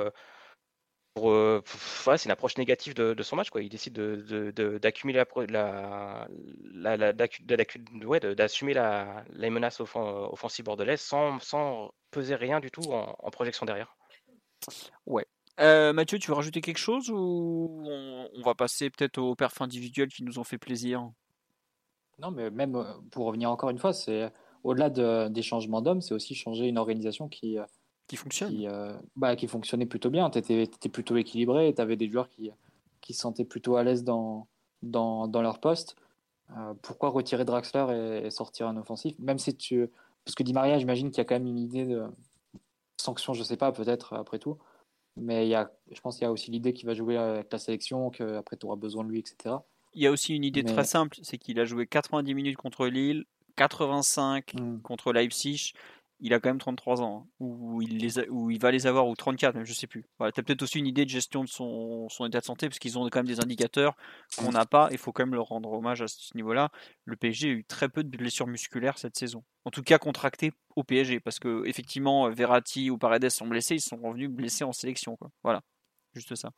[1.14, 1.62] Pour, euh,
[2.06, 3.62] ouais, c'est une approche négative de, de son match quoi.
[3.62, 6.26] Il décide de, de- de- d'accumuler la,
[6.74, 7.12] la, la,
[8.04, 12.92] ouais, de- d'assumer la, les menaces offen- offensives bordelaises sans, sans peser rien du tout
[12.92, 13.96] en, en projection derrière.
[15.60, 19.60] Euh, Mathieu, tu veux rajouter quelque chose ou on, on va passer peut-être aux perfs
[19.60, 21.10] individuels qui nous ont fait plaisir?
[22.18, 24.32] Non, mais même euh, pour revenir encore une fois, c'est
[24.64, 27.64] au-delà de- des changements d'hommes, c'est aussi changer une organisation qui, euh,
[28.06, 30.28] qui euh, bah, qui fonctionnait plutôt bien.
[30.30, 32.50] Tu étais, plutôt équilibré, tu avais des joueurs qui,
[33.00, 34.46] qui se sentaient plutôt à l'aise dans,
[34.82, 35.96] dans, dans leur poste.
[36.56, 39.14] Euh, pourquoi retirer Draxler et, et sortir un offensif?
[39.18, 39.88] Même si tu.
[40.24, 42.04] Parce que Di Maria, j'imagine qu'il y a quand même une idée de
[42.96, 44.58] sanction, je sais pas, peut-être après tout.
[45.16, 47.52] Mais il y a, je pense qu'il y a aussi l'idée qu'il va jouer avec
[47.52, 49.56] la sélection, qu'après tu auras besoin de lui, etc.
[49.94, 52.56] Il y a aussi une idée Mais- très simple, c'est qu'il a joué 90 minutes
[52.56, 53.24] contre Lille,
[53.56, 54.80] 85 Mm.
[54.82, 55.72] contre Leipzig.
[56.24, 59.64] Il a quand même 33 ans, hein, ou il, va les avoir, ou 34, même,
[59.64, 60.04] je sais plus.
[60.18, 62.78] Voilà, tu as peut-être aussi une idée de gestion de son, état de santé, parce
[62.78, 63.96] qu'ils ont quand même des indicateurs
[64.38, 66.70] qu'on n'a pas, il faut quand même leur rendre hommage à ce niveau-là.
[67.06, 69.42] Le PSG a eu très peu de blessures musculaires cette saison.
[69.64, 73.80] En tout cas, contractées au PSG, parce que effectivement, Verratti ou Paredes sont blessés, ils
[73.80, 75.18] sont revenus blessés en sélection.
[75.42, 75.60] Voilà,
[76.14, 76.52] juste ça.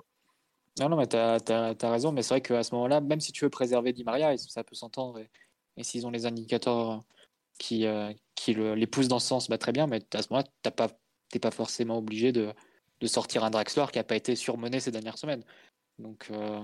[0.78, 3.46] Non, non, mais tu as, raison, mais c'est vrai qu'à ce moment-là, même si tu
[3.46, 5.30] veux préserver Di Maria, et ça peut s'entendre, et,
[5.78, 7.02] et s'ils ont les indicateurs
[7.58, 10.28] qui, euh, qui le- les poussent dans ce sens, bah, très bien, mais à ce
[10.30, 10.88] moment-là, tu pas,
[11.30, 12.52] t'es pas forcément obligé de,
[13.00, 15.44] de sortir un Draxler qui n'a pas été surmené ces dernières semaines.
[15.98, 16.62] Donc, euh,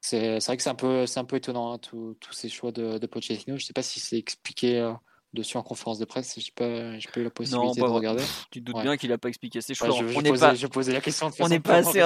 [0.00, 3.06] c'est vrai que c'est un peu, un peu étonnant, hein, tous ces choix de, de
[3.06, 3.56] Pochettino.
[3.58, 4.92] Je sais pas si c'est expliqué euh,
[5.32, 8.22] dessus en conférence de presse, j'ai pas, j'ai pas eu la possibilité bah, de regarder.
[8.50, 8.82] Tu te doutes Ouais.
[8.82, 9.90] bien qu'il n'a pas expliqué ses Ouais, choix.
[9.90, 12.02] je, je on n'est posais, pas, je posais la question on n'est pas, assez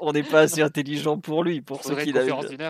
[0.00, 2.26] on n'est pas assez intelligent pour lui, pour ce qu'il a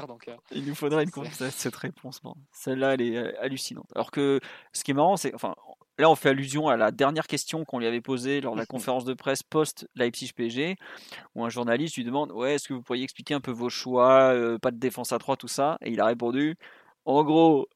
[0.07, 0.28] donc.
[0.28, 1.11] euh, Il nous faudrait une
[1.50, 2.20] cette réponse.
[2.52, 3.86] Celle-là, elle est euh, hallucinante.
[3.94, 4.40] Alors que
[4.72, 5.34] ce qui est marrant, c'est.
[5.34, 5.54] Enfin,
[5.98, 8.66] là, on fait allusion à la dernière question qu'on lui avait posée lors de la
[8.66, 10.76] conférence de presse post-Leipzig PSG,
[11.34, 14.32] où un journaliste lui demande Ouais, est-ce que vous pourriez expliquer un peu vos choix,
[14.34, 15.78] euh, pas de défense à 3, tout ça?
[15.82, 16.57] Et il a répondu
[17.04, 17.66] En gros.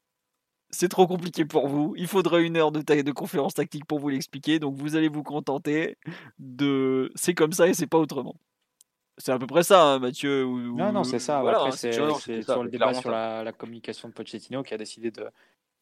[0.73, 1.95] C'est trop compliqué pour vous.
[1.97, 4.59] Il faudrait une heure de, ta- de conférence tactique pour vous l'expliquer.
[4.61, 5.97] Donc vous allez vous contenter
[6.39, 7.11] de.
[7.15, 8.37] C'est comme ça et c'est pas autrement.
[9.19, 10.45] C'est à peu près ça, hein, Mathieu.
[10.47, 11.43] ou- Non, non, c'est ça.
[11.43, 14.73] voilà, Après, hein, c'est ça, sur le débat sur la, la communication de Pochettino qui
[14.73, 15.11] a décidé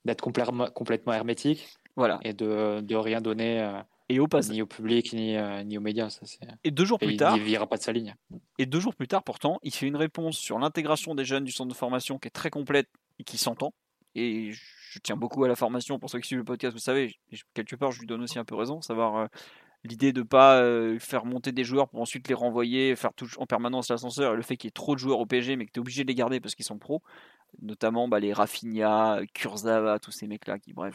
[0.04, 2.18] d'être complètement, complètement hermétique Voilà.
[2.24, 4.54] et de, de rien donner euh, Et au passage.
[4.54, 6.08] ni au public ni, euh, ni aux médias.
[6.10, 6.22] Ça.
[6.64, 8.16] Et deux jours Et plus il tard, ne virera pas de sa ligne.
[8.58, 11.52] et deux jours plus tard, pourtant, il fait une réponse sur l'intégration des jeunes du
[11.52, 12.88] centre de formation qui est très complète
[13.20, 13.72] et qui s'entend.
[14.16, 14.60] Et je
[15.02, 15.98] tiens beaucoup à la formation.
[15.98, 18.38] Pour ceux qui suivent le podcast, vous savez, je- quelque part, je lui donne aussi
[18.38, 19.26] un peu raison, savoir euh,
[19.84, 23.46] l'idée de pas euh, faire monter des joueurs pour ensuite les renvoyer, faire tout, en
[23.46, 25.72] permanence l'ascenseur, et le fait qu'il y ait trop de joueurs au PSG, mais que
[25.72, 27.02] tu es obligé de les garder parce qu'ils sont pros,
[27.62, 30.94] notamment bah, les Rafinha, Kurzawa, tous ces mecs-là qui, bref,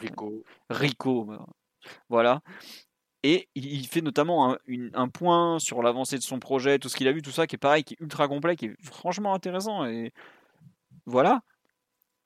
[0.70, 1.46] Rico, bah,
[2.08, 2.40] voilà.
[3.22, 6.90] Et il il fait notamment un, une- un point sur l'avancée de son projet, tout
[6.90, 8.76] ce qu'il a vu, tout ça, qui est pareil, qui est ultra complet, qui est
[8.82, 9.86] franchement intéressant.
[9.86, 10.12] Et
[11.06, 11.40] voilà.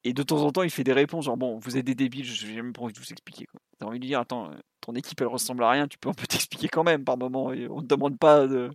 [0.08, 2.24] Et de temps en temps, il fait des réponses genre bon, vous êtes des débiles,
[2.24, 3.46] j'ai même pas envie de vous expliquer.
[3.78, 6.08] T'as envie de lui dire attends, euh, ton équipe elle ressemble à rien, tu peux
[6.08, 7.52] un peu t'expliquer quand même par moment.
[7.52, 8.70] Et on ne demande pas de,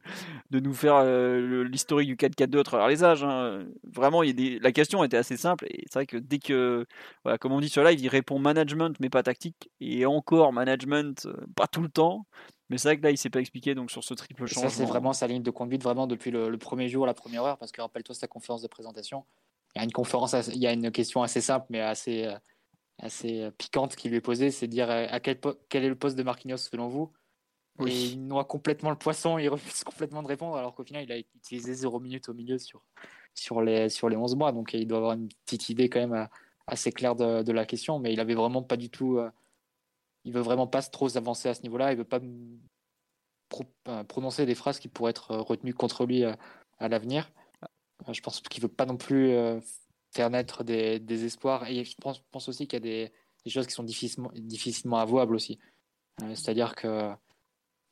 [0.51, 3.23] de nous faire euh, l'historique du 4-4-2 à travers les âges.
[3.23, 3.65] hein.
[3.83, 4.59] Vraiment, il y a des...
[4.59, 6.85] la question était assez simple et c'est vrai que dès que,
[7.23, 11.25] voilà, comme on dit sur live, il répond management mais pas tactique et encore management,
[11.25, 12.27] euh, pas tout le temps.
[12.69, 14.69] Mais c'est vrai que là, il s'est pas expliqué donc sur ce triple changement.
[14.69, 17.43] ça, c'est vraiment sa ligne de conduite, vraiment depuis le, le premier jour, la première
[17.43, 19.25] heure, parce que rappelle-toi sa conférence de présentation.
[19.75, 22.25] Il y a une conférence, assez- il y a une question assez simple, mais assez,
[22.25, 22.37] euh,
[22.99, 26.17] assez piquante qui lui est posée, c'est de dire à quel, quel est le poste
[26.17, 27.11] de Marquinhos selon vous?
[27.87, 31.11] Et il noie complètement le poisson, il refuse complètement de répondre, alors qu'au final, il
[31.11, 32.83] a utilisé 0 minutes au milieu sur,
[33.33, 34.51] sur, les, sur les 11 mois.
[34.51, 36.27] Donc il doit avoir une petite idée quand même
[36.67, 39.19] assez claire de, de la question, mais il avait vraiment pas du tout.
[40.23, 42.19] il veut vraiment pas trop s'avancer à ce niveau-là, il veut pas
[44.07, 46.37] prononcer des phrases qui pourraient être retenues contre lui à,
[46.79, 47.31] l'avenir.
[48.11, 49.33] Je pense qu'il veut pas non plus
[50.13, 51.69] faire naître des, des espoirs.
[51.69, 53.11] Et je pense, pense aussi qu'il y a des,
[53.45, 55.59] des, choses qui sont difficilement, difficilement avouables aussi.
[56.35, 57.13] C'est-à-dire que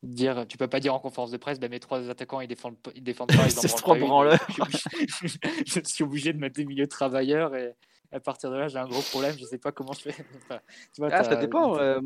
[0.04, 2.78] dire, tu peux pas dire en conférence de presse, ben, mes trois attaquants ils défendent,
[2.96, 4.40] ils défendent pas, ils c'est trop branleur.
[5.66, 7.74] Je, suis obligé de mettre des milieux de travailleurs et
[8.12, 10.16] à partir de là j'ai un gros problème, je sais pas comment je fais.
[10.94, 11.78] tu vois, ah, ça dépend.
[11.78, 12.00] Euh,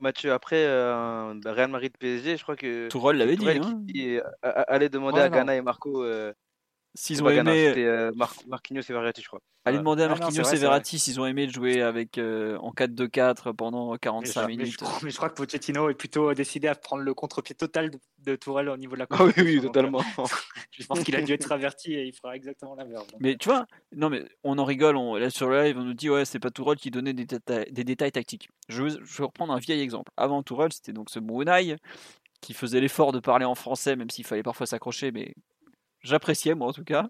[0.00, 3.48] Mathieu, après euh, Real Madrid PSG, je crois que Tourelle l'avait dit.
[3.48, 3.84] Hein.
[3.88, 6.32] Qui, allait demander à Ghana et Marco euh,
[6.94, 7.68] S'ils ont aimé.
[7.68, 8.10] C'était euh,
[8.46, 9.40] Marquinhos et Verratti, je crois.
[9.64, 13.52] Allez demander à ah Marquinhos et Verratti s'ils ont aimé jouer avec, euh, en 4-2-4
[13.54, 14.64] pendant 45 minutes.
[14.64, 17.54] Mais je, crois, mais je, crois, que Pochettino est plutôt décidé à prendre le contre-pied
[17.54, 20.02] total de, de, Tourelle au niveau de la ah oui, oui, totalement.
[20.72, 22.98] je pense qu'il a dû être averti et il fera exactement la même.
[23.20, 24.96] Mais tu vois, non, mais on en rigole.
[24.96, 27.26] On, là sur le live, on nous dit ouais, c'est pas Tourelle qui donnait des,
[27.26, 28.48] des détails tactiques.
[28.68, 30.10] Je vais, je vais, reprendre un vieil exemple.
[30.16, 31.76] Avant Tourelle, c'était donc ce Brunei
[32.40, 35.34] qui faisait l'effort de parler en français, même s'il fallait parfois s'accrocher, mais
[36.02, 37.08] J'appréciais, moi en tout cas.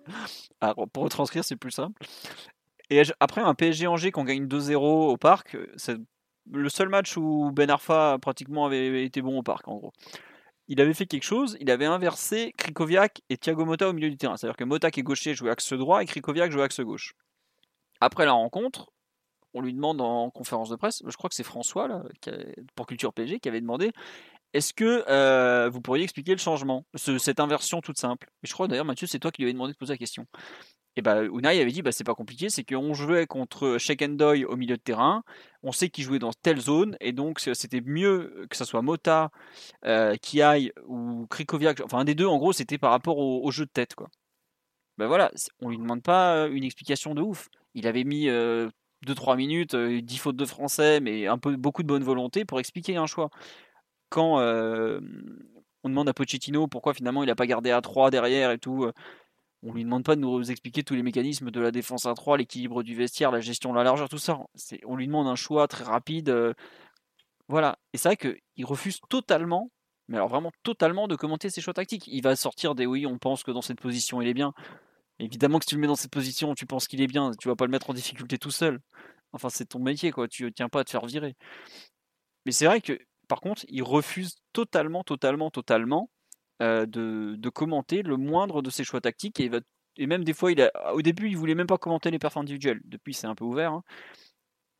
[0.61, 2.03] Alors, pour retranscrire, c'est plus simple.
[2.91, 5.97] Et après un PSG Angers qu'on gagne 2-0 au parc, c'est
[6.51, 9.93] le seul match où Ben Arfa pratiquement avait été bon au parc, en gros.
[10.67, 14.17] Il avait fait quelque chose, il avait inversé Krikoviak et Thiago Motta au milieu du
[14.17, 14.37] terrain.
[14.37, 17.15] C'est-à-dire que Motta qui est gaucher jouait axe droit et Krikoviak jouait axe gauche.
[18.01, 18.91] Après la rencontre,
[19.53, 22.05] on lui demande en conférence de presse, je crois que c'est François là,
[22.77, 23.93] pour Culture PSG qui avait demandé
[24.53, 28.29] est-ce que euh, vous pourriez expliquer le changement, cette inversion toute simple?
[28.43, 30.27] Je crois d'ailleurs, Mathieu, c'est toi qui lui avais demandé de poser la question.
[30.97, 34.45] Et bah, Unai avait dit bah, c'est pas compliqué, c'est qu'on jouait contre Sheikh Endoy
[34.45, 35.23] au milieu de terrain,
[35.63, 39.31] on sait qu'il jouait dans telle zone, et donc c'était mieux que ce soit Mota
[39.85, 40.17] euh,
[40.87, 43.95] ou Krikoviak, enfin un des deux en gros, c'était par rapport au, jeu de tête.
[43.95, 44.09] quoi.
[44.99, 45.31] Ben voilà,
[45.61, 47.49] on lui demande pas une explication de ouf.
[47.75, 51.89] Il avait mis 2-3 euh, minutes, 10 fautes de français, mais un peu beaucoup de
[51.89, 53.31] bonne volonté pour expliquer un choix
[54.11, 54.39] quand
[55.83, 58.91] on demande à Pochettino pourquoi finalement il n'a pas gardé à 3 derrière et tout,
[59.63, 62.37] on lui demande pas de nous expliquer tous les mécanismes de la défense à 3,
[62.39, 64.39] l'équilibre du vestiaire, la gestion de la largeur, tout ça.
[64.85, 66.55] On lui demande un choix très rapide.
[67.49, 67.79] Voilà.
[67.93, 69.71] Et c'est vrai qu'il refuse totalement,
[70.09, 72.07] mais alors vraiment totalement, de commenter ses choix tactiques.
[72.09, 74.53] Il va sortir des oui, on pense que dans cette position il est bien.
[75.19, 77.49] Évidemment que si tu le mets dans cette position, tu penses qu'il est bien, tu
[77.49, 78.81] vas pas le mettre en difficulté tout seul.
[79.33, 80.27] Enfin, c'est ton métier, quoi.
[80.29, 81.37] Tu tiens pas à te faire virer.
[82.47, 82.99] Mais c'est vrai que
[83.31, 86.11] par contre, il refuse totalement, totalement, totalement
[86.61, 89.39] euh, de, commenter le moindre de ses choix tactiques.
[89.39, 89.49] Et,
[89.97, 92.47] et même des fois, il a, au début, il voulait même pas commenter les performances
[92.47, 92.81] individuelles.
[92.85, 93.71] Depuis, c'est un peu ouvert.
[93.71, 93.85] Hein.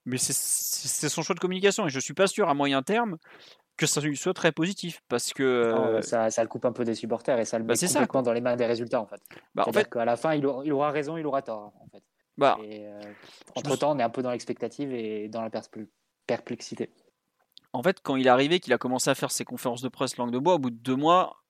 [0.05, 1.87] Mais c'est son choix de communication.
[1.87, 3.19] Et je suis pas sûr, à moyen terme,
[3.77, 5.01] que ça lui soit très positif.
[5.07, 5.45] Parce que.
[5.45, 8.33] Euh, ça, le coupe un peu des supporters et ça le bah, met complètement dans
[8.33, 9.23] les mains des résultats, en fait.
[9.55, 12.03] Bah, en fait qu'à la fin, il aura, raison, il aura tort, en fait.
[12.37, 13.01] Bah, euh,
[13.55, 15.51] entre temps, on est un peu dans l'expectative et dans la
[16.27, 16.91] perplexité
[17.73, 20.17] en fait, quand il est arrivé, qu'il a commencé à faire ses conférences de presse
[20.17, 21.41] langue de bois, au bout de deux mois,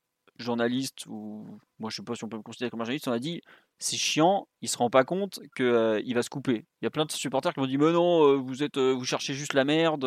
[0.41, 3.13] journaliste, ou moi je sais pas si on peut me considérer comme un journaliste, on
[3.13, 3.43] a dit
[3.79, 6.65] c'est chiant, il se rend pas compte qu'il euh, va se couper.
[6.81, 8.93] Il y a plein de supporters qui m'ont dit mais non, euh, vous êtes, euh,
[8.93, 10.05] vous cherchez juste la merde,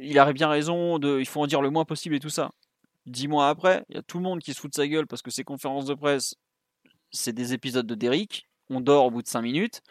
[0.00, 2.50] il a bien raison, de, il faut en dire le moins possible et tout ça.
[3.06, 5.06] Dix mois après, il y a tout le monde qui se fout de sa gueule
[5.06, 6.34] parce que ces conférences de presse,
[7.10, 9.82] c'est des épisodes de Derrick, on dort au bout de cinq minutes.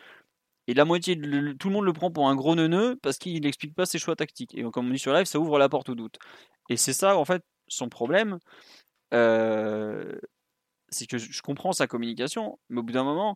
[0.68, 3.76] Et la moitié, tout le monde le prend pour un gros neuneu parce qu'il n'explique
[3.76, 4.55] pas ses choix tactiques.
[4.57, 6.18] Et comme on dit sur live, ça ouvre la porte au doute.
[6.70, 8.39] Et c'est ça, en fait, son problème.
[9.14, 10.16] Euh,
[10.89, 13.36] c'est que je comprends sa communication, mais au bout d'un moment,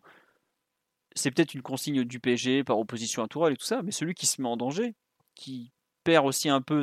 [1.14, 4.14] c'est peut-être une consigne du PSG par opposition à Tourelle et tout ça, mais celui
[4.14, 4.94] qui se met en danger,
[5.34, 5.72] qui
[6.04, 6.82] perd aussi un peu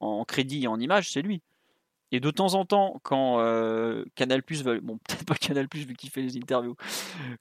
[0.00, 1.42] en crédit et en image, c'est lui.
[2.12, 5.86] Et de temps en temps, quand euh, Canal Plus veut, bon peut-être pas Canal Plus
[5.86, 6.76] vu qu'il fait les interviews,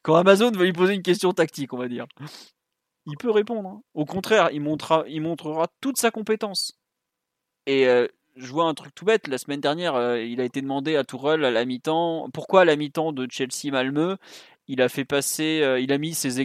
[0.01, 2.05] quand Amazon veut lui poser une question tactique, on va dire,
[3.05, 3.69] il peut répondre.
[3.69, 3.81] Hein.
[3.93, 6.79] Au contraire, il montrera, il montrera toute sa compétence.
[7.65, 9.27] Et euh, je vois un truc tout bête.
[9.27, 12.65] La semaine dernière, euh, il a été demandé à Tourelle à la mi-temps, pourquoi à
[12.65, 14.17] la mi-temps de Chelsea Malmö,
[14.67, 16.39] il a fait passer, il a mis ses,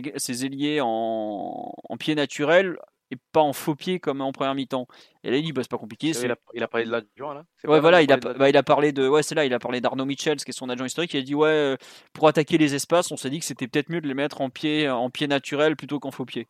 [0.45, 2.77] ailiers en, en pied naturel
[3.11, 4.87] et pas en faux pied comme en première mi-temps.
[5.25, 6.09] Et là, il dit, bah, c'est pas compliqué.
[6.11, 8.63] Il a, il, a, parlé de l'adjoint, là Ouais, voilà, il a, bah, il a
[8.63, 9.09] parlé de.
[9.09, 11.15] Ouais, c'est là, il a parlé d'Arnaud Michels, qui est son adjoint historique.
[11.15, 11.77] Il a dit, ouais, euh,
[12.13, 14.51] pour attaquer les espaces, on s'est dit que c'était peut-être mieux de les mettre en
[14.51, 16.49] pied, en pied naturel plutôt qu'en faux pied.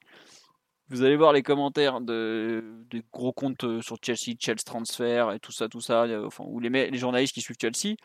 [0.91, 5.39] Vous allez voir les commentaires de, des gros comptes euh, sur Chelsea, Chelsea Transfer et
[5.39, 7.97] tout ça, tout ça, enfin, ou les, les journalistes qui suivent Chelsea.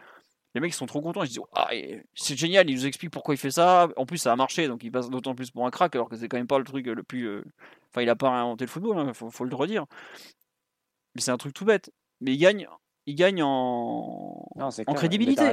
[0.56, 1.70] Les mecs ils sont trop contents, ils se disent ah,
[2.14, 3.88] c'est génial, il nous explique pourquoi il fait ça.
[3.98, 6.16] En plus ça a marché, donc il passe d'autant plus pour un crack alors que
[6.16, 7.24] c'est quand même pas le truc le plus.
[7.28, 7.44] euh,
[7.92, 9.86] Enfin, il a pas inventé le football, il faut, faut le redire.
[11.16, 11.92] Mais c'est un truc tout bête.
[12.22, 12.68] Mais il gagne,
[13.06, 14.86] il gagne en, Non, en clair.
[14.96, 15.44] crédibilité.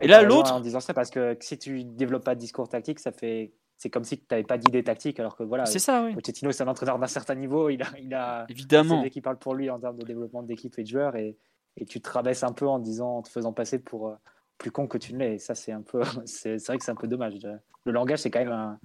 [0.00, 3.00] Et là, l'autre- En disant ça, parce que si tu développes pas de discours tactique,
[3.00, 3.52] ça fait.
[3.76, 5.64] C'est comme si tu n'avais pas d'idée tactique, alors que voilà.
[5.64, 6.12] C'est ça, oui.
[6.14, 7.70] Pochettino, c'est un entraîneur d'un certain niveau.
[7.70, 9.02] Il a, il a Évidemment.
[9.02, 11.16] c'est qui parle pour lui en termes de développement d'équipe et de joueurs.
[11.16, 11.38] Et,
[11.78, 14.14] et tu te rabaisses un peu en disant, en te faisant passer pour euh,
[14.60, 15.34] plus con que tu ne l'es.
[15.34, 16.02] Et ça, c'est un peu.
[16.26, 17.34] C'est vrai que c'est un peu dommage.
[17.84, 18.78] Le langage, c'est quand même un,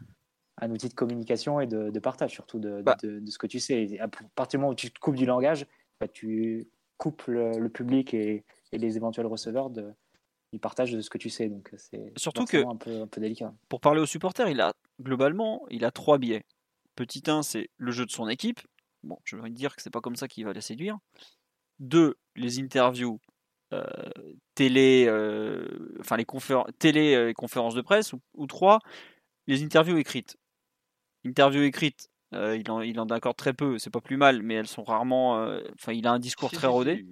[0.62, 2.96] un outil de communication et de, de partage, surtout de, Bah.
[3.04, 3.84] de, de ce que tu sais.
[3.84, 5.68] Et à partir du moment où tu te coupes du langage,
[6.00, 9.92] bah, tu coupes le, le public et, et les éventuels receveurs de,
[10.54, 11.50] du partage de ce que tu sais.
[11.50, 13.54] Donc c'est Surtout forcément un peu, un peu délicat.
[13.68, 14.72] Pour parler aux supporters, il a
[15.02, 16.46] globalement, il a trois biais.
[16.96, 18.62] Petit 1, c'est le jeu de son équipe.
[19.04, 20.98] Bon, je vais dire que c'est pas comme ça qu'il va les séduire.
[21.80, 23.20] Deux, les interviews
[24.56, 25.68] télé, euh,
[26.00, 28.14] enfin les conférences, télé euh, et conférences de presse.
[28.14, 28.80] Ou, ou trois,
[29.48, 30.38] les interviews écrites.
[31.26, 34.54] Interviews écrites, euh, il en, il en accorde très peu, c'est pas plus mal, mais
[34.56, 35.40] elles sont rarement.
[35.40, 37.06] euh, Enfin, il a un discours très rodé.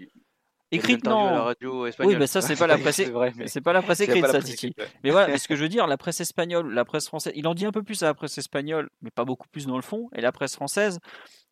[0.71, 1.43] interviews à la non.
[1.45, 2.13] radio espagnole.
[2.13, 3.01] Oui, mais ça, c'est pas la presse.
[3.47, 4.67] C'est pas la presse écrite, ça, Titi.
[4.67, 4.87] écrite, ouais.
[5.03, 7.47] Mais voilà, mais ce que je veux dire, la presse espagnole, la presse française, il
[7.47, 9.81] en dit un peu plus à la presse espagnole, mais pas beaucoup plus dans le
[9.83, 10.09] fond.
[10.15, 10.99] Et la presse française,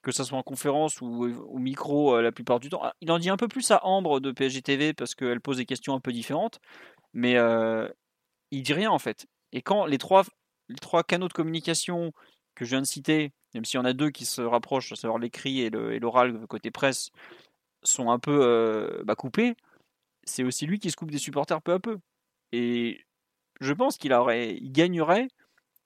[0.02, 3.20] que ce soit en conférence ou au micro euh, la plupart du temps, il en
[3.20, 6.00] dit un peu plus à Ambre de PSG TV parce qu'elle pose des questions un
[6.00, 6.60] peu différentes,
[7.14, 7.88] mais euh,
[8.52, 9.28] il dit rien en fait.
[9.52, 10.26] Et quand les trois,
[11.08, 12.14] canaux de communication
[12.56, 14.96] que je viens de citer, même s'il y en a deux qui se rapprochent, à
[14.96, 17.12] savoir l'écrit et l'oral côté presse,
[17.84, 19.56] sont un peu euh, bah, coupés,
[20.24, 22.00] c'est aussi lui qui se coupe des supporters peu à peu.
[22.52, 23.02] Et
[23.60, 25.28] je pense qu'il il gagnerait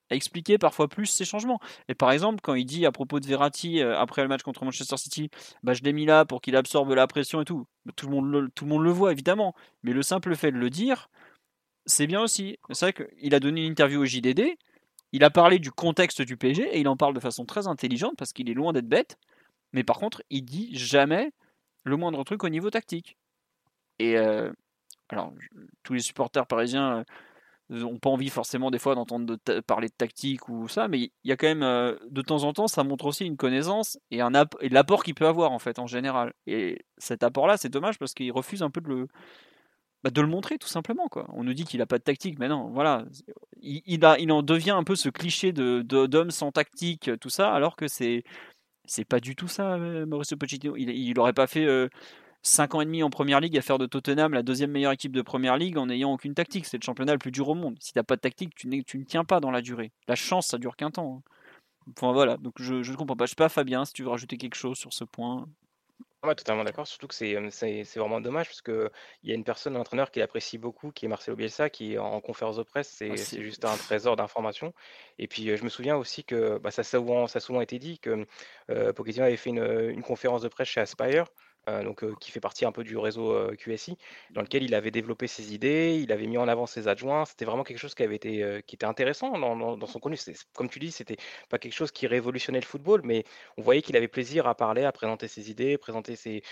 [0.10, 1.60] expliquer parfois plus ces changements.
[1.88, 4.64] Et par exemple, quand il dit à propos de Verratti euh, après le match contre
[4.64, 5.30] Manchester City,
[5.64, 7.66] bah, je l'ai mis là pour qu'il absorbe la pression et tout.
[7.86, 10.52] Bah, Tout le, monde le, tout le monde le voit évidemment, mais le simple fait
[10.52, 11.10] de le dire,
[11.86, 12.58] c'est bien aussi.
[12.72, 14.58] C'est vrai qu'il a donné une interview au JDD,
[15.12, 18.16] il a parlé du contexte du PSG et il en parle de façon très intelligente
[18.18, 19.18] parce qu'il est loin d'être bête.
[19.72, 21.32] Mais par contre, il dit jamais
[21.84, 23.18] le moindre truc au niveau tactique.
[24.00, 24.52] Et euh,
[25.10, 25.34] alors,
[25.84, 27.06] tous les supporters parisiens
[27.70, 31.32] n'ont pas envie forcément des fois d'entendre parler de tactique ou ça, mais il y
[31.32, 34.32] a quand même euh, de temps en temps, ça montre aussi une connaissance et un
[34.62, 36.34] et l'apport qu'il peut avoir en fait en général.
[36.48, 39.08] Et cet apport-là, c'est dommage parce qu'il refuse un peu de le
[40.04, 41.28] bah, de le montrer tout simplement quoi.
[41.34, 43.06] On nous dit qu'il a pas de tactique, mais non, voilà,
[43.62, 47.52] il, a, il en devient un peu ce cliché de d'homme sans tactique, tout ça,
[47.52, 48.24] alors que c'est
[48.88, 50.76] c'est pas du tout ça, euh, Mauricio Pochettino.
[50.78, 51.90] Il, il aurait pas fait euh,
[52.46, 55.12] 5 ans et demi en première ligue à faire de Tottenham la deuxième meilleure équipe
[55.12, 56.66] de première ligue en n'ayant aucune tactique.
[56.66, 57.76] C'est le championnat le plus dur au monde.
[57.80, 59.92] Si t'as pas de tactique, tu, tu ne tiens pas dans la durée.
[60.08, 61.24] La chance, ça dure qu'un temps.
[61.26, 61.32] hein.
[61.98, 63.26] Enfin voilà, donc je, je ne comprends pas.
[63.26, 65.48] Je sais pas, Fabien, si tu veux rajouter quelque chose sur ce point.
[66.24, 66.88] Ouais, totalement d'accord.
[66.88, 68.90] Surtout que c'est euh, vraiment dommage parce que
[69.22, 72.00] il y a une personne, un entraîneur qui apprécie beaucoup, qui est Marcelo Bielsa, qui
[72.00, 74.74] en conférence de presse, c'est Ah, juste un trésor d'informations.
[75.20, 77.62] Et puis euh, je me souviens aussi que bah, ça, a souvent, ça a souvent
[77.62, 78.26] été dit que
[78.72, 81.26] euh, Pochettino avait fait une, une conférence de presse chez Aspire.
[81.68, 83.98] Euh, donc, euh, qui fait partie un peu du réseau euh, QSI,
[84.30, 87.26] dans lequel il avait développé ses idées, il avait mis en avant ses adjoints.
[87.26, 90.18] C'était vraiment quelque chose qui était intéressant dans, son contenu.
[90.54, 91.18] Comme tu dis, c'était
[91.50, 93.24] pas quelque chose qui révolutionnait le football, mais
[93.58, 96.44] on voyait qu'il avait plaisir à parler, à présenter ses idées, présenter ses,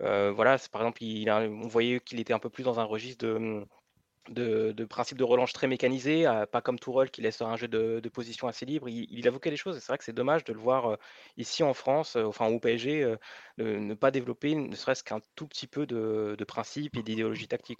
[0.00, 3.64] voilà, par exemple, on voyait qu'il était un peu plus dans un registre de,
[4.30, 7.68] de, de principe de relance très mécanisé, euh, pas comme Tourelle qui laisse un jeu
[7.68, 8.88] de, position assez libre.
[8.88, 10.96] Il, il évoquait des choses et c'est vrai que c'est dommage de le voir euh,
[11.36, 13.14] ici en France, euh, enfin au PSG,
[13.58, 17.78] ne, pas développer ne serait-ce qu'un tout petit peu de, de principe et d'idéologie tactique.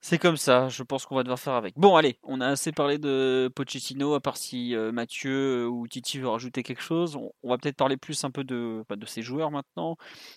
[0.00, 1.74] C'est comme ça, je pense qu'on va devoir faire avec.
[1.76, 6.28] Bon, allez, on a assez parlé de Pochettino, à part si Mathieu ou Titi veut
[6.28, 7.16] rajouter quelque chose.
[7.16, 9.96] On, va peut-être parler plus un peu de, bah, de ces joueurs maintenant,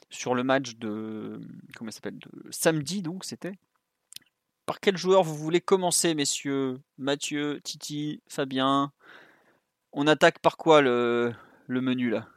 [0.10, 1.40] sur le match de,
[1.76, 3.53] comment s'appelle, de samedi, donc c'était.
[4.66, 6.80] Par quel joueur vous voulez commencer, messieurs?
[6.98, 8.92] Mathieu, Titi, Fabien
[9.94, 11.34] On attaque par quoi le,
[11.68, 12.28] le menu là?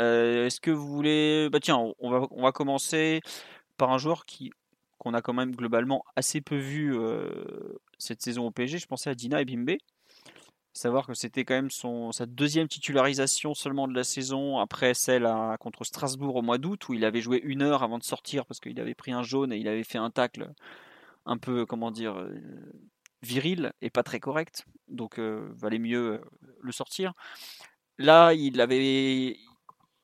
[0.00, 1.48] Euh, Est-ce que vous voulez...
[1.50, 3.20] Bah tiens, on va, on va commencer
[3.76, 4.52] par un joueur qui
[4.98, 7.28] qu'on a quand même globalement assez peu vu euh,
[7.98, 8.78] cette saison au PSG.
[8.78, 9.76] Je pensais à Dina et Bimbe.
[10.72, 15.26] Savoir que c'était quand même son, sa deuxième titularisation seulement de la saison après celle
[15.26, 18.46] à- contre Strasbourg au mois d'août où il avait joué une heure avant de sortir
[18.46, 20.50] parce qu'il avait pris un jaune et il avait fait un tacle
[21.26, 22.34] un peu, comment dire, euh,
[23.22, 24.64] viril et pas très correct.
[24.88, 26.20] Donc, euh, valait mieux euh,
[26.60, 27.14] le sortir.
[27.98, 29.38] Là, il avait,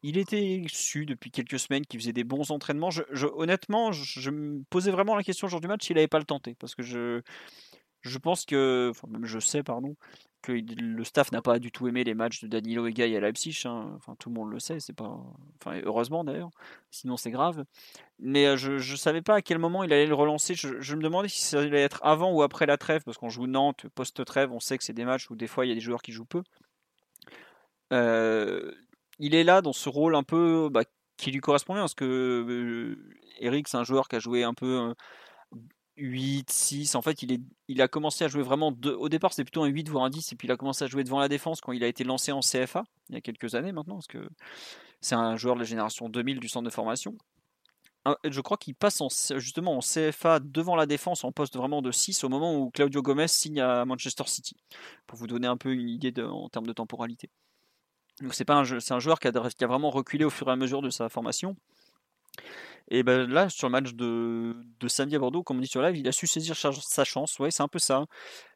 [0.03, 2.91] il était su depuis quelques semaines qu'il faisait des bons entraînements.
[2.91, 3.03] Je,
[3.35, 6.25] honnêtement, je, me posais vraiment la question le jour du match s'il n'avait pas le
[6.25, 6.55] tenté.
[6.59, 7.21] Parce que je,
[8.03, 9.97] je pense que, enfin je sais, pardon,
[10.43, 13.62] que le staff n'a pas du tout aimé les matchs de Danilo et à Leipzig.
[13.65, 13.93] Hein.
[13.97, 15.19] Enfin, tout le monde le sait, c'est pas.
[15.61, 16.51] Enfin, heureusement d'ailleurs.
[16.91, 17.65] Sinon, c'est grave.
[18.19, 20.55] Mais euh, je ne savais pas à quel moment il allait le relancer.
[20.55, 23.47] Je, me demandais si ça allait être avant ou après la trêve, parce qu'on joue
[23.47, 24.53] Nantes post-trêve.
[24.53, 26.12] On sait que c'est des matchs où des fois il y a des joueurs qui
[26.12, 26.43] jouent peu.
[27.93, 28.73] Euh,
[29.19, 30.83] il est là dans ce rôle un peu bah,
[31.17, 32.05] qui lui correspond bien, parce que
[32.49, 32.97] euh,
[33.41, 34.95] Eric, c'est un joueur qui a joué un peu
[36.01, 36.95] 8, 6.
[36.95, 37.23] En fait,
[37.69, 38.75] il, a commencé à jouer vraiment.
[38.85, 40.33] au départ, c'était plutôt un 8 voire un 10.
[40.33, 42.33] Et puis, il a commencé à jouer devant la défense quand il a été lancé
[42.33, 43.97] en CFA, il y a quelques années maintenant.
[43.97, 44.29] Parce que
[45.01, 47.17] c'est un joueur de la génération 2000 du centre de formation.
[48.25, 51.93] Je crois qu'il passe en, justement en CFA devant la défense en poste vraiment de
[51.93, 54.57] 6 au moment où Claudio Gomez signe à Manchester City.
[55.07, 57.29] Pour vous donner un peu une idée en termes de temporalité.
[58.23, 60.83] Donc, c'est, pas un, un joueur qui a vraiment reculé au fur et à mesure
[60.83, 61.57] de sa formation.
[62.91, 65.81] Et ben là, sur le match de, de samedi à Bordeaux, comme on dit sur
[65.81, 67.39] live, il a su saisir sa chance.
[67.39, 68.05] Ouais, c'est un peu ça.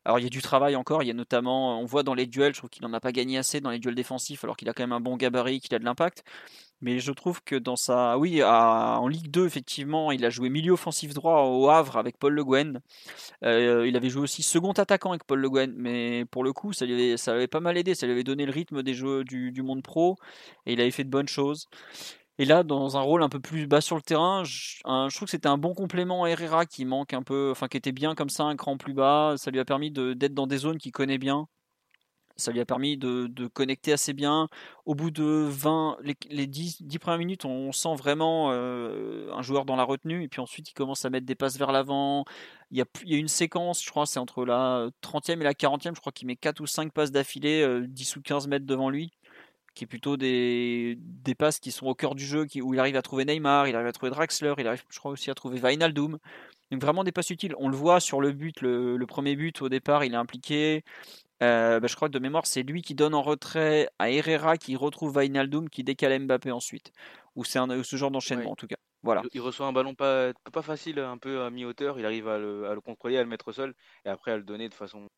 [0.04, 1.02] Alors il y a du travail encore.
[1.02, 3.12] Il y a notamment, on voit dans les duels, je trouve qu'il n'en a pas
[3.12, 5.74] gagné assez dans les duels défensifs, alors qu'il a quand même un bon gabarit, qu'il
[5.74, 6.24] a de l'impact.
[6.80, 8.18] Mais je trouve que dans sa.
[8.18, 12.34] Oui, en Ligue 2, effectivement, il a joué milieu offensif droit au Havre avec Paul
[12.34, 12.80] Le Guen.
[13.42, 15.72] Euh, il avait joué aussi second attaquant avec Paul Le Guen.
[15.76, 17.94] Mais pour le coup, ça lui avait, ça avait pas mal aidé.
[17.94, 20.16] Ça lui avait donné le rythme des jeux du, du monde pro.
[20.66, 21.68] Et il avait fait de bonnes choses.
[22.38, 25.30] Et là, dans un rôle un peu plus bas sur le terrain, je, trouve que
[25.30, 28.28] c'était un bon complément à Herrera qui manque un peu, enfin qui était bien comme
[28.30, 29.34] ça, un cran plus bas.
[29.36, 31.46] Ça lui a permis d'être dans des zones qu'il connaît bien.
[32.36, 34.48] Ça lui a permis de, connecter assez bien.
[34.86, 39.64] Au bout de 20, les, 10, 10 premières minutes, on sent vraiment euh, un joueur
[39.64, 40.24] dans la retenue.
[40.24, 42.24] Et puis ensuite, il commence à mettre des passes vers l'avant.
[42.72, 45.44] Il y, a, il y a une séquence, je crois, c'est entre la 30e et
[45.44, 45.94] la 40e.
[45.94, 48.90] Je crois qu'il met 4 ou 5 passes d'affilée, 10 euh, ou 15 mètres devant
[48.90, 49.12] lui
[49.74, 52.80] qui est plutôt des, des passes qui sont au cœur du jeu, qui, où il
[52.80, 55.34] arrive à trouver Neymar, il arrive à trouver Draxler, il arrive, je crois aussi à
[55.34, 56.18] trouver Wijnaldum.
[56.70, 57.54] Donc vraiment des passes utiles.
[57.58, 60.84] On le voit sur le but, le, premier but au départ, il est impliqué.
[61.42, 64.56] Euh, bah, je crois que de mémoire, c'est lui qui donne en retrait à Herrera,
[64.56, 66.92] qui retrouve Wijnaldum, qui décale Mbappé ensuite.
[67.34, 68.76] Ou c'est ce genre d'enchaînement en tout cas.
[69.02, 69.22] Voilà.
[69.34, 71.98] Il reçoit un ballon pas, pas facile, un peu à mi-hauteur.
[71.98, 73.74] Il arrive à le, à le, contrôler, à le mettre au sol,
[74.04, 75.08] et après à le donner de façon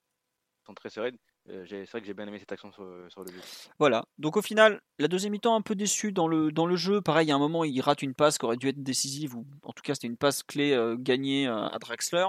[0.75, 1.17] très sereine.
[1.51, 3.71] Euh, c'est vrai que j'ai bien aimé cette action sur, le but.
[3.79, 4.05] Voilà.
[4.19, 7.01] Donc au final, la deuxième mi-temps un peu déçu dans le, dans le jeu.
[7.01, 9.73] Pareil, a un moment, il rate une passe qui aurait dû être décisive, ou en
[9.73, 12.27] tout cas c'était une passe clé euh, gagnée euh, à Draxler.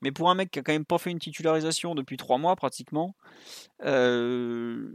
[0.00, 2.54] Mais pour un mec qui a quand même pas fait une titularisation depuis trois mois
[2.54, 3.16] pratiquement,
[3.82, 4.90] deux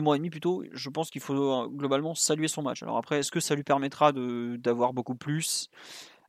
[0.00, 2.82] mois et demi plutôt, je pense qu'il faut globalement saluer son match.
[2.82, 5.70] Alors après, est-ce que ça lui permettra d'avoir beaucoup plus?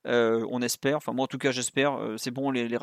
[0.09, 2.77] Euh, on espère, enfin moi en tout cas j'espère, euh, c'est bon les, les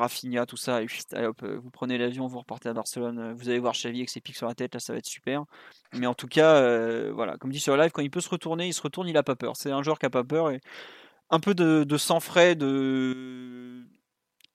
[0.47, 0.87] tout ça, et
[1.25, 4.21] hop, euh, vous prenez l'avion, vous repartez à Barcelone, vous allez voir Xavi avec ses
[4.21, 5.43] pics sur la tête, là ça va être super.
[5.93, 6.61] Mais en tout cas,
[7.11, 9.23] voilà, comme dit sur live, quand il peut se retourner, il se retourne, il a
[9.23, 9.55] pas peur.
[9.55, 10.61] C'est un joueur qui a pas peur et
[11.29, 13.83] un peu de, de sang frais, de,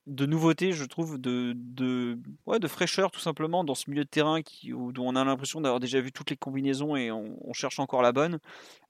[0.06, 4.08] de nouveauté, je trouve, de, de, ouais, de fraîcheur tout simplement dans ce milieu de
[4.08, 7.78] terrain qui, où, on a l'impression d'avoir déjà vu toutes les combinaisons et on, cherche
[7.78, 8.38] encore la bonne,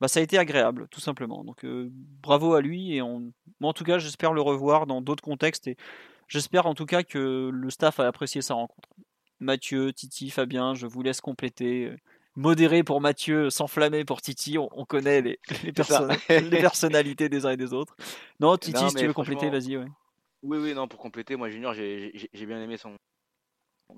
[0.00, 1.44] bah, ça a été agréable tout simplement.
[1.44, 1.90] Donc euh,
[2.22, 5.66] bravo à lui et on, moi en tout cas j'espère le revoir dans d'autres contextes
[5.66, 5.76] et
[6.28, 8.88] j'espère en tout cas que le staff a apprécié sa rencontre.
[9.40, 11.92] Mathieu, Titi, Fabien, je vous laisse compléter.
[12.34, 15.72] Modéré pour Mathieu, s'enflammer pour Titi, on, connaît les, les,
[16.40, 17.94] les, personnalités des uns et des autres.
[18.40, 19.76] Non, Titi, si tu veux compléter, vas-y.
[19.76, 19.84] Ouais.
[20.42, 22.12] Oui, oui, non, pour compléter, moi Junior, j'ai
[22.46, 22.96] bien aimé son,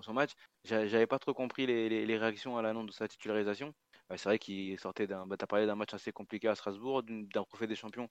[0.02, 0.32] son match.
[0.64, 3.74] J'avais pas trop compris les, réactions à l'annonce de sa titularisation.
[4.08, 5.26] Bah, c'est vrai qu'il sortait d'un.
[5.26, 8.08] Bah, tu as parlé d'un match assez compliqué à Strasbourg, d'un trophée des champions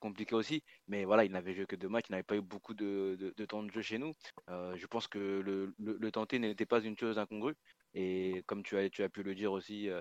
[0.00, 0.62] compliqué aussi.
[0.88, 3.62] Mais voilà, il n'avait joué que deux matchs, il n'avait pas eu beaucoup de, temps
[3.62, 4.14] de jeu chez nous.
[4.48, 7.54] Euh, je pense que le, le, tenter n'était pas une chose incongrue.
[7.94, 10.00] Et comme tu as, tu as pu le dire aussi, euh,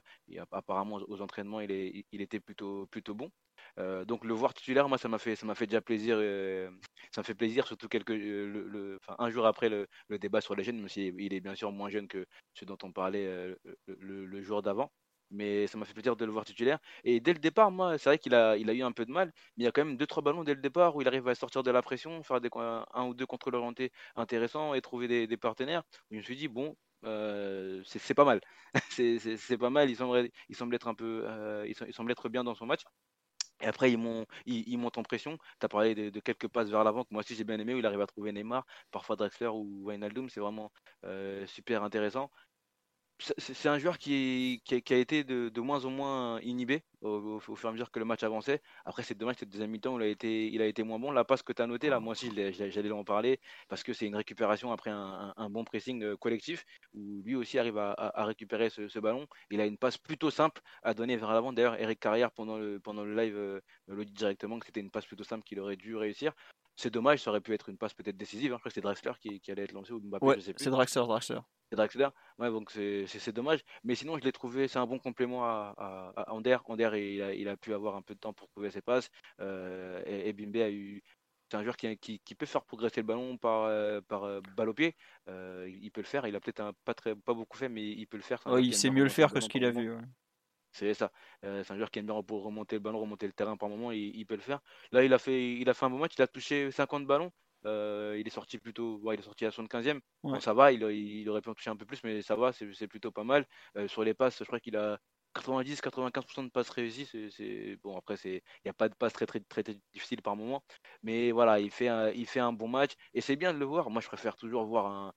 [0.52, 3.30] apparemment aux entraînements, il, est, il était plutôt, plutôt bon.
[3.80, 6.18] Euh, donc le voir titulaire, moi, ça m'a fait, ça m'a fait déjà plaisir.
[6.20, 6.70] Euh,
[7.12, 9.88] ça me fait plaisir, surtout quelques, euh, un jour après le,
[10.20, 12.78] débat sur les jeunes, même s'il il est bien sûr moins jeune que ce dont
[12.84, 13.56] on parlait
[13.88, 14.92] le, jour d'avant.
[15.32, 16.80] Mais ça m'a fait plaisir de le voir titulaire.
[17.04, 19.12] Et dès le départ, moi, c'est vrai qu'il a, il a eu un peu de
[19.12, 21.08] mal, mais il y a quand même deux trois ballons dès le départ où il
[21.08, 22.40] arrive à sortir de la pression, faire
[22.94, 25.84] un ou deux contrôles orientés intéressants et trouver des, partenaires.
[26.12, 28.42] je me suis dit bon, c'est pas mal.
[28.90, 29.90] c'est pas mal.
[29.90, 31.26] Il semble, il semble être un peu,
[31.68, 32.82] il, semble être bien dans son match.
[33.62, 35.38] Et après, ils, montent, ils, montent en pression.
[35.60, 37.80] Tu as parlé de, quelques passes vers l'avant que moi aussi j'ai bien aimé, où
[37.80, 40.30] il arrive à trouver Neymar, parfois Drexler ou Wijnaldum.
[40.30, 40.72] C'est vraiment
[41.06, 42.32] euh, super intéressant.
[43.20, 47.72] C'est un joueur qui, a été de, moins en moins inhibé au, fur et à
[47.74, 48.62] mesure que le match avançait.
[48.86, 51.12] Après, c'est dommage, cette deuxième mi-temps, il il a été moins bon.
[51.12, 54.06] La passe que tu as notée, là, moi aussi, j'allais en parler parce que c'est
[54.06, 59.00] une récupération après un, bon pressing euh, collectif où lui aussi arrive à, récupérer ce,
[59.00, 59.28] ballon.
[59.52, 61.52] Il a une passe plutôt simple à donner vers l'avant.
[61.52, 62.80] D'ailleurs, Eric Carrière, pendant le,
[63.16, 66.34] live, euh, le dit directement que c'était une passe plutôt simple qu'il aurait dû réussir.
[66.80, 68.54] C'est dommage, ça aurait pu être une passe peut-être décisive.
[68.54, 68.56] Hein.
[68.56, 70.54] Je crois que c'est Draxler qui, qui, allait être lancé ou Mbappé, ouais, je sais
[70.54, 70.64] plus.
[70.64, 71.40] C'est Draxler, Draxler.
[71.70, 72.08] C'est Draxler.
[72.38, 73.60] Ouais, donc c'est dommage.
[73.84, 76.58] Mais sinon, je l'ai trouvé, c'est un bon complément à, à, à Ander.
[76.64, 79.10] Ander, il a, il a, pu avoir un peu de temps pour trouver ses passes.
[79.42, 81.04] Euh, et, et, Bimbe a eu.
[81.52, 84.40] C'est un joueur qui, qui, qui, peut faire progresser le ballon par, euh, par euh,
[84.56, 84.96] balle au pied.
[85.28, 86.26] Euh, il peut le faire.
[86.28, 88.42] Il a peut-être pas, très, pas beaucoup fait, mais il peut le faire.
[88.48, 89.94] Ouais, il sait mieux le faire que ce qu'il a vu.
[89.94, 90.02] Ouais.
[90.72, 91.12] C'est ça.
[91.44, 93.70] Euh, c'est un joueur qui aime bien pour remonter le ballon, remonter le terrain par
[93.70, 93.92] moment.
[93.92, 94.60] Il, il, peut le faire.
[94.92, 96.14] Là, il a fait, il a fait un bon match.
[96.18, 97.32] Il a touché 50 ballons.
[97.66, 99.96] Euh, il est sorti plutôt, ouais, il est sorti à 75e.
[99.96, 100.02] Ouais.
[100.24, 102.54] Bon, ça va, il, il, aurait pu en toucher un peu plus, mais ça va,
[102.54, 103.46] c'est plutôt pas mal.
[103.78, 105.00] Euh, sur les passes, je crois qu'il a
[105.36, 107.06] 90-95% de passes réussies.
[107.06, 110.36] C'est bon, après, il n'y a pas de passes très, très, très, très difficiles par
[110.36, 110.64] moment,
[111.04, 113.66] mais voilà, il fait, un, il fait un bon match et c'est bien de le
[113.66, 113.90] voir.
[113.90, 115.14] Moi, je préfère toujours voir un,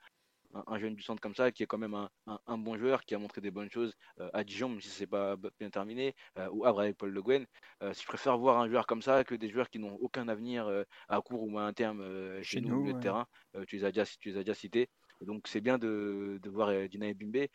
[0.66, 3.05] un, jeune du centre comme ça, qui est quand même un, un, un, bon joueur,
[3.05, 6.15] qui a montré des bonnes choses euh, à Dijon, même si c'est pas bien terminé,
[6.39, 7.47] euh, ou Havre avec Paul Le Guen.
[7.83, 10.29] Euh, si je préfère voir un joueur comme ça que des joueurs qui n'ont aucun
[10.29, 10.69] avenir
[11.09, 12.03] à court ou à un terme
[12.43, 12.99] chez, chez, nous, au milieu ouais.
[12.99, 13.27] de terrain,
[13.66, 14.89] tu, les as déjà, tu les as déjà cités.
[15.20, 17.47] Donc c'est bien de, de voir Dina Bimbe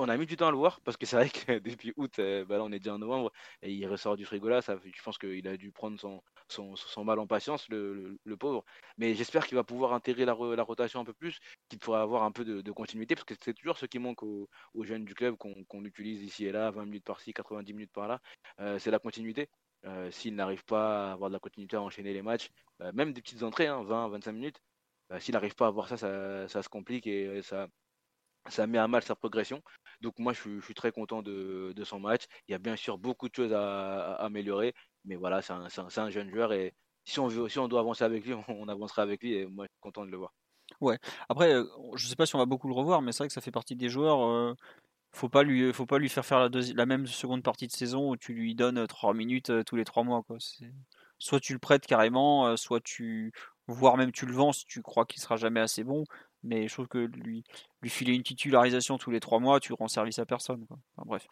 [0.00, 2.18] on a mis du temps à le voir parce que c'est vrai que depuis août,
[2.18, 3.30] euh, bah on est déjà en novembre
[3.62, 4.62] et il ressort du frigo là.
[4.62, 5.98] Ça, je pense qu'il a dû prendre
[6.48, 8.64] son, mal en patience, le, pauvre.
[8.98, 12.32] Mais j'espère qu'il va pouvoir intégrer la, rotation un peu plus, qu'il pourra avoir un
[12.32, 14.48] peu de, continuité parce que c'est toujours ce qui manque aux,
[14.82, 18.20] jeunes du club qu'on qu utilise ici et là, 20 minutes par-ci, 90 minutes par-là.
[18.60, 19.48] Euh, c'est la continuité.
[19.86, 22.50] Euh, S'il n'arrive pas à avoir de la continuité à enchaîner les matchs,
[22.94, 24.60] même des petites entrées, hein, 20-25 minutes,
[25.12, 25.96] euh, s'il n'arrive pas à avoir ça,
[26.48, 27.68] ça, se complique et ça,
[28.48, 29.62] ça met à mal sa progression.
[30.00, 32.24] Donc moi, je suis, très content de, son match.
[32.48, 36.02] Il y a bien sûr beaucoup de choses à, améliorer, mais voilà, c'est un, un,
[36.02, 39.34] un, jeune joueur et si on, veut, doit avancer avec lui, on, avancera avec lui
[39.34, 40.32] et moi, je suis content de le voir.
[40.80, 40.98] Ouais.
[41.28, 41.54] Après,
[41.96, 43.50] je sais pas si on va beaucoup le revoir, mais c'est vrai que ça fait
[43.50, 44.24] partie des joueurs.
[44.24, 44.54] Euh,
[45.12, 48.16] faut pas lui, faut pas lui faire faire la, même seconde partie de saison où
[48.16, 50.24] tu lui donnes 3 minutes tous les 3 mois.
[51.18, 53.32] Soit tu le prêtes carrément, soit tu,
[53.66, 56.04] voire même tu le vends si tu crois qu'il sera jamais assez bon
[56.42, 57.44] mais je trouve que lui,
[57.82, 60.66] lui filer une titularisation tous les trois mois, tu rends service à personne.
[60.66, 60.78] Quoi.
[60.96, 61.28] Enfin, bref.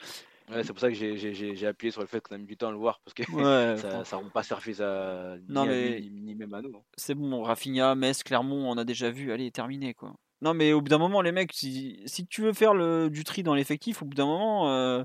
[0.51, 2.69] Ouais, c'est pour ça que j'ai appuyé sur le fait qu'on a mis du temps
[2.69, 5.75] à le voir, parce que ouais, ça, ça rend pas service à, non, ni, mais
[5.75, 6.75] à lui, ni, même à nous.
[6.75, 6.83] Hein.
[6.97, 9.93] C'est bon, Rafinha, Metz, Clermont, on a déjà vu, allez, terminé.
[9.93, 10.15] quoi.
[10.41, 13.25] Non, mais au bout d'un moment, les mecs, si, si tu veux faire le, du
[13.25, 15.03] tri dans l'effectif, au bout d'un moment, euh,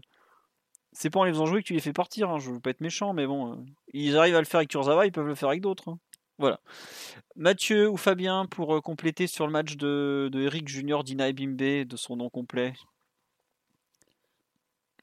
[0.91, 2.29] c'est pas en les faisant jouer que tu les fais partir.
[2.29, 2.39] Hein.
[2.39, 3.55] Je veux pas être méchant, mais bon, euh,
[3.93, 5.89] ils arrivent à le faire avec Kurzawa, ils peuvent le faire avec d'autres.
[5.89, 5.99] Hein.
[6.37, 6.59] Voilà.
[7.35, 11.95] Mathieu ou Fabien pour compléter sur le match de, de Eric Junior Dina Bimbe de
[11.95, 12.73] son nom complet?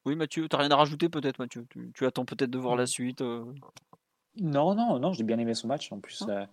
[0.04, 1.66] Oui Mathieu, t'as rien à rajouter peut-être Mathieu?
[1.70, 3.44] Tu, tu, attends peut-être de voir la suite euh...
[4.36, 5.90] Non, non, non, j'ai bien aimé son match.
[5.92, 6.46] En plus, ah.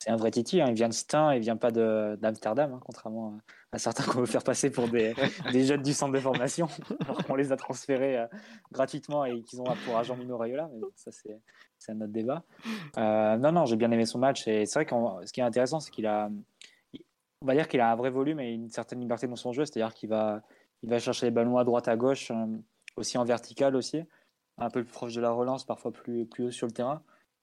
[0.00, 0.60] C'est un vrai Titi.
[0.60, 0.66] Hein.
[0.68, 3.38] Il vient de Stein, il vient pas d'Amsterdam, hein, contrairement
[3.72, 5.14] à, à certains qu'on veut faire passer pour des,
[5.52, 6.68] des, jeunes du centre de formation.
[7.00, 8.26] alors qu'on les a transférés euh,
[8.72, 10.70] gratuitement et qu'ils ont pour agent Mino Raiola.
[10.72, 12.42] Mais bon, ça, c'est un autre débat.
[12.96, 14.48] Euh, non, non, j'ai bien aimé son match.
[14.48, 16.30] Et c'est vrai que ce qui est intéressant, c'est qu'il a,
[17.42, 19.66] on va dire qu'il a un vrai volume et une certaine liberté dans son jeu.
[19.66, 20.40] C'est-à-dire qu'il va,
[20.82, 22.46] il va chercher les ballons à droite, à gauche, euh,
[22.96, 24.02] aussi en vertical aussi,
[24.56, 27.02] un peu plus proche de la relance, parfois plus, plus haut sur le terrain.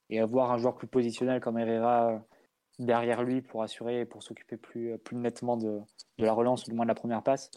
[0.10, 2.24] Et avoir un joueur plus positionnel comme Herrera
[2.80, 5.80] derrière lui pour assurer et pour s'occuper plus, plus nettement de,
[6.18, 7.50] de, la relance ou du moins de la première passe.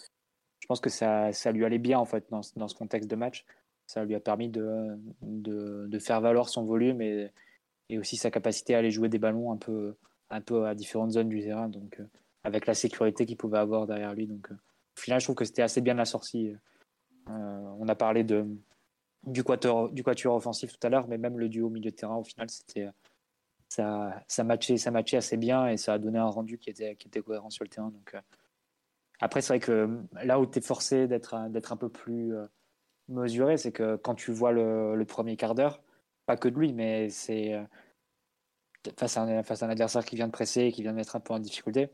[0.61, 3.17] Je pense que ça, ça lui allait bien en fait dans, dans ce contexte de
[3.17, 3.45] match
[3.91, 7.29] ça lui a permis de, de, de faire valoir son volume et,
[7.89, 9.97] et, aussi sa capacité à aller jouer des ballons un peu,
[10.31, 12.05] un peu à différentes zones du terrain, donc euh,
[12.45, 14.29] avec la sécurité qu'il pouvait avoir derrière lui.
[14.29, 16.55] Donc, euh, au final, je trouve que c'était assez bien la sortie.
[17.29, 18.47] Euh, on a parlé de,
[19.25, 22.17] du, quatuor, du quatuor offensif tout à l'heure, mais même le duo milieu de terrain,
[22.17, 22.87] au final, c'était
[23.71, 26.97] ça, ça, matchait, ça matchait assez bien et ça a donné un rendu qui était,
[26.97, 27.89] qui était cohérent sur le terrain.
[27.89, 28.15] Donc,
[29.21, 32.35] après, c'est vrai que là où tu es forcé d'être un peu plus
[33.09, 35.83] mesurer, c'est que quand tu vois le, le premier quart d'heure,
[36.27, 37.63] pas que de lui, mais c'est euh,
[38.97, 41.17] face, à un, face à un adversaire qui vient de presser, qui vient de mettre
[41.17, 41.91] un peu en difficulté,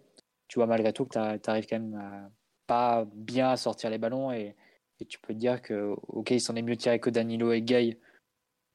[0.48, 2.30] tu vois malgré tout que tu arrives quand même à
[2.66, 4.56] pas bien à sortir les ballons et,
[4.98, 7.62] et tu peux te dire que, ok, il s'en est mieux tiré que Danilo et
[7.62, 7.98] Gay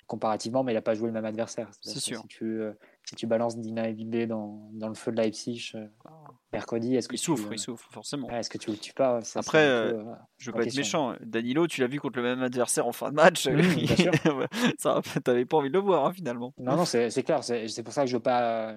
[0.07, 1.69] comparativement, mais il n'a pas joué le même adversaire.
[1.81, 2.21] C'est sûr.
[2.21, 2.73] Si tu, euh,
[3.03, 5.85] si tu balances Dina et dans, dans le feu de Leipzig euh,
[6.53, 8.29] mercredi, est-ce que il tu, souffre, il souffre forcément.
[8.29, 10.03] Est-ce que tu le tues pas ça, Après, peu, euh,
[10.37, 11.15] je veux pas être méchant.
[11.21, 13.47] Danilo, tu l'as vu contre le même adversaire en fin de match.
[13.47, 13.61] Mmh,
[14.77, 16.53] ça, t'avais pas envie de le voir hein, finalement.
[16.57, 17.43] Non, non, c'est clair.
[17.43, 18.75] C'est pour ça que je veux pas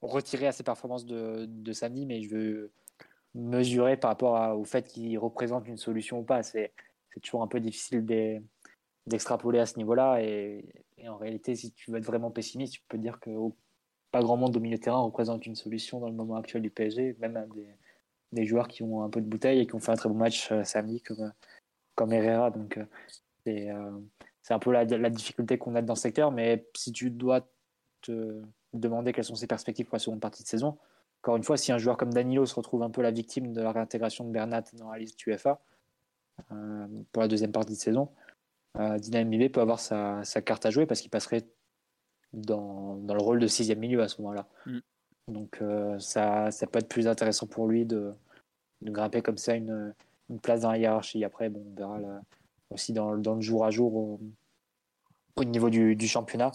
[0.00, 2.72] retirer à ses performances de, de samedi, mais je veux
[3.34, 6.42] mesurer par rapport à, au fait qu'il représente une solution ou pas.
[6.42, 6.72] C'est
[7.22, 8.04] toujours un peu difficile
[9.06, 10.22] d'extrapoler à ce niveau-là.
[10.22, 10.64] Et,
[11.06, 13.30] en réalité, si tu veux être vraiment pessimiste, tu peux dire que
[14.12, 17.16] pas grand monde au milieu terrain représente une solution dans le moment actuel du PSG,
[17.18, 17.48] même
[18.32, 20.14] des, joueurs qui ont un peu de bouteille et qui ont fait un très bon
[20.14, 21.32] match samedi comme,
[21.96, 22.50] comme Herrera.
[22.50, 22.78] Donc
[23.44, 23.68] c'est
[24.42, 26.32] c'est un peu la, difficulté qu'on a dans ce secteur.
[26.32, 27.48] Mais si tu dois
[28.02, 30.78] te demander quelles sont ses perspectives pour la seconde partie de saison,
[31.22, 33.62] encore une fois, si un joueur comme Danilo se retrouve un peu la victime de
[33.62, 35.60] la réintégration de Bernat dans la liste UEFA
[36.50, 38.10] euh, pour la deuxième partie de saison,
[38.78, 38.98] euh,
[39.52, 41.46] peut avoir sa, carte à jouer parce qu'il passerait
[42.32, 44.46] dans, dans, le rôle de sixième milieu à ce moment-là.
[44.66, 44.78] Mm.
[45.28, 48.12] Donc euh, ça, ça peut être plus intéressant pour lui de,
[48.80, 49.94] de grimper comme ça une,
[50.30, 51.24] une, place dans la hiérarchie.
[51.24, 52.00] Après, bon, on verra
[52.70, 54.20] aussi dans, dans, le jour à jour au,
[55.36, 56.50] au niveau du, du championnat.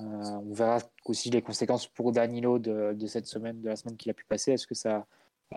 [0.00, 3.96] Euh, on verra aussi les conséquences pour Danilo de, de cette semaine, de la semaine
[3.96, 4.52] qu'il a pu passer.
[4.52, 5.06] Est-ce que ça,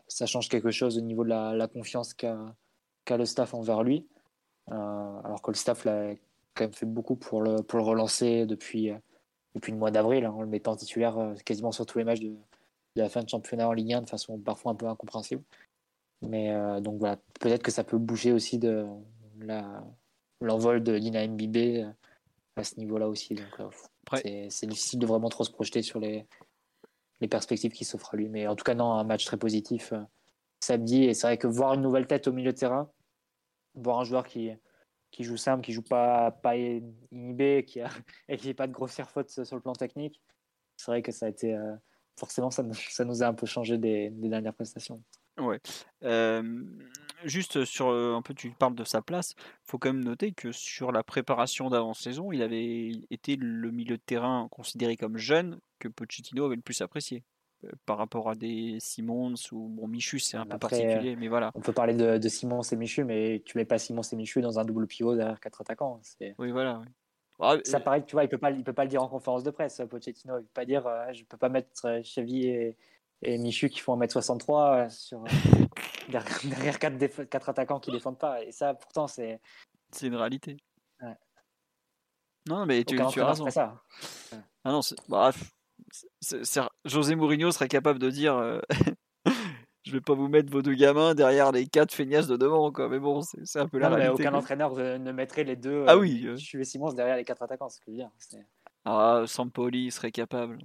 [0.08, 2.38] ça change quelque chose au niveau de la, la confiance qu'a
[3.06, 4.06] qu le staff envers lui?
[4.72, 6.14] Euh, Alors que le staff l'a
[6.56, 8.92] quand même fait beaucoup pour le, pour le relancer depuis,
[9.56, 12.20] depuis le mois d'avril, hein, en le mettant titulaire euh, quasiment sur tous les matchs
[12.20, 15.44] de, de, la fin de championnat en Ligue 1 de façon parfois un peu incompréhensible.
[16.22, 18.88] Mais donc voilà, peut-être que ça peut bouger aussi de
[20.40, 21.86] l'envol de Lina Mbibé
[22.56, 23.36] à ce niveau-là aussi.
[23.36, 23.74] Donc,
[24.22, 26.26] c'est difficile de vraiment trop se projeter sur les,
[27.24, 28.30] les perspectives qui s'offrent à lui.
[28.30, 30.02] Mais en tout cas, non, un match très positif euh,
[30.60, 31.06] samedi.
[31.06, 32.90] Et c'est vrai que voir une nouvelle tête au milieu de terrain,
[33.76, 34.52] voir un joueur qui,
[35.14, 37.90] qui joue simple, qui joue pas, pas inhibé, qui a,
[38.28, 40.20] et qui n'a pas de grossière faute sur le plan technique,
[40.76, 41.56] c'est vrai que ça a été.
[41.56, 41.76] Euh,
[42.18, 45.02] forcément, ça, nous a un peu changé des, dernières prestations.
[45.40, 45.60] Ouais.
[46.04, 46.64] Euh,
[47.24, 49.34] juste sur un peu, tu parles de sa place.
[49.38, 53.98] Il faut quand même noter que sur la préparation d'avant-saison, il avait été le milieu
[53.98, 57.24] de terrain considéré comme jeune que Pochettino avait le plus apprécié
[57.86, 61.62] par rapport à des Simons ou bon Michu c'est un peu particulier mais voilà on
[61.62, 64.60] peut parler de, de Simons et Michu mais tu mets pas Simons et Michu dans
[64.60, 66.00] un double pivot derrière quatre attaquants
[66.38, 66.82] oui voilà
[67.40, 69.44] ah, ça paraît tu vois il peut pas il peut pas le dire en conférence
[69.44, 72.78] de presse Pochettino il peut pas dire je peux pas mettre Chevy et,
[73.22, 75.24] et Michu qui font 1m63 sur
[76.10, 78.44] derrière, quatre, quatre, attaquants qui défendent pas.
[78.44, 79.40] Et ça, pourtant, c'est.
[79.92, 80.58] C'est une réalité.
[82.50, 83.50] Non, mais tu, tu as raison.
[83.50, 83.82] Ça.
[84.66, 85.08] Ah non, bref.
[85.08, 85.32] Bah,
[86.86, 88.60] José Mourinho serait capable de dire euh,
[89.86, 92.90] je vais pas vous mettre vos deux gamins derrière les quatre feignasses de devant quoi.
[92.90, 94.24] Mais bon c'est un peu la réalité.
[94.24, 97.44] aucun entraîneur ne mettrait les deux ah oui euh, je suis Simons derrière les quatre
[97.44, 98.12] attaquants ce que je veux dire
[98.86, 100.58] ah Sampoli serait capable.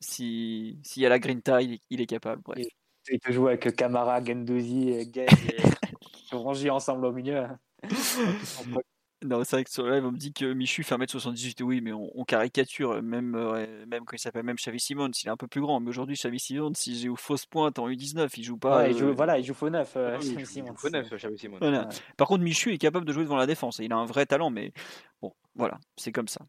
[0.00, 2.66] Si s'il y a la green tie il est capable bref.
[3.10, 5.62] Il peut jouer avec Camara, Gendouzi, Gay et
[6.32, 7.46] Rongier ensemble au milieu.
[9.24, 11.62] Non, c'est vrai que sur live, on me dit que Michu fait 1m78.
[11.62, 15.30] Oui, mais on, caricature, même, euh, même quand il s'appelle même Xavi Simons, il est
[15.30, 15.80] un peu plus grand.
[15.80, 18.86] Mais aujourd'hui, Xavi Simons, s'il joue fausse pointe en U19, il joue pas.
[18.86, 19.94] il joue, euh, Voilà, il joue faux neuf.
[19.96, 20.20] Euh,
[20.76, 21.58] faux neuf, Xavi Simons.
[22.18, 23.78] Par contre, Michu est capable de jouer devant la défense.
[23.78, 24.74] Il a un vrai talent, mais
[25.22, 26.42] bon, voilà, c'est comme ça.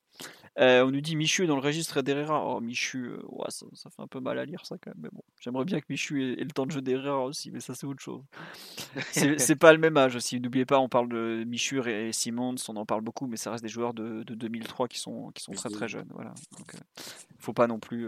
[0.57, 2.45] Euh, on nous dit Michu est dans le registre d'Herrera.
[2.45, 3.19] Oh, Michu, euh,
[3.49, 4.99] ça, fait un peu mal à lire ça quand même.
[5.03, 7.75] Mais bon, j'aimerais bien que Michu ait, le temps de jeu d'Herrera aussi, mais ça
[7.75, 8.21] c'est autre chose.
[9.11, 10.39] c'est pas le même âge aussi.
[10.39, 13.63] N'oubliez pas, on parle de Michu et Simons, on en parle beaucoup, mais ça reste
[13.63, 16.09] des joueurs de, 2003 qui sont, qui sont très très jeunes.
[16.13, 16.33] Voilà.
[16.57, 16.77] Donc, euh,
[17.37, 18.07] faut pas non plus.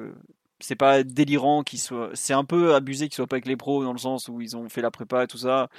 [0.59, 2.11] c'est pas délirant qu'ils soient.
[2.13, 4.55] C'est un peu abusé qu'ils soient pas avec les pros dans le sens où ils
[4.55, 5.69] ont fait la prépa et tout ça.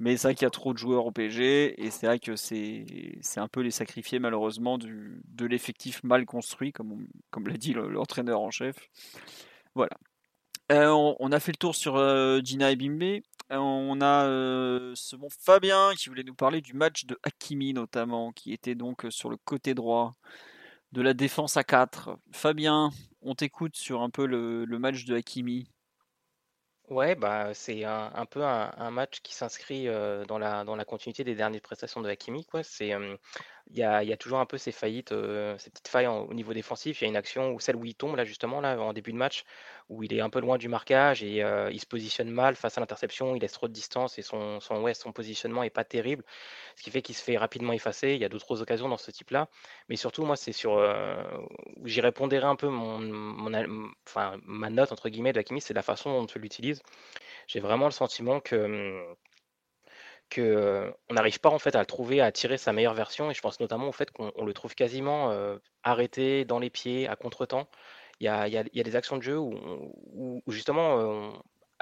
[0.00, 2.34] Mais c'est vrai qu'il y a trop de joueurs au PSG et c'est vrai que
[2.34, 2.86] c'est
[3.36, 7.06] un peu les sacrifiés malheureusement de l'effectif mal construit, comme,
[7.46, 8.76] l'a dit l'entraîneur en chef.
[9.74, 9.90] Voilà.
[10.72, 13.20] Euh, on, a fait le tour sur euh, Gina et Bimbe.
[13.52, 14.24] Euh, on a
[14.94, 19.06] ce bon Fabien qui voulait nous parler du match de Hakimi notamment, qui était donc
[19.10, 20.14] sur le côté droit
[20.92, 22.18] de la défense à 4.
[22.32, 22.90] Fabien,
[23.20, 25.68] on t'écoute sur un peu le match de Hakimi.
[26.90, 29.86] Ouais, bah, c'est un, peu un, un match qui s'inscrit
[30.26, 32.64] dans la, dans la continuité des dernières prestations de Hakimi, quoi.
[32.64, 32.92] C'est,
[33.72, 35.10] il y a, toujours un peu ces faillites,
[35.58, 37.00] ces petites failles au niveau défensif.
[37.00, 39.12] Il y a une action où celle où il tombe là justement là en début
[39.12, 39.44] de match,
[39.88, 42.80] où il est un peu loin du marquage et il se positionne mal face à
[42.80, 43.36] l'interception.
[43.36, 46.24] Il laisse trop de distance et son, ouais, son positionnement est pas terrible,
[46.76, 48.14] ce qui fait qu'il se fait rapidement effacer.
[48.14, 49.48] Il y a d'autres occasions dans ce type-là,
[49.88, 50.80] mais surtout moi c'est sur
[51.84, 52.68] j'y répondrai un peu
[54.06, 56.82] enfin ma note entre guillemets de Hakimi, c'est la façon dont tu l'utilises.
[57.46, 59.04] J'ai vraiment le sentiment que
[60.30, 63.30] mmh, que on n'arrive pas en fait à le trouver, à tirer sa meilleure version.
[63.30, 65.34] Et je pense notamment au fait qu'on le trouve quasiment
[65.82, 67.68] arrêté dans les pieds, à contre-temps.
[68.20, 71.32] Il y a, il il des actions de jeu où, justement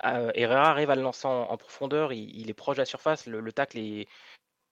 [0.03, 3.53] Herrera arrive à le lancer en, profondeur, il, est proche de la surface, le, le
[3.53, 4.07] tacle est,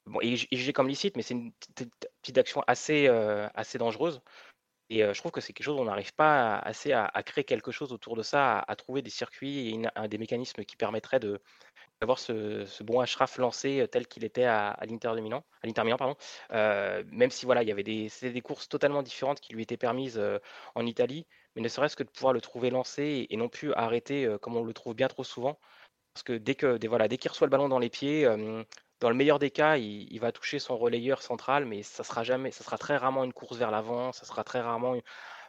[0.07, 1.53] bon, il est jugé comme licite, mais c'est une
[2.23, 3.09] petite action assez,
[3.55, 4.21] assez dangereuse.
[4.91, 7.93] Et je trouve que c'est quelque chose on n'arrive pas assez à, créer quelque chose
[7.93, 11.41] autour de ça, à, trouver des circuits et des mécanismes qui permettraient de,
[12.01, 16.17] d'avoir ce, bon Ashraf lancé tel qu'il était à, l'Inter Milan, à l'Inter Milan pardon.
[17.11, 20.21] même si voilà, il y avait des, des courses totalement différentes qui lui étaient permises
[20.75, 21.27] en Italie,
[21.57, 24.65] mais ne serait-ce que de pouvoir le trouver lancé et, non plus arrêté comme on
[24.65, 25.59] le trouve bien trop souvent.
[26.15, 28.27] Parce que dès que voilà, dès qu'il reçoit le ballon dans les pieds,
[29.01, 32.51] dans le meilleur des cas, il, va toucher son relayeur central, mais ça sera jamais,
[32.51, 34.97] ça sera très rarement une course vers l'avant, ça sera très rarement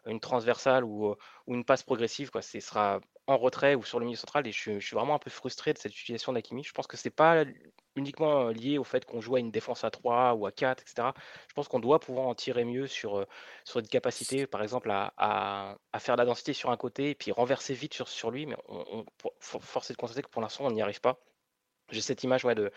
[0.06, 1.16] une, transversale ou,
[1.48, 2.30] ou, une passe progressive.
[2.30, 2.42] Quoi.
[2.42, 5.30] Ce sera en retrait ou sur le milieu central et je, suis vraiment un peu
[5.30, 6.64] frustré de cette utilisation d'Akimi.
[6.64, 7.44] Je pense que c'est pas
[7.96, 11.10] uniquement lié au fait qu'on joue à une défense à 3 ou à 4, etc.
[11.50, 13.26] Je pense qu'on doit pouvoir en tirer mieux sur,
[13.66, 17.74] sur une capacité, par exemple, à, faire la densité sur un côté et puis renverser
[17.74, 19.06] vite sur, sur lui, mais on,
[19.40, 21.20] force est de constater que pour l'instant, on n'y arrive pas.
[21.90, 22.72] J'ai cette image ouais, de,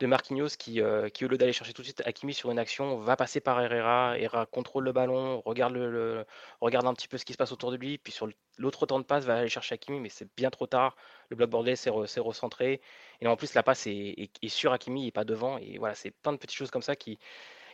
[0.00, 2.58] de Marquinhos qui, euh, qui, au lieu d'aller chercher tout de suite Hakimi sur une
[2.58, 4.18] action, va passer par Herrera.
[4.18, 6.26] Herrera contrôle le ballon, regarde, le,
[6.60, 8.28] regarde un petit peu ce qui se passe autour de lui, puis sur
[8.58, 10.96] l'autre temps de passe, va aller chercher Hakimi, mais c'est bien trop tard.
[11.28, 12.80] Le bloc bordé s'est recentré.
[13.20, 15.58] Et en plus, la passe est, est, sur Hakimi et pas devant.
[15.58, 17.18] Et voilà, c'est plein de petites choses comme ça qui,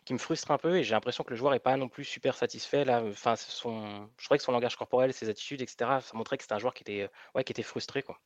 [0.05, 0.77] qui me frustrent un peu.
[0.77, 2.85] Et j'ai l'impression que le joueur n'est pas non plus super satisfait.
[2.85, 6.45] Là, enfin, son, je trouvais que son langage corporel, ses attitudes, etc., ça montrait que
[6.45, 8.03] c'était un joueur qui était, ouais, qui était frustré.
[8.03, 8.19] Quoi.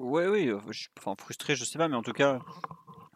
[0.00, 0.50] Ouais, oui,
[0.98, 2.40] enfin frustré, je sais pas, mais en tout cas,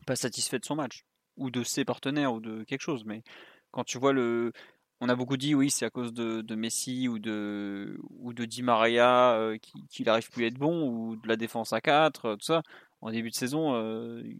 [0.07, 1.05] pas satisfait de son match,
[1.37, 3.05] ou de ses partenaires, ou de quelque chose.
[3.05, 3.23] Mais
[3.71, 4.53] quand tu vois le.
[5.01, 8.63] On a beaucoup dit, oui, c'est à cause de, Messi ou de, ou de Di
[8.63, 9.53] Maria
[9.91, 12.63] qu'il n'arrive plus à être bon, ou de la défense à 4, tout ça.
[13.01, 13.79] En début de saison,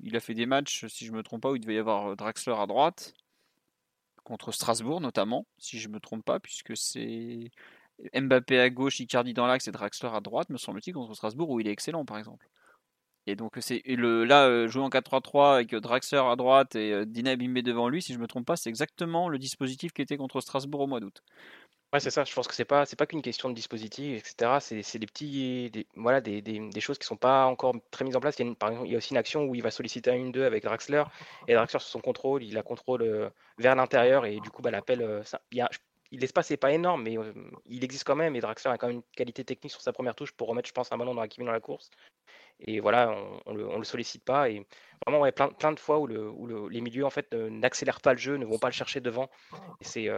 [0.03, 2.17] il a fait des matchs, si je me trompe pas, où il devait y avoir
[2.17, 3.15] Draxler à droite,
[4.25, 7.51] contre Strasbourg notamment, si je me trompe pas, puisque c'est
[8.15, 11.61] Mbappé à gauche, Icardi dans l'axe et Draxler à droite, me semble-t-il, contre Strasbourg, où
[11.61, 12.49] il est excellent, par exemple.
[13.29, 16.93] Et donc, c'est le, là, euh, jouer en 4-3-3 avec euh, Draxler à droite et
[16.93, 19.93] euh, Dina Bimbe devant lui, si je ne me trompe pas, c'est exactement le dispositif
[19.93, 21.23] qui était contre Strasbourg au mois d'août.
[21.93, 22.25] Ouais, c'est ça.
[22.25, 24.61] Je pense que c'est pas, pas qu'une question de dispositif, etc.
[24.61, 28.39] C'est, des petits, voilà, des, des, choses qui sont pas encore très mises en place.
[28.39, 28.47] Il
[28.87, 31.05] y a, aussi une action où il va solliciter un 1-2 avec Draxler
[31.49, 35.23] et Draxler sur son contrôle, il la contrôle vers l'intérieur et du coup, bah, l'appel,
[35.51, 35.69] il y a,
[36.13, 37.17] l'espace n'est pas énorme, mais
[37.67, 38.35] il existe quand même.
[38.37, 40.73] Et Draxler a quand même une qualité technique sur sa première touche pour remettre, je
[40.73, 41.91] pense, un ballon dans dans la course.
[42.61, 43.15] Et voilà,
[43.47, 44.51] on, ne le, sollicite pas.
[44.51, 44.67] Et
[45.07, 48.13] vraiment, ouais, plein, plein de fois où, le, où les milieux en fait n'accélèrent pas
[48.13, 49.31] le jeu, ne vont pas le chercher devant.
[49.81, 50.09] C'est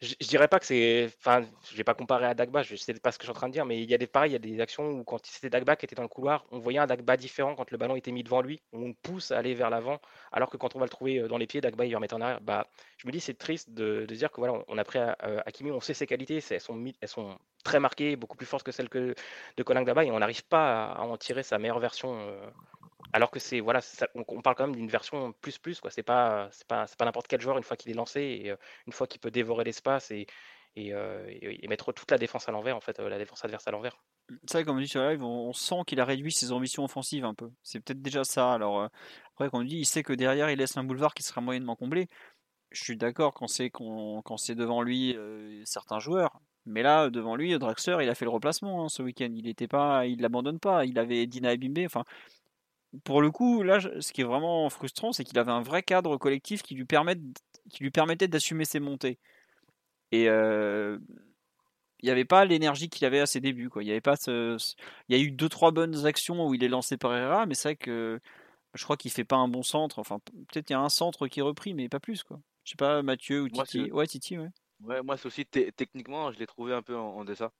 [0.00, 1.10] je, je, dirais pas que c'est.
[1.18, 3.34] Enfin, je vais pas comparer à Dagba, je sais pas ce que je suis en
[3.34, 5.04] train de dire, mais il y a des pareil, il y a des actions où
[5.04, 7.78] quand c'était Dagba qui était dans le couloir, on voyait un Dagba différent quand le
[7.78, 10.00] ballon était mis devant lui, on pousse à aller vers l'avant,
[10.32, 12.16] alors que quand on va le trouver euh, dans les pieds, Dagba il va remettre
[12.16, 12.40] en arrière.
[12.40, 12.66] Bah,
[12.98, 15.80] je me dis c'est triste de, dire que voilà, on a pris à, euh, on
[15.80, 19.62] sait ses qualités, elles sont, elles sont très marquées, beaucoup plus fortes que celles de
[19.62, 22.18] Colin Dagba, et on n'arrive pas à, en tirer sa meilleure version.
[22.20, 22.46] Euh,
[23.12, 23.80] alors que c'est voilà,
[24.14, 25.90] on, parle quand même d'une version plus plus quoi.
[25.90, 28.54] C'est pas c'est pas c'est pas n'importe quel joueur une fois qu'il est lancé et
[28.86, 30.26] une fois qu'il peut dévorer l'espace et
[30.78, 33.70] euh, et, mettre toute la défense à l'envers, en fait, euh, la défense adverse à
[33.70, 33.96] l'envers.
[34.46, 37.24] C'est vrai, comme on dit sur live, on, sent qu'il a réduit ses ambitions offensives
[37.24, 37.50] un peu.
[37.62, 38.52] C'est peut-être déjà ça.
[38.52, 38.88] Alors, euh,
[39.32, 41.76] après, quand on dit, il sait que derrière, il laisse un boulevard qui sera moyennement
[41.76, 42.08] comblé.
[42.72, 45.16] Je suis d'accord quand c'est quand, c'est devant lui
[45.64, 46.40] certains joueurs.
[46.66, 49.30] Mais là, devant lui, Draxler, il a fait le replacement hein, ce week-end.
[49.32, 50.84] Il était pas, il l'abandonne pas.
[50.84, 51.86] Il avait Dina Ebimbe.
[51.86, 52.04] Enfin,
[53.04, 56.16] pour le coup, là, ce qui est vraiment frustrant, c'est qu'il avait un vrai cadre
[56.16, 57.16] collectif qui lui, permet,
[57.70, 59.18] qui lui permettait d'assumer ses montées.
[60.12, 60.98] Et euh,
[62.00, 63.68] il n'y avait pas l'énergie qu'il avait à ses débuts.
[63.68, 63.82] Quoi.
[63.82, 64.56] Il y avait pas ce,
[65.08, 67.54] il y a eu deux trois bonnes actions où il est lancé par Herrera, mais
[67.54, 68.20] c'est vrai que
[68.74, 69.98] je crois qu'il fait pas un bon centre.
[69.98, 70.18] Enfin,
[70.48, 72.40] peut-être il y a un centre qui est repris, mais pas plus quoi.
[72.64, 73.90] Je sais pas Mathieu ou Titi.
[73.90, 74.50] ouais, Titi, ouais.
[74.80, 77.50] Ouais, moi c'est aussi techniquement, je l'ai trouvé un peu en, en deçà.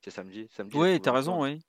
[0.00, 0.48] C'est samedi.
[0.50, 1.60] samedi ouais, t'as raison, oui.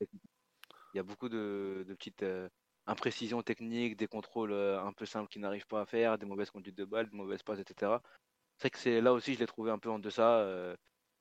[0.93, 2.49] Il y a beaucoup de, petites euh,
[2.85, 6.51] imprécisions techniques, des contrôles euh, un peu simples qu'il n'arrive pas à faire, des mauvaises
[6.51, 7.93] conduites de balles, des mauvaises passes, etc.
[8.57, 10.39] C'est que c'est là aussi, je l'ai trouvé un peu en deçà.
[10.39, 10.75] Euh,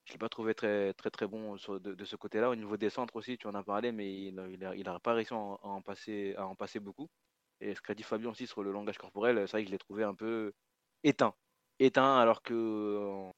[0.05, 2.49] je l'ai pas trouvé très très très bon de, ce côté-là.
[2.49, 5.37] Au niveau des centres aussi, tu en as parlé, mais il n'a pas réussi à
[5.37, 7.09] en, passer, à en passer beaucoup.
[7.61, 9.79] Et ce qu'a dit Fabien aussi sur le langage corporel, c'est vrai que je l'ai
[9.79, 10.53] trouvé un peu
[11.03, 11.33] éteint.
[11.79, 13.31] Éteint alors que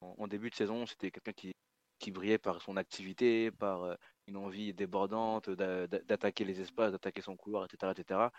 [0.00, 1.52] en, début de saison, c'était quelqu'un qui,
[1.98, 3.94] qui brillait par son activité, par euh,
[4.26, 8.30] une envie débordante d'attaquer les espaces, d'attaquer son couloir, etc., etc.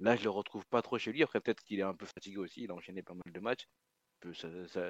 [0.00, 1.22] Là, je le retrouve pas trop chez lui.
[1.22, 2.62] Après, peut-être qu'il est un peu fatigué aussi.
[2.64, 3.66] Il a enchaîné pas mal de matchs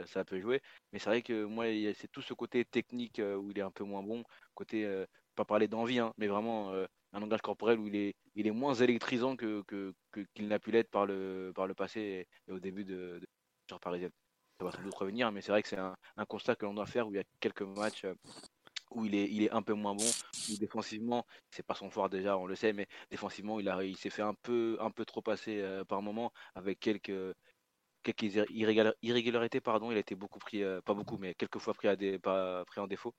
[0.07, 0.61] ça, peut jouer.
[0.93, 3.71] Mais c'est vrai que moi, c'est tout ce côté technique euh, où il est un
[3.71, 4.25] peu moins bon,
[4.55, 6.73] côté, euh, pas parler d'envie, hein, mais vraiment
[7.13, 9.63] un langage corporel où il est, moins électrisant que,
[10.35, 13.21] qu'il n'a pu l'être par le, passé et, au début de,
[13.69, 14.13] de parisienne.
[14.59, 16.87] Ça va sans doute revenir, mais c'est vrai que c'est un, constat que l'on doit
[16.87, 18.05] faire où il y a quelques matchs
[18.91, 20.05] où il est, un peu moins bon,
[20.51, 24.23] où défensivement, c'est pas son fort déjà, on le sait, mais défensivement, il, s'est fait
[24.23, 27.35] un peu, trop passer par moment avec quelques,
[29.03, 33.15] irrégularités, pardon, il a été beaucoup pris, pas beaucoup, mais quelques fois pris, en défaut.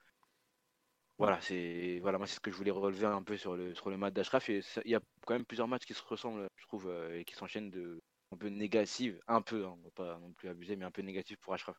[1.19, 4.13] Voilà, c'est voilà, moi c'est ce que je voulais relever un peu sur le match
[4.13, 4.47] d'Ashraf.
[4.49, 7.69] Il y a quand même plusieurs matchs qui se ressemblent, je trouve, et qui s'enchaînent
[7.69, 10.91] de un peu négatifs, un peu, hein, on va pas non plus abuser, mais un
[10.91, 11.77] peu négatif pour Ashraf.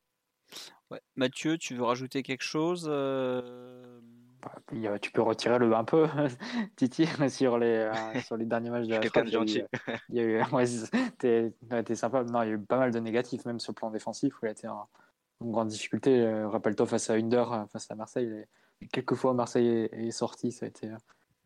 [0.91, 1.01] Ouais.
[1.15, 4.01] Mathieu, tu veux rajouter quelque chose euh?
[4.43, 6.07] bah, Tu peux retirer le un peu,
[6.77, 9.63] Titi, sur les, euh, sur les derniers matchs de la Quelqu'un de gentil.
[10.09, 12.25] Il y a eu, ouais, t'es sympa.
[12.25, 14.47] Non, il y a eu pas mal de négatifs, même sur le plan défensif, où
[14.47, 14.89] il a été en,
[15.41, 16.21] grande difficulté.
[16.21, 18.45] Euh, rappelle-toi, face à Under, face à Marseille,
[18.93, 20.91] quelques fois Marseille est, sorti, ça a, été,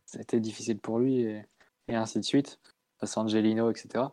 [0.06, 1.44] ça a été difficile pour lui, et,
[1.88, 2.58] et ainsi de suite.
[2.98, 4.04] Face à Angelino, etc.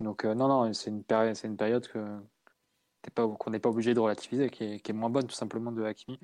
[0.00, 5.10] Donc, non, non, c'est une, période, qu'on n'est pas obligé de relativiser, qui est, moins
[5.10, 6.18] bonne tout simplement de Hakimi,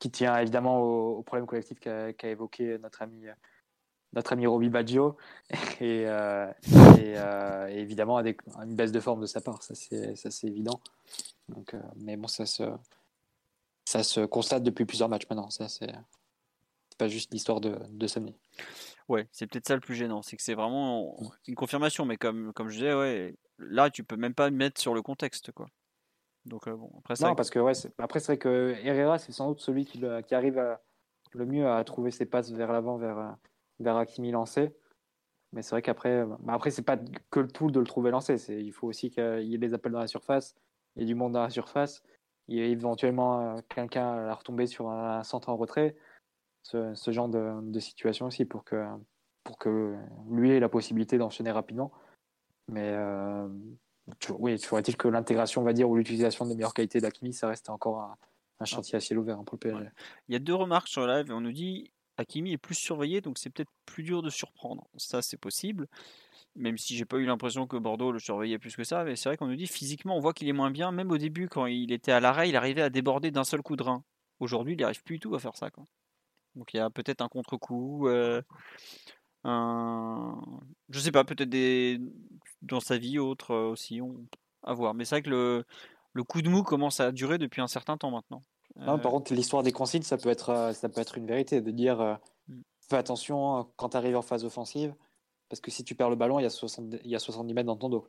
[0.00, 3.26] qui tient évidemment au, problème collectif qu'a évoqué notre ami,
[4.12, 5.16] notre ami Roby Baggio,
[5.80, 10.44] et, euh, euh, et, évidemment à, une baisse de forme de sa part, ça c'est
[10.44, 10.80] évident.
[11.48, 12.64] Donc, euh, mais bon, ça se,
[13.84, 15.92] ça se constate depuis plusieurs matchs maintenant, ça c'est
[16.96, 18.34] pas juste l'histoire de, de samedi.
[19.08, 21.16] Ouais, c'est peut-être ça le plus gênant, c'est que c'est vraiment
[21.46, 24.94] une confirmation, mais comme, comme je disais, ouais, là tu peux même pas mettre sur
[24.94, 25.66] le contexte, quoi.
[26.44, 29.48] Donc euh, bon, après Non, parce que ouais, après c'est vrai que Herrera c'est sans
[29.48, 30.78] doute celui qui, qui arrive
[31.32, 33.30] le mieux à trouver ses passes vers l'avant, vers, euh,
[33.80, 34.74] vers Hakimi lancé.
[35.52, 36.98] Mais c'est vrai qu'après, bah après c'est pas
[37.30, 39.72] que le tout de le trouver lancé, c'est il faut aussi qu'il y ait des
[39.72, 40.54] appels dans la surface,
[40.94, 42.02] il y ait du monde dans la surface,
[42.48, 45.96] il y ait éventuellement euh, quelqu'un à retomber sur un centre en retrait
[46.62, 48.84] ce, genre de, situation aussi pour que,
[49.44, 49.96] pour que
[50.30, 51.92] lui ait la possibilité d'enchaîner rapidement.
[52.68, 53.48] Mais euh,
[54.38, 58.16] oui, faudrait-il que l'intégration, va dire, ou l'utilisation de meilleures qualités d'Akimi, ça reste encore
[58.60, 59.90] un, chantier à ciel ouvert pour le PSG.
[60.28, 61.30] Il y a deux remarques sur live.
[61.30, 64.88] On nous dit Akimi est plus surveillé, donc c'est peut-être plus dur de surprendre.
[64.96, 65.86] Ça, c'est possible.
[66.56, 69.28] Même si j'ai pas eu l'impression que Bordeaux le surveillait plus que ça, mais c'est
[69.28, 70.90] vrai qu'on nous dit physiquement, on voit qu'il est moins bien.
[70.90, 73.76] Même au début, quand il était à l'arrêt, il arrivait à déborder d'un seul coup
[73.76, 74.02] de rein.
[74.40, 75.70] Aujourd'hui, il n'arrive plus du tout à faire ça.
[76.58, 78.42] Donc il y a peut-être un contre-coup, euh,
[79.44, 80.36] un...
[80.90, 82.00] je sais pas, peut-être des
[82.62, 84.16] dans sa vie autre euh, aussi, on...
[84.64, 84.92] à voir.
[84.94, 85.64] Mais c'est vrai que le...
[86.12, 88.42] le coup de mou commence à durer depuis un certain temps maintenant.
[88.74, 91.70] par euh, contre, l'histoire des consignes, ça peut être, ça peut être une vérité, de
[91.70, 92.18] dire
[92.48, 92.60] mmh.
[92.90, 94.92] fais attention quand tu arrives en phase offensive,
[95.48, 97.54] parce que si tu perds le ballon, il y a, 70, il y a 70
[97.54, 98.08] mètres dans ton dos.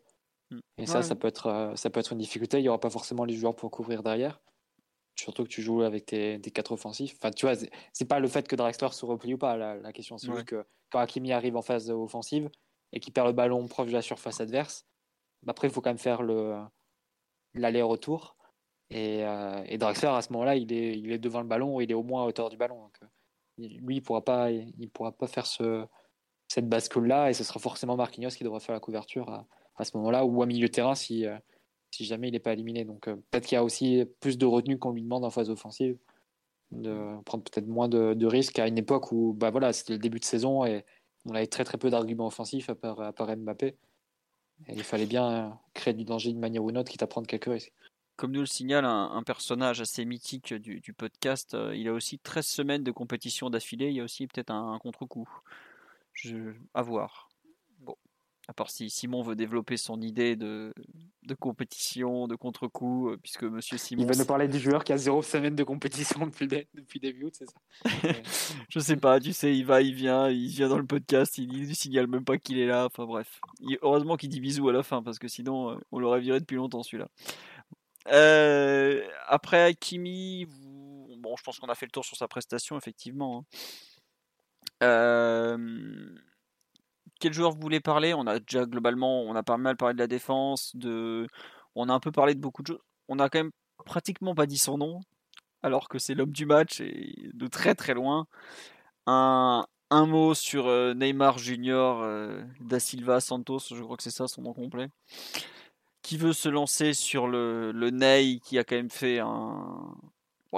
[0.49, 0.59] Mmh.
[0.79, 2.57] Et ça, ça, peut être, ça peut être une difficulté.
[2.57, 4.41] Il n'y aura pas forcément les joueurs pour couvrir derrière
[5.19, 7.15] surtout que tu joues avec tes, quatre offensifs.
[7.17, 7.55] Enfin, tu vois,
[7.93, 9.57] c'est pas le fait que Draxler se replie ou pas.
[9.57, 12.49] La, question, c'est juste que quand Hakimi arrive en phase offensive
[12.91, 14.85] et qu'il perd le ballon proche de la surface adverse,
[15.43, 16.23] bah, après, il faut quand même faire
[17.53, 18.35] l'aller-retour.
[18.89, 21.81] Et, euh, et, Draxler, à ce moment-là, il est, il est devant le ballon ou
[21.81, 22.81] il est au moins à hauteur du ballon.
[22.81, 23.07] Donc, euh,
[23.57, 25.85] lui, il pourra pas, il pourra pas faire ce,
[26.47, 29.95] cette bascule-là et ce sera forcément Marquinhos qui devra faire la couverture à, à ce
[29.97, 31.37] moment-là ou à milieu de terrain si, euh,
[31.91, 32.85] si jamais il n'est pas éliminé.
[32.85, 35.49] Donc euh, peut-être qu'il y a aussi plus de retenue qu'on lui demande en phase
[35.49, 35.97] offensive,
[36.71, 40.19] de prendre peut-être moins de, risques à une époque où bah voilà, c'était le début
[40.19, 40.85] de saison et
[41.25, 43.75] on avait très très peu d'arguments offensifs à part, à Mbappé.
[44.67, 47.45] Il fallait bien créer du danger d'une manière ou d'une autre, quitte à prendre quelques
[47.45, 47.73] risques.
[48.17, 52.45] Comme nous le signale un, personnage assez mythique du, podcast, euh, il a aussi 13
[52.45, 55.29] semaines de compétition d'affilée, il y a aussi peut-être un, contre-coup.
[56.73, 57.28] À voir.
[58.49, 60.73] À part si Simon veut développer son idée de,
[61.21, 64.01] de compétition, de contre-coup, euh, puisque Monsieur Simon.
[64.01, 67.25] Il va nous parler du joueur qui a zéro semaine de compétition depuis, depuis début
[67.25, 67.59] août, c'est ça?
[68.69, 71.69] Je sais pas, tu sais, il va, il vient, il vient dans le podcast, il,
[71.69, 72.87] ne signale même pas qu'il est là.
[72.87, 73.39] Enfin bref.
[73.83, 76.55] heureusement qu'il dit bisous à la fin, parce que sinon, euh, on l'aurait viré depuis
[76.55, 77.07] longtemps celui-là.
[78.07, 80.47] Euh, après Kimi,
[81.19, 83.45] bon, je pense qu'on a fait le tour sur sa prestation, effectivement.
[84.81, 84.85] Hein.
[84.85, 86.17] Euh
[87.19, 88.13] quel joueur vous voulez parler?
[88.13, 91.27] On a déjà globalement, on a pas mal parlé de la défense, de,
[91.75, 92.81] on a un peu parlé de beaucoup de choses.
[93.07, 93.51] On a quand même
[93.85, 95.01] pratiquement pas dit son nom,
[95.61, 98.27] alors que c'est l'homme du match et de très très loin.
[99.07, 104.11] Un, un mot sur euh, Neymar Junior euh, da Silva Santos, je crois que c'est
[104.11, 104.89] ça son nom complet,
[106.01, 109.95] qui veut se lancer sur le, le Ney qui a quand même fait un,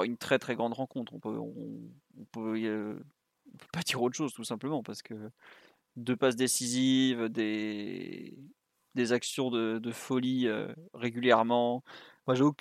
[0.03, 1.13] une très très grande rencontre.
[1.13, 1.39] On peut, euh,
[2.19, 2.25] on
[3.57, 5.15] peut pas dire autre chose tout simplement parce que
[5.95, 8.38] deux passes décisives, des,
[8.95, 11.84] des actions de, de folie euh, régulièrement.
[12.27, 12.53] Moi, j'avoue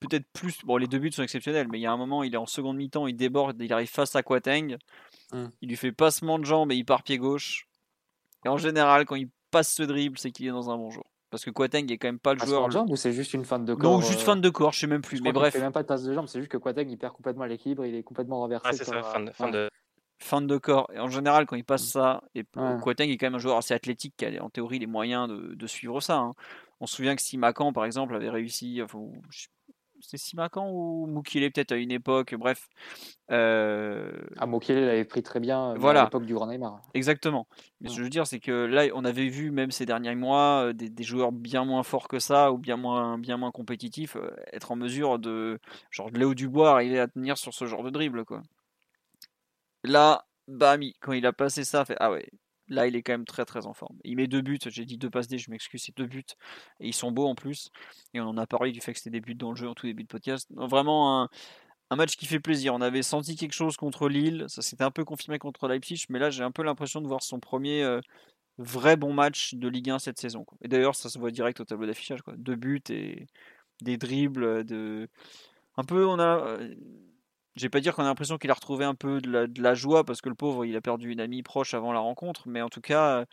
[0.00, 0.64] peut-être plus.
[0.64, 2.46] Bon, les deux buts sont exceptionnels, mais il y a un moment, il est en
[2.46, 4.76] seconde mi-temps, il déborde, il arrive face à Quateng.
[5.32, 5.50] Hum.
[5.60, 7.66] Il lui fait passement de jambes et il part pied gauche.
[8.44, 11.04] Et en général, quand il passe ce dribble, c'est qu'il est dans un bon jour.
[11.30, 12.68] Parce que Quateng est quand même pas le joueur.
[12.68, 14.80] de jambes ou c'est juste une fin de corps Non, juste fin de corps, je
[14.80, 15.20] sais même plus.
[15.20, 15.52] mais bref.
[15.54, 17.44] Il fait même pas de passe de jambes, c'est juste que Quateng il perd complètement
[17.44, 18.68] l'équilibre, il est complètement renversé.
[18.68, 19.68] Ah, c'est ça, fin de, fin de,
[20.24, 20.90] fin de corps.
[20.92, 22.94] Et en général, quand il passe ça, et ouais.
[22.98, 26.00] est quand même un joueur assez athlétique qui a en théorie les moyens de, suivre
[26.00, 26.16] ça.
[26.16, 26.34] Hein.
[26.80, 28.80] On se souvient que Simacan, par exemple, avait réussi.
[28.82, 29.00] Enfin,
[30.00, 32.68] c'est Simacan ou Mukile peut-être à une époque, bref.
[33.30, 34.12] Euh...
[34.38, 36.02] Ah, Mukile l'avait pris très bien euh, voilà.
[36.02, 36.80] à l'époque du Grand Neymar.
[36.94, 37.46] Exactement.
[37.80, 40.14] Mais ce que je veux dire, c'est que là, on avait vu même ces derniers
[40.14, 43.50] mois euh, des, des, joueurs bien moins forts que ça ou bien moins, bien moins
[43.50, 45.58] compétitifs euh, être en mesure de,
[45.90, 48.42] genre de Léo Dubois, arriver à tenir sur ce genre de dribble, quoi.
[49.84, 52.28] Là, Bami, quand il a passé ça, fait ah ouais,
[52.68, 53.98] Là, il est quand même très très en forme.
[54.04, 56.24] Il met deux buts, j'ai dit deux passes D, je m'excuse, c'est deux buts.
[56.80, 57.70] Et ils sont beaux en plus.
[58.14, 59.74] Et on en a parlé du fait que c'était des buts dans le jeu en
[59.74, 60.48] tout début de podcast.
[60.54, 61.24] vraiment
[61.90, 62.74] un, match qui fait plaisir.
[62.74, 66.18] On avait senti quelque chose contre Lille, ça s'était un peu confirmé contre Leipzig, mais
[66.18, 68.00] là j'ai un peu l'impression de voir son premier euh,
[68.58, 70.44] vrai bon match de Ligue 1 cette saison.
[70.44, 70.58] Quoi.
[70.62, 72.20] Et d'ailleurs, ça se voit direct au tableau d'affichage.
[72.36, 73.26] Deux buts et
[73.82, 74.64] des dribbles.
[74.64, 75.08] De...
[75.76, 76.74] Un peu, on a euh,
[77.56, 79.62] je vais pas dire qu'on a l'impression qu'il a retrouvé un peu de la, de
[79.62, 82.48] la, joie parce que le pauvre il a perdu une amie proche avant la rencontre,
[82.48, 83.24] mais en tout cas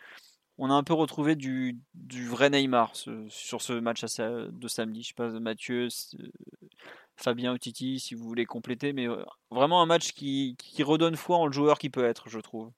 [0.58, 5.02] on a un peu retrouvé du, du vrai Neymar ce, sur ce match de samedi.
[5.02, 5.88] Je sais pas Mathieu,
[7.16, 9.06] Fabien ou Titi si vous voulez compléter, mais
[9.50, 12.70] vraiment un match qui, qui redonne foi en le joueur qui peut être, je trouve.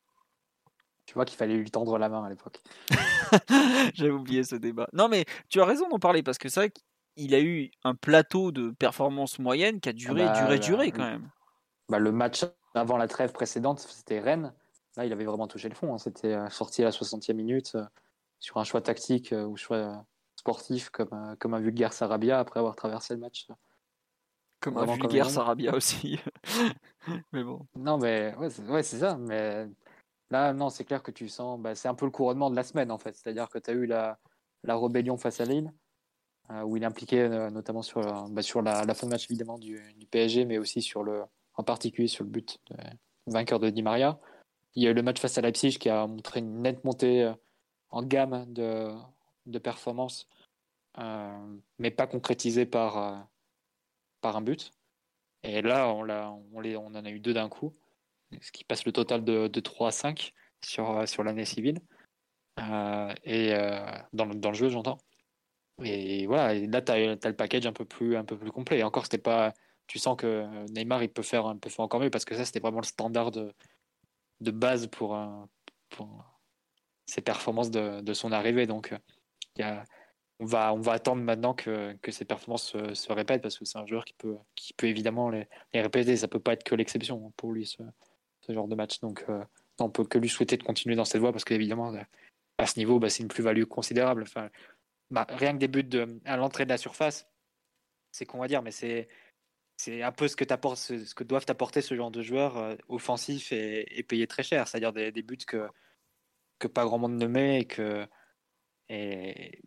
[1.06, 2.62] Tu vois qu'il fallait lui tendre la main à l'époque.
[3.94, 4.88] J'avais oublié ce débat.
[4.92, 6.72] Non mais tu as raison d'en parler parce que c'est vrai
[7.16, 10.90] il a eu un plateau de performance moyenne qui a duré, ah bah, duré, duré
[10.90, 11.30] quand même.
[11.88, 14.52] Bah, le match avant la trêve précédente, c'était Rennes.
[14.96, 15.94] Là, il avait vraiment touché le fond.
[15.94, 15.98] Hein.
[15.98, 17.84] C'était euh, sorti à la 60e minute euh,
[18.40, 20.04] sur un choix tactique euh, ou choix
[20.36, 23.48] sportif comme, comme un vulgaire Sarabia après avoir traversé le match.
[24.60, 26.18] Comme un vulgaire Sarabia aussi.
[27.32, 27.66] mais bon.
[27.76, 29.16] Non, mais ouais, c'est ça.
[29.16, 29.68] Mais
[30.30, 31.60] là, non, c'est clair que tu sens.
[31.60, 33.14] Bah, c'est un peu le couronnement de la semaine en fait.
[33.16, 34.18] C'est-à-dire que tu as eu la,
[34.62, 35.72] la rébellion face à Lille.
[36.64, 39.80] Où il est impliqué notamment sur, bah, sur la, fin de match évidemment du,
[40.10, 40.92] PSG, mais aussi
[41.56, 42.60] en particulier sur le but
[43.26, 44.18] vainqueur de Di Maria.
[44.74, 47.22] Il y a eu le match face à Leipzig qui a montré une nette montée
[47.22, 47.34] euh,
[47.90, 48.92] en gamme de,
[49.46, 50.28] de performance,
[50.98, 53.18] euh, mais pas concrétisée par, euh,
[54.22, 54.72] un but.
[55.42, 57.76] Et là, on, en a eu deux d'un coup,
[58.40, 60.32] ce qui passe le total de, de 3 à 5
[60.64, 61.78] sur, l'année civile.
[63.24, 63.52] et
[64.14, 64.96] dans le jeu, j'entends.
[65.82, 68.78] Et voilà, là, tu as, le package un peu plus, un peu plus complet.
[68.78, 69.52] Et encore, pas
[69.86, 72.44] tu sens que Neymar il peut faire, un peu faire encore mieux parce que ça
[72.44, 73.52] c'était vraiment le standard de,
[74.40, 75.18] de base pour,
[75.90, 76.24] pour
[77.06, 78.66] ses performances de, de, son arrivée.
[78.66, 78.94] Donc
[79.58, 79.84] y a,
[80.40, 83.78] on, va, on va attendre maintenant que, que ces performances se, répètent parce que c'est
[83.78, 86.16] un joueur qui peut, qui peut évidemment les, les répéter.
[86.16, 87.82] Ça peut pas être que l'exception pour lui ce,
[88.40, 89.00] ce, genre de match.
[89.00, 89.24] Donc
[89.78, 91.92] on peut que lui souhaiter de continuer dans cette voie parce qu'évidemment
[92.56, 94.22] à ce niveau bah, c'est une plus-value considérable.
[94.22, 94.48] Enfin,
[95.10, 95.88] bah, rien que des buts
[96.24, 97.26] à l'entrée de la surface,
[98.12, 99.08] c'est qu'on va dire, mais c'est
[99.76, 103.52] c'est un peu ce que, ce, que doivent apporter ce genre de joueurs euh, offensifs
[103.52, 105.68] et, payés très cher, c'est-à-dire des, buts que,
[106.58, 108.06] que pas grand monde ne met et, que,
[108.88, 109.60] et,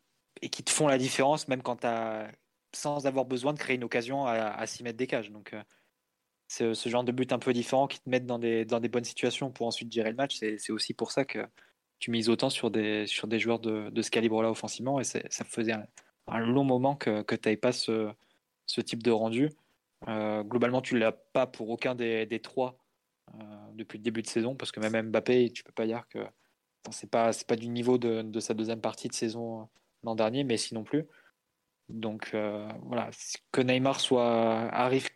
[0.52, 2.32] qui te font la différence même quand as,
[2.74, 5.32] sans avoir besoin de créer une occasion à, à 6 mètres des cages.
[5.32, 5.64] Donc, euh,
[6.50, 9.04] ce genre de but un peu différent qui te mettent dans des, dans des bonnes
[9.04, 10.38] situations pour ensuite gérer le match.
[10.38, 11.46] C'est aussi pour ça que
[12.00, 15.46] tu mises autant sur des, sur des joueurs de, de ce calibre-là offensivement et ça
[15.46, 15.74] faisait
[16.28, 18.12] un, long moment que, que tu n'avais pas ce,
[18.66, 19.50] ce type de rendu.
[20.08, 22.78] Euh, globalement, tu l'as pas pour aucun des, des trois
[23.34, 23.38] euh,
[23.74, 26.20] depuis le début de saison, parce que même Mbappé, tu peux pas dire que
[26.92, 29.66] c'est pas c'est pas du niveau de, de, sa deuxième partie de saison euh,
[30.04, 31.06] l'an dernier, mais sinon plus.
[31.90, 32.36] Donc
[32.84, 33.10] voilà,
[33.54, 34.26] que Neymar soit
[34.74, 35.08] arrive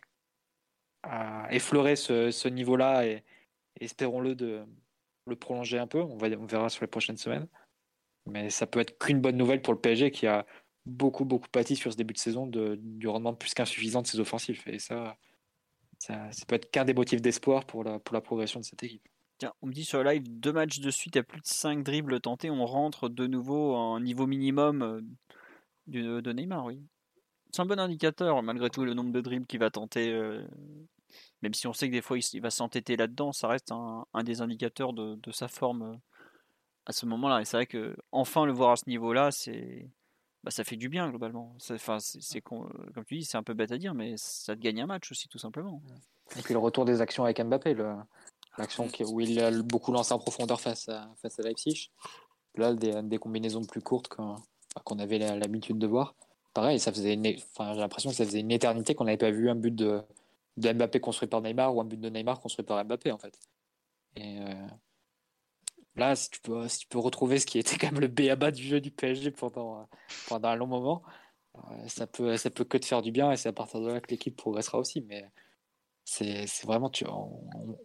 [1.02, 3.22] à effleurer ce, ce niveau-là et,
[3.80, 4.64] espérons-le de
[5.26, 6.00] le prolonger un peu.
[6.00, 7.48] On, va, on verra sur les prochaines semaines.
[8.26, 10.46] Mais ça peut être qu'une bonne nouvelle pour le PSG qui a
[10.86, 14.66] beaucoup, beaucoup pâti sur ce début de saison du rendement plus qu'insuffisant de ses offensifs.
[14.66, 15.16] Et ça,
[15.98, 19.06] ça, peut être qu'un des motifs d'espoir pour la, progression de cette équipe.
[19.38, 21.82] Tiens, on me dit sur le live, deux matchs de suite à plus de 5
[21.82, 25.00] dribbles tentés, on rentre de nouveau en niveau minimum euh,
[25.86, 26.80] de, de Neymar, oui.
[27.50, 30.10] C'est un bon indicateur, malgré tout, le nombre de dribbles qu'il va tenter.
[30.12, 30.42] Euh,
[31.42, 34.22] même si on sait que des fois il, va s'entêter là-dedans, ça reste un, un,
[34.22, 35.96] des indicateurs de, de sa forme euh,
[36.86, 37.40] à ce moment-là.
[37.40, 39.88] Et c'est vrai que enfin le voir à ce niveau-là, c'est
[40.44, 41.56] bah, ça fait du bien globalement.
[41.70, 42.68] Enfin, c'est comme
[43.06, 45.28] tu dis, c'est un peu bête à dire, mais ça te gagne un match aussi
[45.28, 45.80] tout simplement.
[46.36, 47.76] Et puis le retour des actions avec Mbappé,
[48.58, 51.90] l'action où il a beaucoup lancé en profondeur face à, face à Leipzig.
[52.56, 56.14] Là, des, des combinaisons plus courtes qu'on avait l'habitude de voir.
[56.52, 57.18] Pareil, ça faisait
[57.54, 60.02] enfin, j'ai l'impression que ça faisait une éternité qu'on n'avait pas vu un but de,
[60.56, 63.38] de Mbappé construit par Neymar ou un but de Neymar construit par Mbappé en fait.
[64.18, 64.68] Euh,
[65.96, 68.90] là, si tu, peux, retrouver ce qui était quand même le béaba du jeu du
[68.90, 69.88] PSG pendant,
[70.28, 71.02] pendant un long moment,
[71.56, 74.00] euh, ça peut, peut que te faire du bien et c'est à partir de là
[74.00, 75.02] que l'équipe progressera aussi.
[75.02, 75.24] Mais
[76.04, 76.90] c'est vraiment,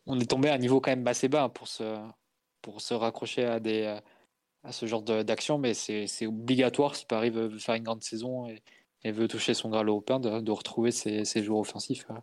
[0.06, 4.86] on, est tombé à un niveau quand même assez bas pour se, raccrocher à ce
[4.86, 8.62] genre d'action, mais c'est obligatoire si Paris veut, faire une grande saison et,
[9.06, 12.16] veut toucher son Graal européen de, retrouver ses, joueurs offensifs euh,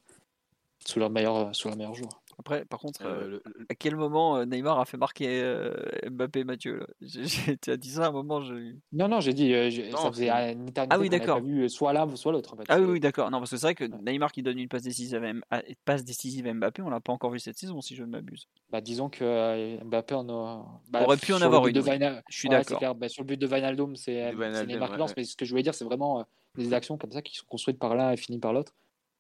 [0.86, 2.08] sous leur meilleur, sous leur meilleur jour.
[2.36, 5.72] Après, par contre, Euh, euh, le- à quel moment euh, Neymar a fait marquer euh,
[6.10, 6.84] Mbappé et Mathieu
[7.62, 10.10] Tu as dit ça à un moment, j'ai- Non, non, j'ai dit, euh, Non, ça
[10.10, 11.36] faisait c'est- une éternité Ah oui, d'accord.
[11.38, 12.52] pas vu soit l'un soit l'autre.
[12.54, 12.64] en fait.
[12.68, 13.30] Ah oui, d'accord.
[13.30, 15.42] Non, parce que c'est vrai que Neymar qui donne une passe décisive à, M-
[15.84, 18.48] passe décisive à Mbappé, on l'a pas encore vu cette saison, si je ne m'abuse.
[18.70, 20.66] Bah, disons que euh, Mbappé en a.
[20.90, 21.98] bah, Aurait pu en avoir but une, de oui.
[22.28, 22.96] Je suis Ouais, d'accord.
[22.96, 24.34] Bah, sur le but de Wijnaldum, c'est
[24.66, 25.16] Neymar qui lance.
[25.16, 26.22] Mais ce que je voulais dire, c'est vraiment euh,
[26.56, 28.74] des actions comme ça qui sont construites par l'un et finies par l'autre,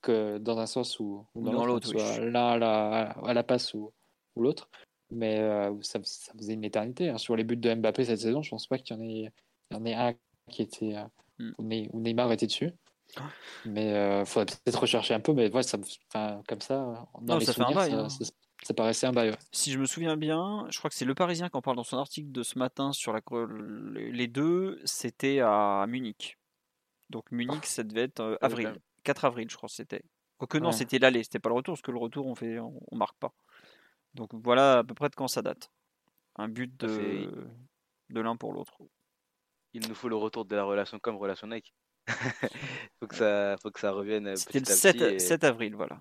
[0.04, 2.00] que dans un sens ou, dans dans l'autre, oui.
[2.00, 3.92] ce soit l'un à la, à la passe ou,
[4.36, 4.68] ou l'autre.
[5.10, 7.08] Mais euh, ça, ça faisait une éternité.
[7.10, 7.18] hein.
[7.18, 9.32] Sur les buts de Mbappé cette saison, je pense pas qu'il y en ait,
[9.70, 10.14] il y en ait un
[10.50, 11.04] qui était euh,
[11.40, 11.50] Mm.
[11.58, 12.70] où, Ney- où Neymar était dessus.
[13.16, 13.22] Ah.
[13.66, 15.32] Mais il faudrait peut-être rechercher un peu.
[15.32, 15.78] Mais ouais, ça,
[16.14, 18.08] enfin, comme ça, dans Non, les ça fait un bail, ça, hein.
[18.08, 18.24] ça-
[18.62, 19.30] ça paraissait un bail.
[19.30, 19.36] ouais.
[19.50, 21.82] Si je me souviens bien, je crois que c'est Le Parisien qui en parle dans
[21.84, 23.20] son article de ce matin sur la,
[23.96, 26.38] les deux, c'était à Munich.
[27.10, 28.74] Donc Munich, ça devait être euh, Ah, avril.
[29.04, 29.14] Ok.
[29.14, 30.02] 4 avril, je crois que c'était.
[30.38, 30.72] Quoique non, Ouais.
[30.72, 33.16] c'était l'aller, c'était pas le retour, parce que le retour, on fait, on, on marque
[33.18, 33.32] pas.
[34.14, 35.70] Donc voilà à peu près de quand ça date.
[36.36, 37.30] Un but de,
[38.10, 38.76] de l'un pour l'autre.
[39.72, 41.74] Il nous faut le retour de la relation comme relation Nike.
[43.00, 45.14] faut que ça, faut que ça revienne euh, C'était le petit à 7, petit.
[45.14, 45.96] et- 7 avril, voilà.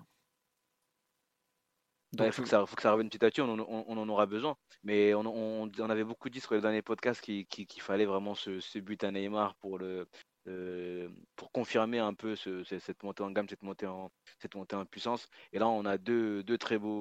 [2.18, 3.84] Ouais, Donc, faut que ça, faut que ça revienne petit à petit, on en, on-
[3.88, 4.56] on en aura besoin.
[4.84, 9.02] Mais on, avait beaucoup dit sur les derniers podcasts qu'il fallait vraiment ce, ce but
[9.02, 10.08] à Neymar pour, le,
[10.48, 14.54] euh, pour confirmer un peu ce- ce- cette montée en gamme, cette montée en, cette
[14.54, 15.28] montée en puissance.
[15.52, 17.00] Et là, on a deux, deux très beaux,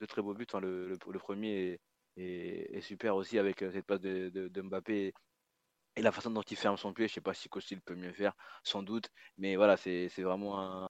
[0.00, 0.46] deux très beaux buts.
[0.48, 1.78] Enfin, le, le- premier
[2.16, 4.30] est, super aussi avec euh, cette passe de,
[4.62, 5.12] Mbappé
[5.96, 7.08] et la façon dont il ferme son pied.
[7.08, 8.34] Je sais pas si Costil peut mieux faire,
[8.64, 9.08] sans doute.
[9.38, 10.88] Mais voilà, c'est vraiment un,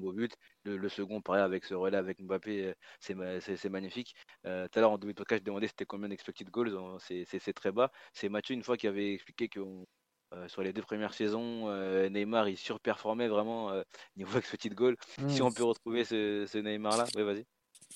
[0.00, 0.32] beau but.
[0.64, 4.14] Le, second, pareil, avec ce relais avec Mbappé, euh, c'est ma- c'est c'est magnifique.
[4.44, 6.70] Tout à l'heure, en début de podcast, je demandais c'était combien d'expected goals.
[7.00, 7.90] C'est- très bas.
[8.12, 9.86] C'est Mathieu, une fois, qui avait expliqué que on-
[10.34, 13.82] euh, sur les deux premières saisons, euh, Neymar, il surperformait vraiment euh,
[14.16, 14.96] niveau expected goal.
[15.28, 15.46] Si Mm.
[15.46, 17.44] on peut retrouver ce, ce Neymar-là, oui, vas-y.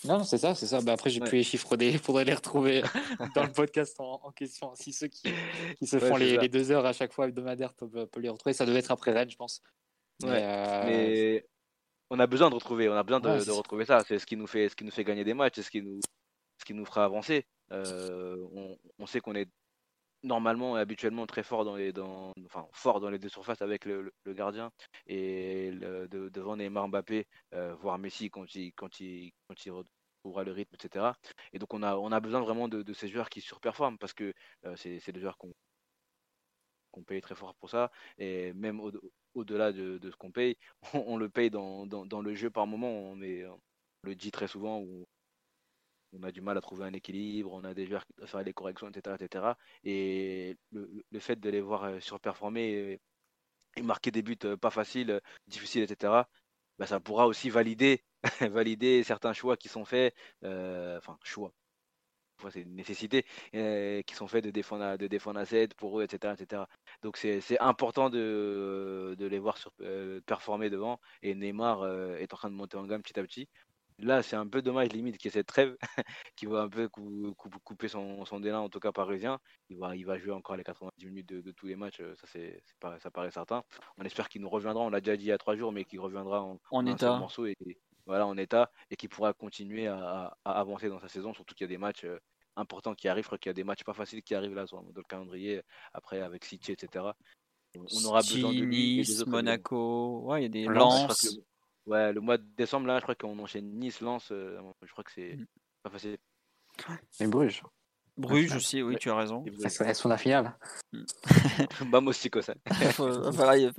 [0.04, 0.80] Non, c'est ça, c'est ça.
[0.80, 1.28] Bah, après, j'ai Ouais.
[1.28, 1.98] plus les chiffres des.
[1.98, 2.82] faudrait les retrouver
[3.34, 4.72] dans le podcast en, en question.
[4.76, 5.28] Si ceux qui,
[5.78, 8.52] qui se Ouais, font les, deux heures à chaque fois hebdomadaires peuvent, peuvent les retrouver,
[8.52, 9.62] ça devait être après Rennes, je pense.
[10.22, 11.46] Mais, Ouais, euh, Mais
[12.10, 14.04] on a besoin de retrouver, on a besoin de, retrouver ça.
[14.06, 15.82] C'est ce qui nous fait, ce qui nous fait gagner des matchs, c'est ce qui
[15.82, 16.00] nous,
[16.58, 17.46] ce qui nous fera avancer.
[17.72, 19.48] Euh, on, on sait qu'on est
[20.22, 23.84] normalement et habituellement très fort dans les, dans, enfin fort dans les deux surfaces avec
[23.84, 24.70] le, gardien
[25.06, 30.52] et devant Neymar, Mbappé, euh, voire Messi quand il, quand il, quand il retrouvera le
[30.52, 31.14] rythme, etc.
[31.52, 34.32] Et donc on a, on a besoin vraiment de, ces joueurs qui surperforment parce que
[34.66, 35.52] euh, c'est des joueurs qu'on
[36.90, 38.92] qu'on paye très fort pour ça et même au-
[39.34, 40.56] au-delà de, de ce qu'on paye,
[40.94, 42.88] on, le paye dans, dans, le jeu par moment.
[42.90, 43.60] On, on
[44.02, 44.84] le dit très souvent
[46.12, 48.88] on a du mal à trouver un équilibre, on a des joueurs faire les corrections,
[48.88, 49.16] etc.
[49.20, 49.44] etc.
[49.84, 53.00] Et le, fait de les voir euh, surperformer
[53.76, 56.22] et, marquer des buts euh, pas faciles, euh, difficiles, etc.,
[56.78, 58.04] bah, ça pourra aussi valider,
[58.40, 61.52] valider certains choix qui sont faits, enfin choix,
[62.50, 66.34] c'est une nécessité, qui sont faits de défendre de défendre à 7 pour eux, etc.
[66.38, 66.62] etc.
[67.02, 69.72] Donc c'est important de, les voir sur,
[70.26, 71.00] performer devant.
[71.22, 71.84] Et Neymar
[72.18, 73.48] est en train de monter en gamme petit à petit.
[74.00, 75.76] Là, c'est un peu dommage, limite, qu'il y ait cette trêve
[76.36, 79.40] qui va un peu cou- cou- couper son, son élan, en tout cas parisien.
[79.70, 82.14] Il va, il va jouer encore les 90 minutes de, de tous les matchs, euh,
[82.16, 82.62] ça, c'est,
[83.00, 83.64] ça paraît certain.
[83.96, 85.84] On espère qu'il nous reviendra, on l'a déjà dit il y a trois jours, mais
[85.84, 87.18] qu'il reviendra en, En état.
[87.18, 91.00] morceau et, et voilà, en état et qu'il pourra continuer à, à- à avancer dans
[91.00, 92.18] sa saison, surtout qu'il y a des matchs euh,
[92.56, 93.28] importants qui arrivent.
[93.28, 95.62] Qu'il y a des matchs pas faciles qui arrivent là dans le calendrier,
[95.92, 97.16] après avec City, etc.
[97.76, 101.38] On, aura besoin de lui Monaco, ouais, il y a des Lens,
[101.88, 104.28] Ouais, le mois de décembre, là, je crois qu'on enchaîne Nice, Lens.
[104.30, 105.46] euh, je crois que c'est Mm.
[105.82, 106.18] pas facile.
[107.20, 107.62] Mais Bruges.
[108.16, 108.98] Bruges aussi, oui, Ouais.
[108.98, 109.44] tu as raison.
[109.46, 110.56] Et Elles sont- en finale.
[111.92, 112.54] Vamos, chicos, ça.
[112.66, 113.32] va, falloir, va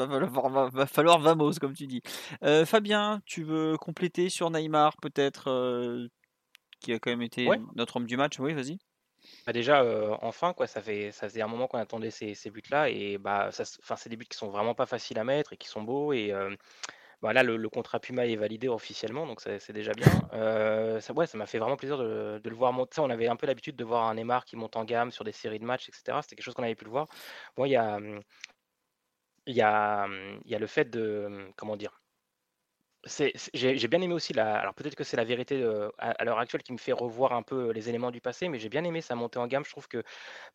[0.07, 2.01] falloir- va- va falloir vamos, comme tu dis.
[2.43, 6.07] Euh, Fabien, tu veux compléter sur Neymar, peut-être, euh,
[6.79, 7.59] qui a quand même été Ouais.
[7.75, 8.39] notre homme du match?
[8.39, 8.77] Oui, vas-y.
[9.45, 12.49] Bah déjà, euh, enfin, quoi, ça fait, ça faisait un moment qu'on attendait ces, ces
[12.49, 15.57] buts-là, et bah, ça, c'est des buts qui sont vraiment pas faciles à mettre et
[15.57, 16.13] qui sont beaux.
[16.13, 16.55] Et euh,
[17.21, 20.07] bah, là, le, contrat Puma est validé officiellement, donc c'est déjà bien.
[20.33, 22.95] Euh, ça, ouais, ça m'a fait vraiment plaisir de, le voir monter.
[22.95, 25.25] Ça, on avait un peu l'habitude de voir un Neymar qui monte en gamme sur
[25.25, 26.19] des séries de matchs, etc.
[26.21, 27.07] C'était quelque chose qu'on avait pu le voir.
[27.57, 28.21] Moi, il y a, hum,
[29.47, 32.01] il y a, le fait de, hum, comment dire.
[33.53, 34.57] J'ai bien aimé aussi la.
[34.59, 37.31] Alors peut-être que c'est la vérité euh, à, à l'heure actuelle qui me fait revoir
[37.33, 39.63] un peu les éléments du passé, mais j'ai bien aimé sa montée en gamme.
[39.65, 40.03] Je trouve que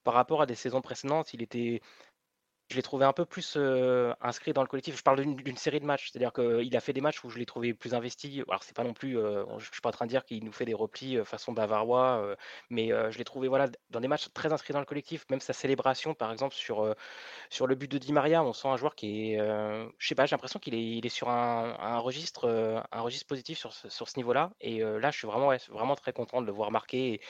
[0.04, 1.80] par rapport à des saisons précédentes, il était
[2.70, 3.56] je l'ai trouvé un peu plus
[4.20, 4.96] inscrit dans le collectif.
[4.96, 7.46] Je parle d'une série de matchs, c'est-à-dire qu'il a fait des matchs où je l'ai
[7.46, 8.42] trouvé plus investi.
[8.48, 9.14] Alors c'est pas non plus,
[9.58, 12.36] je suis pas en train de dire qu'il nous fait des replis façon bavarois,
[12.70, 15.24] mais je l'ai trouvé voilà dans des matchs très inscrits dans le collectif.
[15.30, 16.94] Même sa célébration, par exemple sur
[17.50, 19.38] sur le but de Di Maria, on sent un joueur qui est,
[19.98, 22.48] je sais pas, j'ai l'impression qu'il est, sur un, registre
[22.92, 24.52] un registre positif sur ce, sur ce niveau-là.
[24.60, 27.20] Et là, je suis vraiment vraiment très content de le voir marquer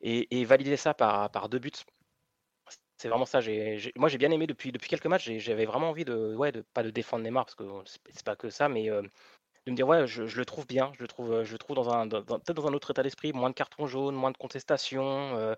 [0.00, 1.70] et, et valider ça par par deux buts.
[3.02, 3.40] C'est vraiment ça.
[3.96, 5.28] moi, j'ai bien aimé depuis, depuis quelques matchs.
[5.38, 8.48] J'avais vraiment envie de, ouais, de pas de défendre Neymar parce que c'est pas que
[8.48, 9.02] ça, mais euh,
[9.66, 10.92] de me dire ouais, je, le trouve bien.
[10.94, 13.50] Je le trouve, euh, je trouve dans un, peut-être dans un autre état d'esprit, moins
[13.50, 15.56] de cartons jaunes, moins de contestations, euh,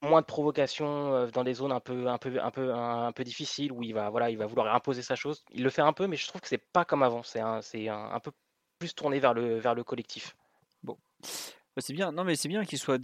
[0.00, 3.70] moins de provocations dans des zones un peu, un peu, un peu, un, peu difficiles
[3.70, 5.44] où il va, voilà, il va vouloir imposer sa chose.
[5.52, 7.22] Il le fait un peu, mais je trouve que c'est pas comme avant.
[7.22, 8.32] C'est un, c'est un, peu
[8.78, 10.34] plus tourné vers le, vers le collectif.
[10.82, 10.96] Bon.
[11.20, 12.98] Bah, c'est bien, non mais c'est bien qu'il soit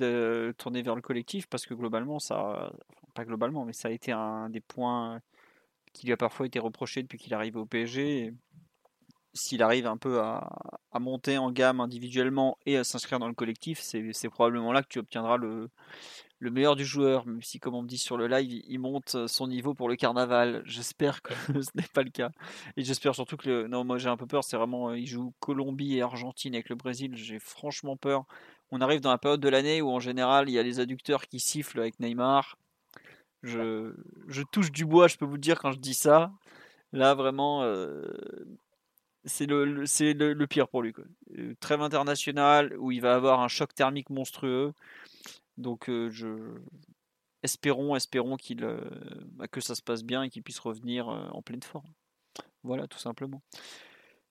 [0.56, 2.72] tourné vers le collectif parce que globalement ça,
[3.16, 5.20] pas globalement, mais ça a été un des points
[5.92, 8.34] qui lui a parfois été reproché depuis qu'il arrive au PSG.
[9.32, 10.48] S'il arrive un peu à,
[10.98, 14.98] monter en gamme individuellement et à s'inscrire dans le collectif, c'est probablement là que tu
[14.98, 15.68] obtiendras le,
[16.38, 19.26] le meilleur du joueur, même si, comme on me dit sur le live, il monte
[19.26, 20.62] son niveau pour le carnaval.
[20.64, 21.32] J'espère que
[21.62, 22.30] ce n'est pas le cas.
[22.76, 23.66] Et j'espère surtout que.
[23.66, 24.92] Non, moi j'ai un peu peur, c'est vraiment.
[24.94, 27.12] Il joue Colombie et Argentine avec le Brésil.
[27.16, 28.24] J'ai franchement peur.
[28.70, 31.26] On arrive dans la période de l'année où, en général, il y a les adducteurs
[31.26, 32.56] qui sifflent avec Neymar.
[33.46, 36.32] Je, touche du bois, je peux vous dire quand je dis ça.
[36.92, 38.02] Là, vraiment, euh,
[39.24, 40.94] c'est le, pire pour lui.
[41.38, 44.72] Euh, trêve internationale où il va avoir un choc thermique monstrueux.
[45.58, 46.28] Donc, euh, je,
[47.42, 48.66] espérons, espérons qu'il,
[49.32, 51.92] bah, que ça se passe bien et qu'il puisse revenir en pleine forme.
[52.62, 53.42] Voilà, tout simplement.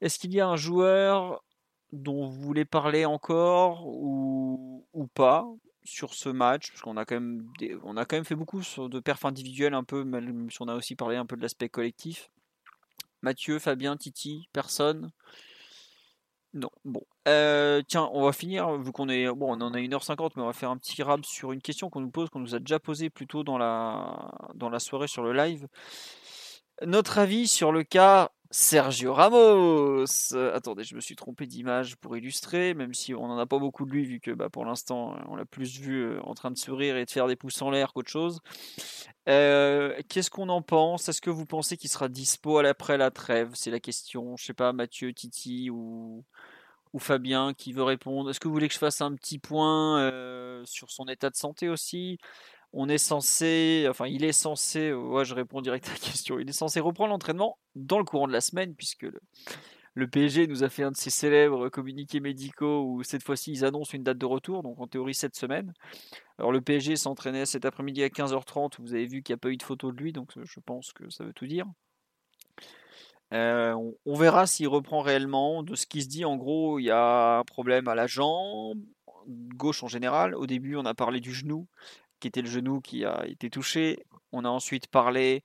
[0.02, 1.44] Est-ce qu'il y a un joueur
[1.94, 5.48] dont vous voulez parler encore ou pas?
[5.86, 7.48] Sur ce match, parce qu'on a quand même,
[7.84, 10.96] on a quand même fait beaucoup de perfs individuels un peu, même on a aussi
[10.96, 12.30] parlé un peu de l'aspect collectif.
[13.22, 15.12] Mathieu, Fabien, Titi, personne?
[16.54, 17.02] Non, bon.
[17.28, 19.28] Euh, tiens, on va finir, vu qu'on est.
[19.28, 21.90] Bon, on en a 1h50, mais on va faire un petit rap sur une question
[21.90, 25.08] qu'on nous pose, qu'on nous a déjà posée plus tôt dans la, dans la soirée
[25.08, 25.68] sur le live.
[26.86, 30.06] Notre avis sur le cas Sergio Ramos.
[30.54, 33.86] attendez, je me suis trompé d'image pour illustrer, même si on n'en a pas beaucoup
[33.86, 36.58] de lui, vu que bah, pour l'instant, on l'a plus vu euh, en train de
[36.58, 38.42] sourire et de faire des pouces en l'air qu'autre chose.
[39.28, 41.10] Euh, qu'est-ce qu'on en pense?
[41.10, 43.52] Est-ce que vous pensez qu'il sera dispo après la trêve?
[43.56, 44.38] C'est la question.
[44.38, 46.24] Je sais pas, Mathieu, Titi ou,
[46.98, 48.30] Fabien qui veut répondre.
[48.30, 51.36] Est-ce que vous voulez que je fasse un petit point euh, sur son état de
[51.36, 52.20] santé aussi?
[52.76, 56.50] On est censé, enfin il est censé, ouais je réponds direct à la question, il
[56.50, 59.08] est censé reprendre l'entraînement dans le courant de la semaine puisque
[59.96, 63.64] le, PSG nous a fait un de ses célèbres communiqués médicaux où cette fois-ci ils
[63.64, 65.74] annoncent une date de retour, donc en théorie cette semaine.
[66.38, 69.50] Alors le PSG s'entraînait cet après-midi à 15h30, vous avez vu qu'il n'y a pas
[69.50, 71.66] eu de photo de lui, donc je pense que ça veut tout dire.
[73.34, 73.74] Euh,
[74.06, 75.64] on, verra s'il reprend réellement.
[75.64, 78.80] De ce qui se dit, en gros, il y a un problème à la jambe,
[79.28, 80.36] gauche en général.
[80.36, 81.68] Au début, on a parlé du genou
[82.28, 84.06] était le genou qui a été touché.
[84.32, 85.44] On a ensuite parlé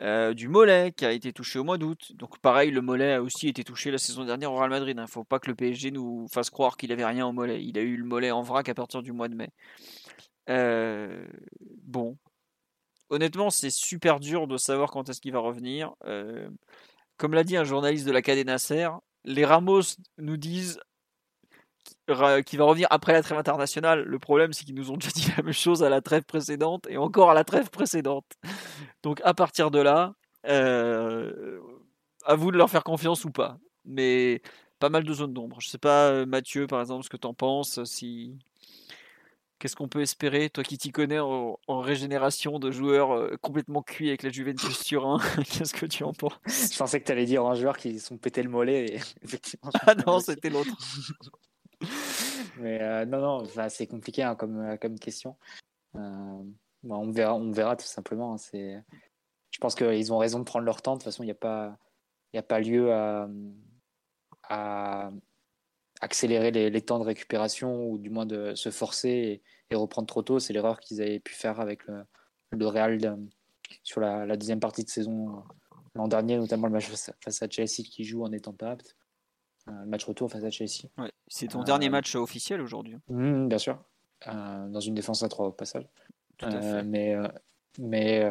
[0.00, 2.12] euh, du mollet qui a été touché au mois d'août.
[2.14, 4.96] Donc pareil, le mollet a aussi été touché la saison dernière au Real Madrid.
[4.96, 5.02] Il hein.
[5.02, 7.64] ne faut pas que le PSG nous fasse croire qu'il avait rien au mollet.
[7.64, 9.50] Il a eu le mollet en vrac à partir du mois de mai.
[10.48, 11.26] Euh,
[11.82, 12.16] bon,
[13.10, 15.94] honnêtement, c'est super dur de savoir quand est-ce qu'il va revenir.
[16.04, 16.48] Euh,
[17.16, 18.58] comme l'a dit un journaliste de la Cadena
[19.24, 19.82] les Ramos
[20.16, 20.80] nous disent
[22.44, 24.02] qui va revenir après la trêve internationale.
[24.04, 26.86] Le problème, c'est qu'ils nous ont déjà dit la même chose à la trêve précédente
[26.88, 28.26] et encore à la trêve précédente.
[29.02, 30.14] Donc à partir de là,
[30.46, 31.60] euh,
[32.24, 33.58] à vous de leur faire confiance ou pas.
[33.84, 34.42] Mais
[34.78, 35.60] pas mal de zones d'ombre.
[35.60, 37.82] Je sais pas, euh, Mathieu, par exemple, ce que tu en penses.
[37.84, 38.38] Si...
[39.58, 44.06] Qu'est-ce qu'on peut espérer, toi qui t'y connais en, régénération de joueurs euh, complètement cuits
[44.06, 45.18] avec la Juventus Turin
[45.50, 46.38] Qu'est-ce que tu en penses?
[46.46, 48.86] Je pensais que tu allais dire un joueur qui sont pété le mollet.
[48.86, 49.00] Et...
[49.24, 50.70] Effectivement, ah non, c'était l'autre.
[52.58, 55.36] Mais euh, non, non, c'est compliqué hein, comme, euh, comme question.
[55.96, 56.42] Euh,
[56.82, 58.34] bah, on, verra, on verra tout simplement.
[58.34, 58.82] Hein, c'est...
[59.50, 60.94] Je pense qu'ils ont raison de prendre leur temps.
[60.94, 61.78] De toute façon, il n'y a, pas,
[62.34, 63.28] a pas lieu à,
[64.44, 65.10] à
[66.00, 70.38] accélérer les, temps de récupération ou du moins de se forcer et, reprendre trop tôt.
[70.38, 72.04] C'est l'erreur qu'ils avaient pu faire avec le,
[72.66, 73.18] Real
[73.82, 75.42] sur la, la, deuxième partie de saison
[75.94, 78.96] l'an dernier, notamment le match face à Chelsea qui joue en n'étant pas apte
[79.68, 80.88] le match retour face à Chelsea.
[81.26, 82.94] c'est ton dernier euh, match officiel aujourd'hui.
[82.94, 83.00] Hein.
[83.08, 83.82] Mmh, bien sûr,
[84.26, 85.86] euh, dans une défense à trois au passage.
[86.44, 87.16] Euh, mais
[87.78, 88.24] mais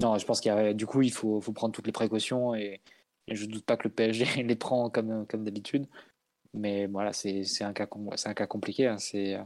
[0.00, 2.80] non, je pense qu'il du coup il faut, faut, prendre toutes les précautions et,
[3.30, 5.86] je ne doute pas que le PSG les prend comme, comme d'habitude.
[6.54, 7.86] Mais voilà, c'est un, cas,
[8.24, 8.86] un cas compliqué.
[8.86, 8.96] Hein.
[8.96, 9.38] C'est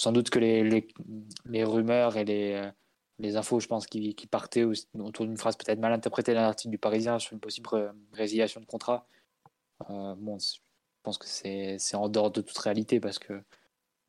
[0.00, 0.88] sans doute que les, les,
[1.46, 2.70] les, rumeurs et les,
[3.20, 6.72] les infos, je pense, qui, qui partaient autour d'une phrase peut-être mal interprétée dans l'article
[6.72, 9.06] du Parisien sur une possible résiliation de contrat.
[9.88, 10.58] Bon, je
[11.02, 13.42] pense que c'est en dehors de toute réalité parce que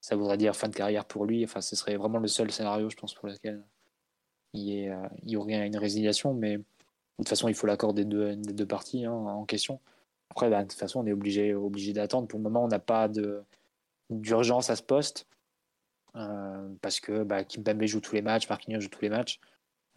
[0.02, 1.44] ça voudrait dire fin de carrière pour lui.
[1.44, 3.64] Enfin, ce serait vraiment le seul scénario, je pense, pour lequel
[4.54, 4.91] il y,
[5.26, 6.34] y aurait une résiliation.
[6.34, 6.64] Mais de
[7.18, 9.80] toute façon, il faut l'accord des deux, des deux parties hein, en question.
[10.30, 12.28] Après, bah, de toute façon, on est obligé, obligé d'attendre.
[12.28, 13.10] Pour le moment, on n'a pas
[14.10, 15.28] d'urgence à ce poste.
[16.16, 19.40] Euh, parce que bah, Kimpembe joue tous les matchs, Marquinhos joue tous les matchs.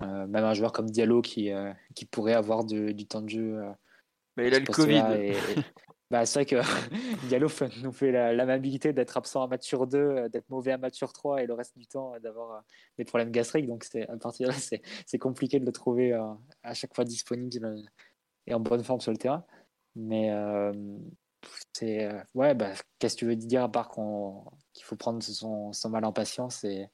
[0.03, 3.63] Euh, même un joueur comme Diallo qui, euh, qui pourrait avoir du temps de jeu.
[4.37, 5.03] Mais il a le Covid.
[6.11, 6.57] bah, c'est vrai que
[7.29, 7.49] Diallo
[7.83, 11.43] nous fait l'amabilité d'être absent un match sur deux, d'être mauvais un match sur trois
[11.43, 12.63] et le reste du temps d'avoir
[12.99, 13.67] des problèmes gastriques.
[13.67, 14.59] Donc à partir de là,
[15.07, 16.13] c'est compliqué de le trouver
[16.63, 17.83] à chaque fois disponible
[18.47, 19.45] et en bonne forme sur le terrain.
[19.95, 20.31] Mais
[21.73, 25.91] c'est ouais, bah, qu'est-ce que tu veux dire à part qu'il faut prendre son, son,
[25.91, 26.87] mal en patience et,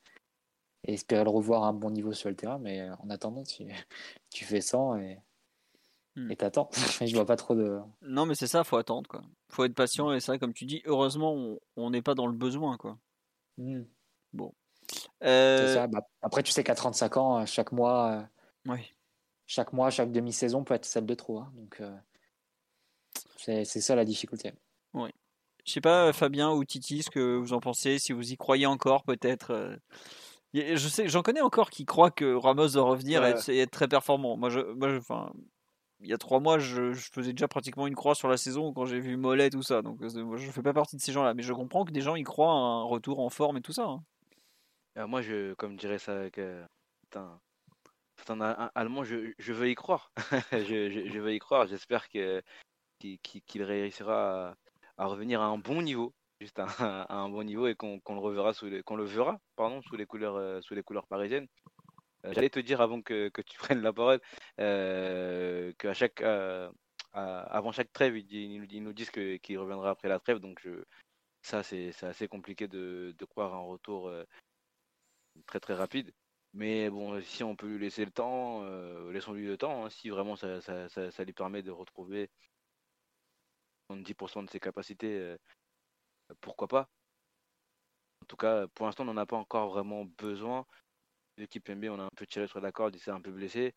[0.85, 2.59] espérer le revoir à un bon niveau sur le terrain?
[2.59, 3.65] Mais en attendant, tu,
[4.31, 5.28] tu fais 100 et mmh.
[6.31, 6.69] Et t'attends.
[7.07, 7.79] je vois pas trop de.
[8.03, 9.23] Non, mais c'est ça, faut attendre quoi.
[9.51, 12.77] Faut être patient et ça, comme tu dis, heureusement, on n'est pas dans le besoin
[12.77, 12.99] quoi.
[13.59, 13.83] Mmh.
[14.33, 14.53] Bon.
[15.21, 18.29] Ça, bah, après, tu sais qu'à 35 ans, chaque mois,
[18.67, 18.95] oui.
[19.47, 21.39] chaque mois, chaque demi-saison peut être celle de trop.
[21.39, 21.83] Hein, donc.
[23.37, 24.53] C'est ça la difficulté.
[24.95, 25.11] Oui.
[25.65, 28.67] Je sais pas, Fabien ou Titi, ce que vous en pensez, si vous y croyez
[28.67, 29.51] encore, peut-être.
[29.51, 29.77] Euh.
[30.55, 34.37] Je sais, j'en connais encore qui croient que Ramos doit revenir et, être très performant.
[34.39, 35.31] Moi, je, moi, enfin,
[36.01, 38.87] il y a trois mois, je, faisais déjà pratiquement une croix sur la saison quand
[38.87, 39.83] j'ai vu Mollet tout ça.
[39.83, 42.01] Donc, euh, moi, je fais pas partie de ces gens-là, mais je comprends que des
[42.01, 43.85] gens y croient un retour en forme et tout ça.
[43.85, 44.05] Hein.
[44.99, 46.69] Euh, moi, je, comme dirais ça avec un,
[48.75, 50.13] allemand, je, veux y croire.
[50.53, 51.67] je, veux y croire.
[51.67, 52.43] J'espère qu'il
[53.63, 54.55] réussira
[54.97, 58.53] à, revenir à un bon niveau, juste à, un bon niveau et qu'on le reverra
[58.53, 61.49] verra, euh, sous les couleurs parisiennes.
[62.25, 64.21] Euh, j'allais te dire avant que, tu prennes la parole
[64.61, 66.71] euh, qu'à chaque, euh,
[67.13, 70.67] avant chaque trêve, ils, nous disent qu'il reviendra après la trêve, donc
[71.43, 74.13] ça c'est assez compliqué de, de, croire un retour
[75.47, 76.13] très très rapide.
[76.55, 78.65] Mais bon, si on peut lui laisser le temps,
[79.11, 79.85] laissons-lui le temps.
[79.85, 82.31] Hein, si vraiment ça, ça, lui permet de retrouver
[83.91, 85.37] 70% de ses capacités, euh,
[86.41, 86.89] pourquoi pas
[88.23, 90.67] En tout cas, pour l'instant, on n'en a pas encore vraiment besoin.
[91.39, 93.75] L'équipe MB, on a un peu tiré sur la corde, il s'est un peu blessé.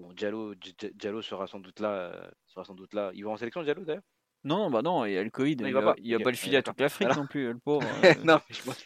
[0.00, 0.54] Bon, Diallo,
[0.94, 3.10] Diallo sera sans doute là, euh, sera sans doute là.
[3.14, 4.02] Il va en sélection, Diallo d'ailleurs?
[4.44, 6.36] Non, bah non, il y a le Covid, il, va, pas, il va pas le
[6.36, 7.86] filer à toute l'Afrique non plus, le pauvre.
[8.24, 8.84] non, mais je pense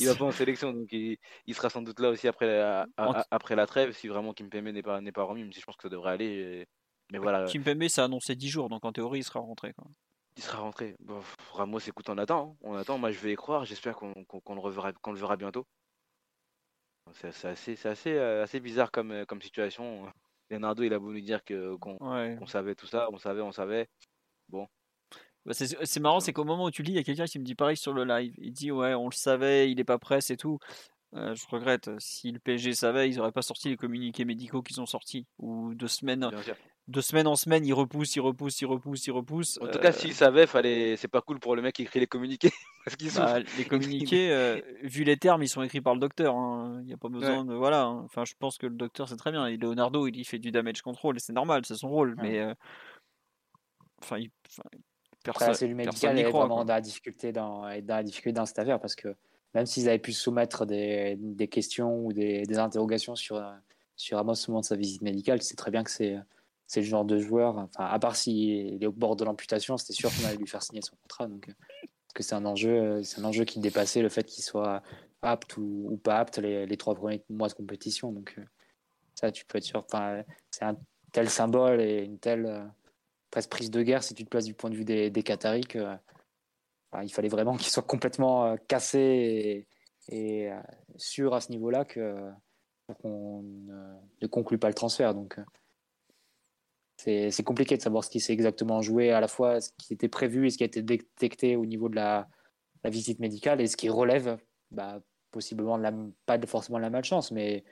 [0.00, 1.18] il va pas en sélection, donc il,
[1.54, 2.86] sera sans doute là aussi après la,
[3.30, 5.82] après la trêve, si vraiment Kimpembe n'est pas, pas remis, même si je pense que
[5.82, 6.66] ça devrait aller.
[7.10, 7.46] Mais voilà.
[7.46, 9.74] Kimpembe, ça a annoncé 10 jours, donc en théorie, il sera rentré.
[9.74, 9.86] Quoi.
[10.36, 10.94] Il sera rentré.
[11.00, 11.20] Bon,
[11.52, 12.52] Ramos, écoute, on attend.
[12.52, 12.56] Hein.
[12.62, 12.98] On attend.
[12.98, 13.64] Moi, je vais y croire.
[13.64, 15.66] J'espère qu'on le, reverra, le verra bientôt.
[17.12, 20.06] C'est assez, assez, euh, assez bizarre comme, euh, comme situation.
[20.50, 23.08] Leonardo, il a voulu dire qu'on savait tout ça.
[23.12, 23.88] On savait, on savait.
[24.48, 24.66] Bon.
[25.44, 27.44] Bah, c'est marrant, c'est qu'au moment où tu lis, il y a quelqu'un qui me
[27.44, 28.34] dit pareil sur le live.
[28.38, 30.58] Il dit Ouais, on le savait, il est pas prêt, c'est tout.
[31.14, 31.90] Euh, je regrette.
[31.98, 35.26] Si le PSG savait, ils n'auraient pas sorti les communiqués médicaux qu'ils ont sortis.
[35.38, 36.30] Ou deux semaines,
[36.88, 39.58] de semaine en semaine, il repousse, il repousse, il repousse, il repousse.
[39.62, 40.96] En tout cas, s'il savait, fallait...
[40.96, 42.50] c'est pas cool pour le mec qui écrit les communiqués.
[42.84, 46.34] parce qu'ils bah, les communiqués, euh, vu les termes, ils sont écrits par le docteur.
[46.34, 46.78] Hein.
[46.80, 47.54] Il n'y a pas besoin de.
[47.54, 47.84] Voilà.
[47.84, 48.02] Hein.
[48.04, 49.46] Enfin, je pense que le docteur, c'est très bien.
[49.46, 52.16] Et Leonardo, il fait du damage control, et c'est normal, c'est son rôle.
[52.20, 52.40] Mais.
[52.40, 52.54] Euh,
[54.02, 54.30] enfin, il...
[55.22, 55.54] personne.
[55.54, 57.62] C'est lui médical est vraiment dans la, difficulté dans...
[57.62, 59.14] dans la difficulté dans cette affaire parce que
[59.54, 63.40] même s'ils avaient pu soumettre des, des questions ou des, des interrogations sur,
[63.96, 66.18] sur Amos au moment de sa visite médicale, c'est très bien que c'est
[66.72, 69.92] c'est le genre de joueur, enfin, à part s'il est au bord de l'amputation, c'était
[69.92, 71.26] sûr qu'on allait lui faire signer son contrat.
[71.26, 74.24] Donc, euh, parce que c'est un enjeu, euh, c'est un enjeu qui dépassait le fait
[74.24, 74.82] qu'il soit
[75.20, 78.10] apte ou, pas apte les, les, trois premiers mois de compétition.
[78.10, 78.44] Donc, euh,
[79.14, 79.84] ça, tu peux être sûr.
[79.84, 80.78] Enfin, c'est un
[81.12, 82.72] tel symbole et une telle
[83.30, 85.66] presque prise de guerre si tu te places du point de vue des, des Qataris
[85.66, 85.94] que
[87.02, 89.66] il fallait vraiment qu'il soit complètement cassé
[90.08, 90.50] et,
[90.96, 92.30] sûr à ce niveau-là que
[93.02, 95.12] qu'on ne conclue pas le transfert.
[95.14, 95.38] Donc,
[97.04, 100.08] c'est compliqué de savoir ce qui s'est exactement joué, à la fois ce qui était
[100.08, 102.28] prévu et ce qui a été détecté au niveau de la,
[102.84, 104.38] visite médicale et ce qui relève
[104.72, 105.00] bah,
[105.30, 105.80] possiblement
[106.26, 107.64] pas forcément de la malchance, mais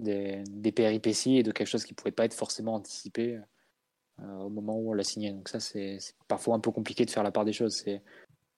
[0.00, 3.40] des, péripéties et de quelque chose qui ne pouvait pas être forcément anticipé
[4.20, 5.32] euh, au moment où on l'a signé.
[5.32, 5.98] Donc ça, c'est
[6.28, 7.84] parfois un peu compliqué de faire la part des choses.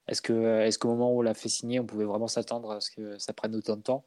[0.07, 2.79] Est-ce que est qu'au moment où on l'a fait signer, on pouvait vraiment s'attendre à
[2.79, 4.05] ce que ça prenne autant de temps?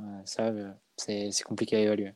[0.00, 2.12] Euh, Ça, euh, c'est compliqué à évaluer.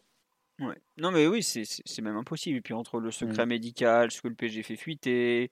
[0.60, 0.76] Ouais.
[0.98, 2.58] Non, mais oui, c'est même impossible.
[2.58, 3.48] Et puis entre le secret mmh.
[3.48, 5.50] médical, ce que le PG fait fuiter,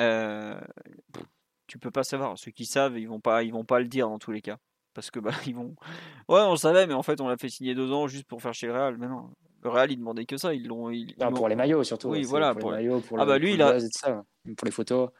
[0.00, 0.60] euh,
[1.66, 2.36] tu peux pas savoir.
[2.38, 4.58] Ceux qui savent, ils vont pas, ils vont pas le dire dans tous les cas.
[4.92, 5.76] Parce que bah ils vont.
[6.28, 8.42] Ouais, on le savait, mais en fait on l'a fait signer deux ans juste pour
[8.42, 8.98] faire chez le Real.
[8.98, 9.30] Mais non,
[9.62, 10.52] le Real il demandait que ça.
[10.52, 10.90] Ils l'ont.
[10.90, 12.08] Ils, ils pour l'ont- les maillots surtout.
[12.08, 14.24] Oui, voilà, Pour, pour- les maillots, pour Ah le, bah, lui, il a- ça.
[14.56, 15.10] Pour les photos.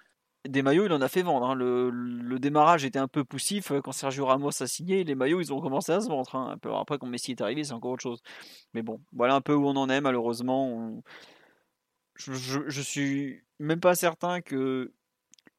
[0.48, 1.46] Des maillots, il en a fait vendre.
[1.46, 1.54] hein.
[1.54, 5.04] Le, démarrage était un peu poussif euh, quand Sergio Ramos a signé.
[5.04, 6.34] Les maillots, ils ont commencé à se vendre.
[6.34, 6.72] hein, un peu.
[6.74, 8.22] Après, quand Messi est arrivé, c'est encore autre chose.
[8.72, 11.02] Mais bon, voilà un peu où on en est, malheureusement.
[12.16, 14.92] Je, je, suis même pas certain que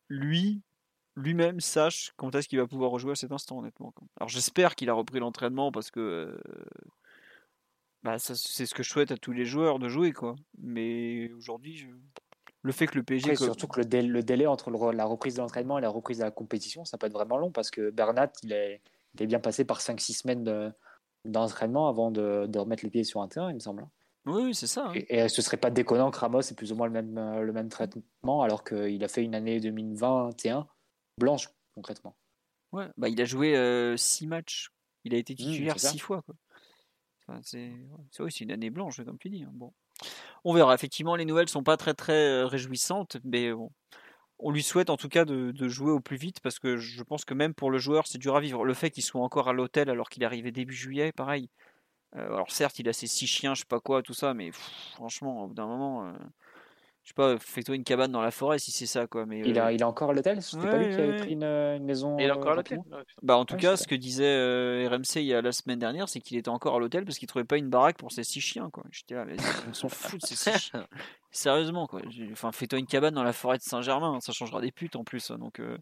[0.09, 0.61] lui,
[1.15, 3.93] lui-même, sache quand est-ce qu'il va pouvoir rejouer à cet instant, honnêtement.
[4.19, 5.99] Alors, j'espère qu'il a repris l'entraînement parce que.
[5.99, 6.39] euh,
[8.03, 10.35] bah, c'est ce que je souhaite à tous les joueurs de jouer, quoi.
[10.57, 11.87] Mais aujourd'hui, je-
[12.63, 13.31] le fait que le PSG.
[13.31, 15.89] Après, surtout que le délai, le délai entre le la reprise de l'entraînement et la
[15.89, 18.81] reprise de la compétition, ça peut être vraiment long parce que Bernat, il est,
[19.15, 20.71] il est bien passé par 5-6 semaines de-
[21.25, 23.87] d'entraînement avant de, de remettre les pieds sur un terrain, il me semble.
[24.25, 24.87] Oui, oui, c'est ça.
[24.87, 24.93] hein.
[24.95, 27.41] Et, et ce serait pas déconnant que Ramos ait plus ou moins le même, euh,
[27.41, 30.67] le même traitement alors qu'il a fait une année 2021
[31.17, 32.15] blanche, concrètement.
[32.71, 33.55] Ouais, bah, il a joué
[33.97, 34.71] 6 matchs.
[35.03, 35.91] Il a été titulaire c'est ça.
[35.91, 36.21] 6 fois.
[36.21, 36.35] Quoi.
[37.27, 37.39] Enfin,
[38.23, 39.43] ouais, c'est une année blanche, comme tu dis.
[39.43, 39.51] hein.
[39.53, 39.73] Bon.
[40.43, 40.73] On verra.
[40.73, 43.51] Effectivement, les nouvelles sont pas très très euh, réjouissantes, mais.
[44.43, 47.25] On lui souhaite en tout cas de, jouer au plus vite parce que je pense
[47.25, 48.65] que même pour le joueur, c'est dur à vivre.
[48.65, 51.47] Le fait qu'il soit encore à l'hôtel alors qu'il est arrivé début juillet, pareil.
[52.15, 54.51] Euh, alors certes, il a ses six chiens, je sais pas quoi, tout ça, mais
[54.93, 56.13] franchement, au bout d'un moment, euh,
[57.03, 59.25] je sais pas, fais-toi une cabane dans la forêt si c'est ça, quoi.
[59.25, 60.41] Mais Il, euh, a, il a encore à l'hôtel?
[60.41, 62.51] C'était pas ouais, lui qui avait pris une, une maison Et il est euh, encore
[62.51, 62.79] à l'hôtel?
[63.23, 65.79] Bah en tout Ouais, cas, ce que disait euh, RMC il y a la semaine
[65.79, 68.23] dernière, c'est qu'il était encore à l'hôtel parce qu'il trouvait pas une baraque pour ses
[68.23, 68.69] six chiens.
[68.69, 68.83] Quoi.
[68.91, 69.25] J'étais là,
[69.69, 70.87] on s'en fout de ces six chiens.
[71.31, 72.01] Sérieusement, quoi.
[72.33, 75.31] Enfin, fais-toi une cabane dans la forêt de Saint-Germain, ça changera des putes en plus.
[75.31, 75.77] hein, Donc, euh,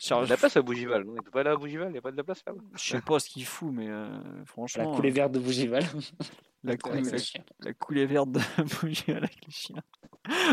[0.00, 1.88] Il y Charles- a de la place à Bougival, Il peut pas aller à Bougival,
[1.88, 3.88] il n'y a pas de la place là je sais pas ce qu'il fout, mais
[3.88, 4.08] euh,
[4.38, 5.84] La franchement, coulée euh, verte de Bougival.
[6.64, 7.44] la, coulée, ses la, chiens.
[7.60, 8.40] la coulée verte de
[8.80, 9.82] bouger avec les chiens.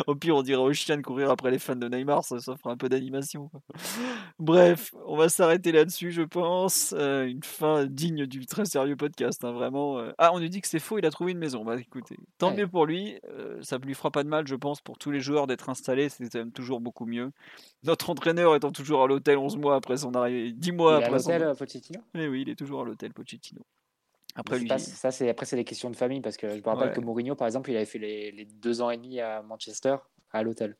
[0.07, 2.55] Au pire, on dirait aux chiens de courir après les fans de Neymar, ça, ça
[2.55, 3.51] fera un peu d'animation.
[4.39, 6.95] Bref, on va s'arrêter là-dessus, je pense.
[6.97, 9.99] Euh, une fin digne du très sérieux podcast, hein, vraiment.
[9.99, 10.11] euh.
[10.17, 11.65] Ah, on nous dit que c'est faux, il a trouvé une maison.
[11.65, 12.57] Bah écoutez, tant Ouais.
[12.57, 13.19] mieux pour lui.
[13.29, 16.07] euh, ça lui fera pas de mal, je pense, pour tous les joueurs d'être installés.
[16.09, 17.31] C'est quand même toujours beaucoup mieux.
[17.83, 21.03] Notre entraîneur étant toujours à l'hôtel 11 mois après son arrivée, 10 mois Il est
[21.03, 21.29] à après son.
[21.31, 21.99] l'hôtel, euh, Pochettino?
[22.15, 23.61] Eh oui, il est toujours à l'hôtel, Pochettino.
[24.37, 24.67] Après C'est lui.
[24.69, 26.93] pas- ça, c'est après c'est des questions de famille parce que je me rappelle Ouais.
[26.95, 29.97] que Mourinho, par exemple, il avait fait les, les deux ans et demi à Manchester
[30.31, 30.77] à l'hôtel.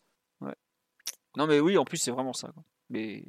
[1.35, 2.47] Non, mais oui, en plus, c'est vraiment ça.
[2.53, 2.63] quoi.
[2.89, 3.23] Mais.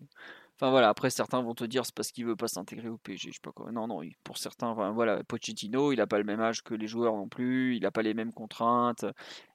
[0.61, 3.29] Enfin voilà, après certains vont te dire c'est parce qu'il veut pas s'intégrer au PSG,
[3.31, 3.71] je sais pas quoi.
[3.71, 6.89] Non, non, pour certains, enfin, voilà, Pochettino, il a pas le même âge que les
[6.89, 9.05] joueurs non plus, il a pas les mêmes contraintes,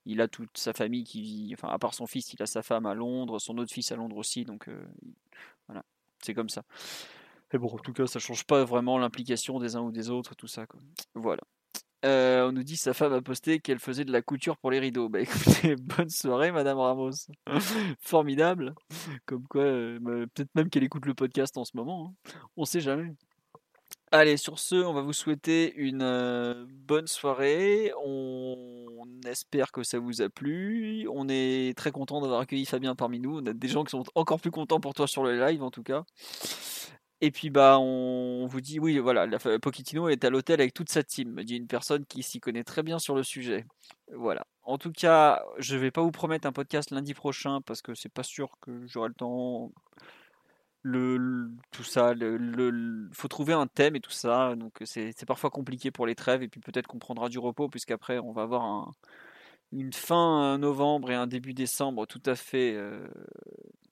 [0.06, 2.64] il a toute sa famille qui vit, enfin à part son fils, il a sa
[2.64, 5.14] femme à Londres, son autre fils à Londres aussi, donc euh, il-
[5.68, 5.84] voilà,
[6.24, 6.64] c'est comme ça.
[7.54, 10.36] Mais bon, en tout cas, ça change pas vraiment l'implication des uns ou des autres,
[10.36, 10.66] tout ça.
[11.14, 11.42] Voilà.
[12.04, 14.80] Euh, on nous dit sa femme a posté qu'elle faisait de la couture pour les
[14.80, 15.08] rideaux.
[15.08, 15.20] Bah
[15.98, 17.12] bonne soirée, Madame Ramos.
[18.02, 18.74] Formidable.
[19.26, 22.14] Comme quoi, euh, bah, peut-être même qu'elle écoute le podcast en ce moment.
[22.28, 22.32] hein.
[22.58, 23.14] On sait jamais.
[24.12, 27.92] Allez, sur ce, on va vous souhaiter une euh, bonne soirée.
[28.04, 31.08] On espère que ça vous a plu.
[31.12, 33.40] On est très content d'avoir accueilli Fabien parmi nous.
[33.40, 35.72] On a des gens qui sont encore plus contents pour toi sur le live, en
[35.72, 36.04] tout cas.
[37.24, 40.90] Et puis bah on vous dit oui voilà la, Pochettino est à l'hôtel avec toute
[40.90, 43.66] sa team, me dit une personne qui s'y connaît très bien sur le sujet.
[44.14, 44.46] Voilà.
[44.64, 48.12] En tout cas, je vais pas vous promettre un podcast lundi prochain parce que c'est
[48.12, 49.72] pas sûr que j'aurai le temps.
[50.82, 55.92] Le, tout ça, le, faut trouver un thème et tout ça, donc c'est parfois compliqué
[55.92, 58.92] pour les trêves et puis peut-être qu'on prendra du repos puisqu'après on va avoir un,
[59.72, 63.08] une fin euh, novembre et un début décembre tout à fait euh,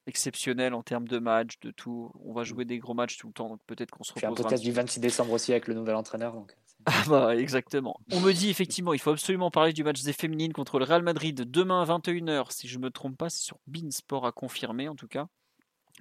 [0.07, 2.11] exceptionnel en termes de matchs, de tout.
[2.23, 4.29] On va jouer des gros matchs tout le temps, donc peut-être qu'on se Puis un
[4.29, 4.47] reposera.
[4.47, 6.33] un podcast du 26 décembre aussi avec le nouvel entraîneur.
[6.33, 6.55] Donc,
[6.85, 7.99] ah bah exactement.
[8.11, 11.03] On me dit effectivement, il faut absolument parler du match des féminines contre le Real
[11.03, 12.51] Madrid demain à 21h.
[12.51, 15.27] Si je me trompe pas, c'est sur Beansport à confirmer en tout cas.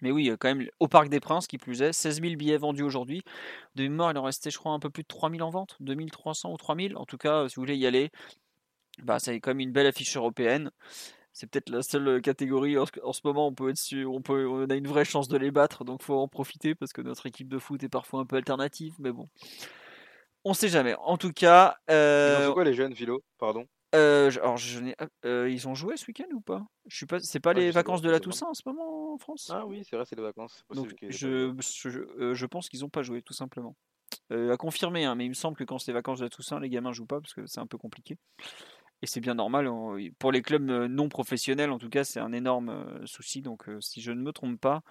[0.02, 2.82] Mais oui, quand même au Parc des Princes qui plus est, 16 000 billets vendus
[2.82, 3.22] aujourd'hui.
[3.74, 6.52] De mémoire, il en restait je crois un peu plus de 3000 en vente, 2300
[6.52, 6.96] ou 3000.
[6.96, 8.10] En tout cas, si vous voulez y aller,
[9.02, 10.70] bah c'est quand même une belle affiche européenne.
[11.32, 14.46] C'est peut-être la seule catégorie en, en ce moment on peut être sûr, on peut,
[14.48, 17.26] on a une vraie chance de les battre, donc faut en profiter parce que notre
[17.26, 19.28] équipe de foot est parfois un peu alternative, mais bon.
[20.44, 20.94] On sait jamais.
[21.00, 23.22] En tout cas, Ils ont euh, quoi les jeunes, Philo?
[23.38, 23.66] Pardon.
[23.94, 24.80] euh, alors je
[25.24, 26.64] euh, ils ont joué ce week-end ou pas?
[26.86, 27.20] Je suis pas.
[27.20, 28.20] C'est pas les vacances pas, de la.
[28.20, 29.50] Toussaint en ce moment en France?
[29.52, 30.64] Ah oui, c'est vrai, c'est les vacances.
[30.74, 33.76] Donc je, pas je, euh, je pense qu'ils n'ont pas joué tout simplement.
[34.32, 36.30] Euh, à confirmer, hein, mais il me semble que quand c'est les vacances de la
[36.30, 38.16] Toussaint, les gamins jouent pas parce que c'est un peu compliqué.
[39.02, 39.70] Et c'est bien normal.
[40.18, 43.40] Pour les clubs euh, non professionnels, en tout cas, c'est un énorme euh, souci.
[43.40, 44.82] Donc, euh, si je ne me trompe pas,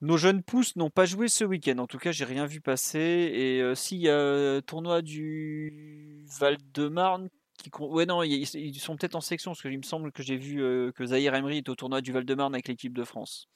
[0.00, 1.78] nos jeunes pousses n'ont pas joué ce week-end.
[1.78, 2.98] En tout cas, j'ai rien vu passer.
[2.98, 7.70] Et s'il y a tournoi du Val-de-Marne, qui...
[7.80, 10.56] ouais, non, ils sont peut-être en section parce qu'il me semble que j'ai vu
[10.92, 13.48] que Zahir Emery est au tournoi du Val-de-Marne avec l'équipe de France.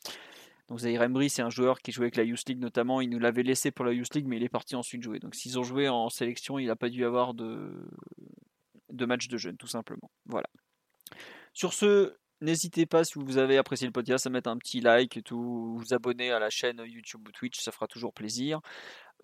[0.69, 3.01] Donc Zaire Emery, c'est un joueur qui jouait avec la Youth League notamment.
[3.01, 5.19] Il nous l'avait laissé pour la Youth League, mais il est parti ensuite jouer.
[5.19, 7.73] Donc s'ils ont joué en sélection, il n'a pas dû avoir de,
[8.91, 10.11] de match de jeunes, tout simplement.
[10.27, 10.49] Voilà.
[11.53, 15.17] Sur ce, n'hésitez pas, si vous avez apprécié le podcast, à mettre un petit like
[15.17, 18.61] et tout, vous abonner à la chaîne YouTube ou Twitch, ça fera toujours plaisir.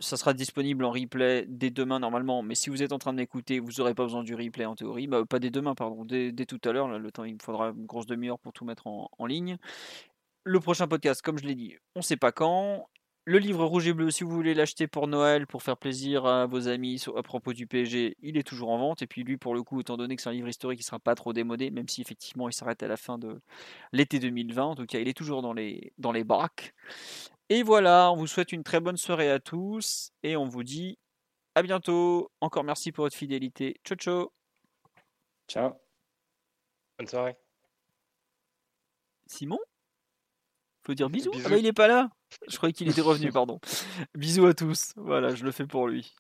[0.01, 3.19] Ça sera disponible en replay dès demain normalement, mais si vous êtes en train de
[3.19, 5.07] m'écouter, vous n'aurez pas besoin du replay en théorie.
[5.07, 6.99] Bah, pas dès demain, pardon, dès, tout à l'heure.
[6.99, 9.57] Le temps, il me faudra une grosse demi-heure pour tout mettre en, en ligne.
[10.43, 12.89] Le prochain podcast, comme je l'ai dit, on ne sait pas quand.
[13.27, 16.45] Le livre rouge et bleu, si vous voulez l'acheter pour Noël, pour faire plaisir à
[16.45, 19.01] vos amis à propos du PSG, il est toujours en vente.
[19.01, 20.87] Et puis lui, pour le coup, étant donné que c'est un livre historique, il ne
[20.87, 23.41] sera pas trop démodé, même si effectivement il s'arrête à la fin de
[23.93, 24.63] l'été 2020.
[24.63, 26.23] En tout cas, il est toujours dans les, dans les.
[27.49, 30.11] Et voilà, on vous souhaite une très bonne soirée à tous.
[30.23, 30.99] Et on vous dit
[31.55, 32.31] à bientôt.
[32.43, 33.81] Encore merci pour votre fidélité.
[33.85, 34.33] Ciao, ciao.
[35.49, 35.73] Ciao.
[36.99, 37.37] Bonne soirée.
[39.27, 39.59] Simon?
[40.83, 41.33] Faut dire bisous.
[41.47, 42.11] Ah bah, il est pas là.
[42.49, 43.61] Je croyais qu'il était revenu, pardon.
[44.17, 44.93] Bisous à tous.
[44.97, 46.15] Voilà, je le fais pour lui.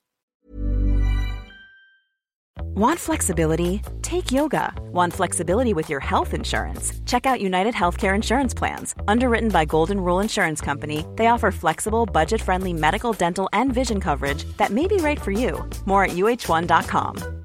[2.77, 3.83] Want flexibility?
[4.03, 4.73] Take yoga.
[4.93, 6.93] Want flexibility with your health insurance?
[7.07, 8.95] Check out United Healthcare Insurance Plans.
[9.07, 14.01] Underwritten by Golden Rule Insurance Company, they offer flexible, budget friendly medical, dental, and vision
[14.01, 15.65] coverage that may be right for you.
[15.87, 17.44] More at uh1.com.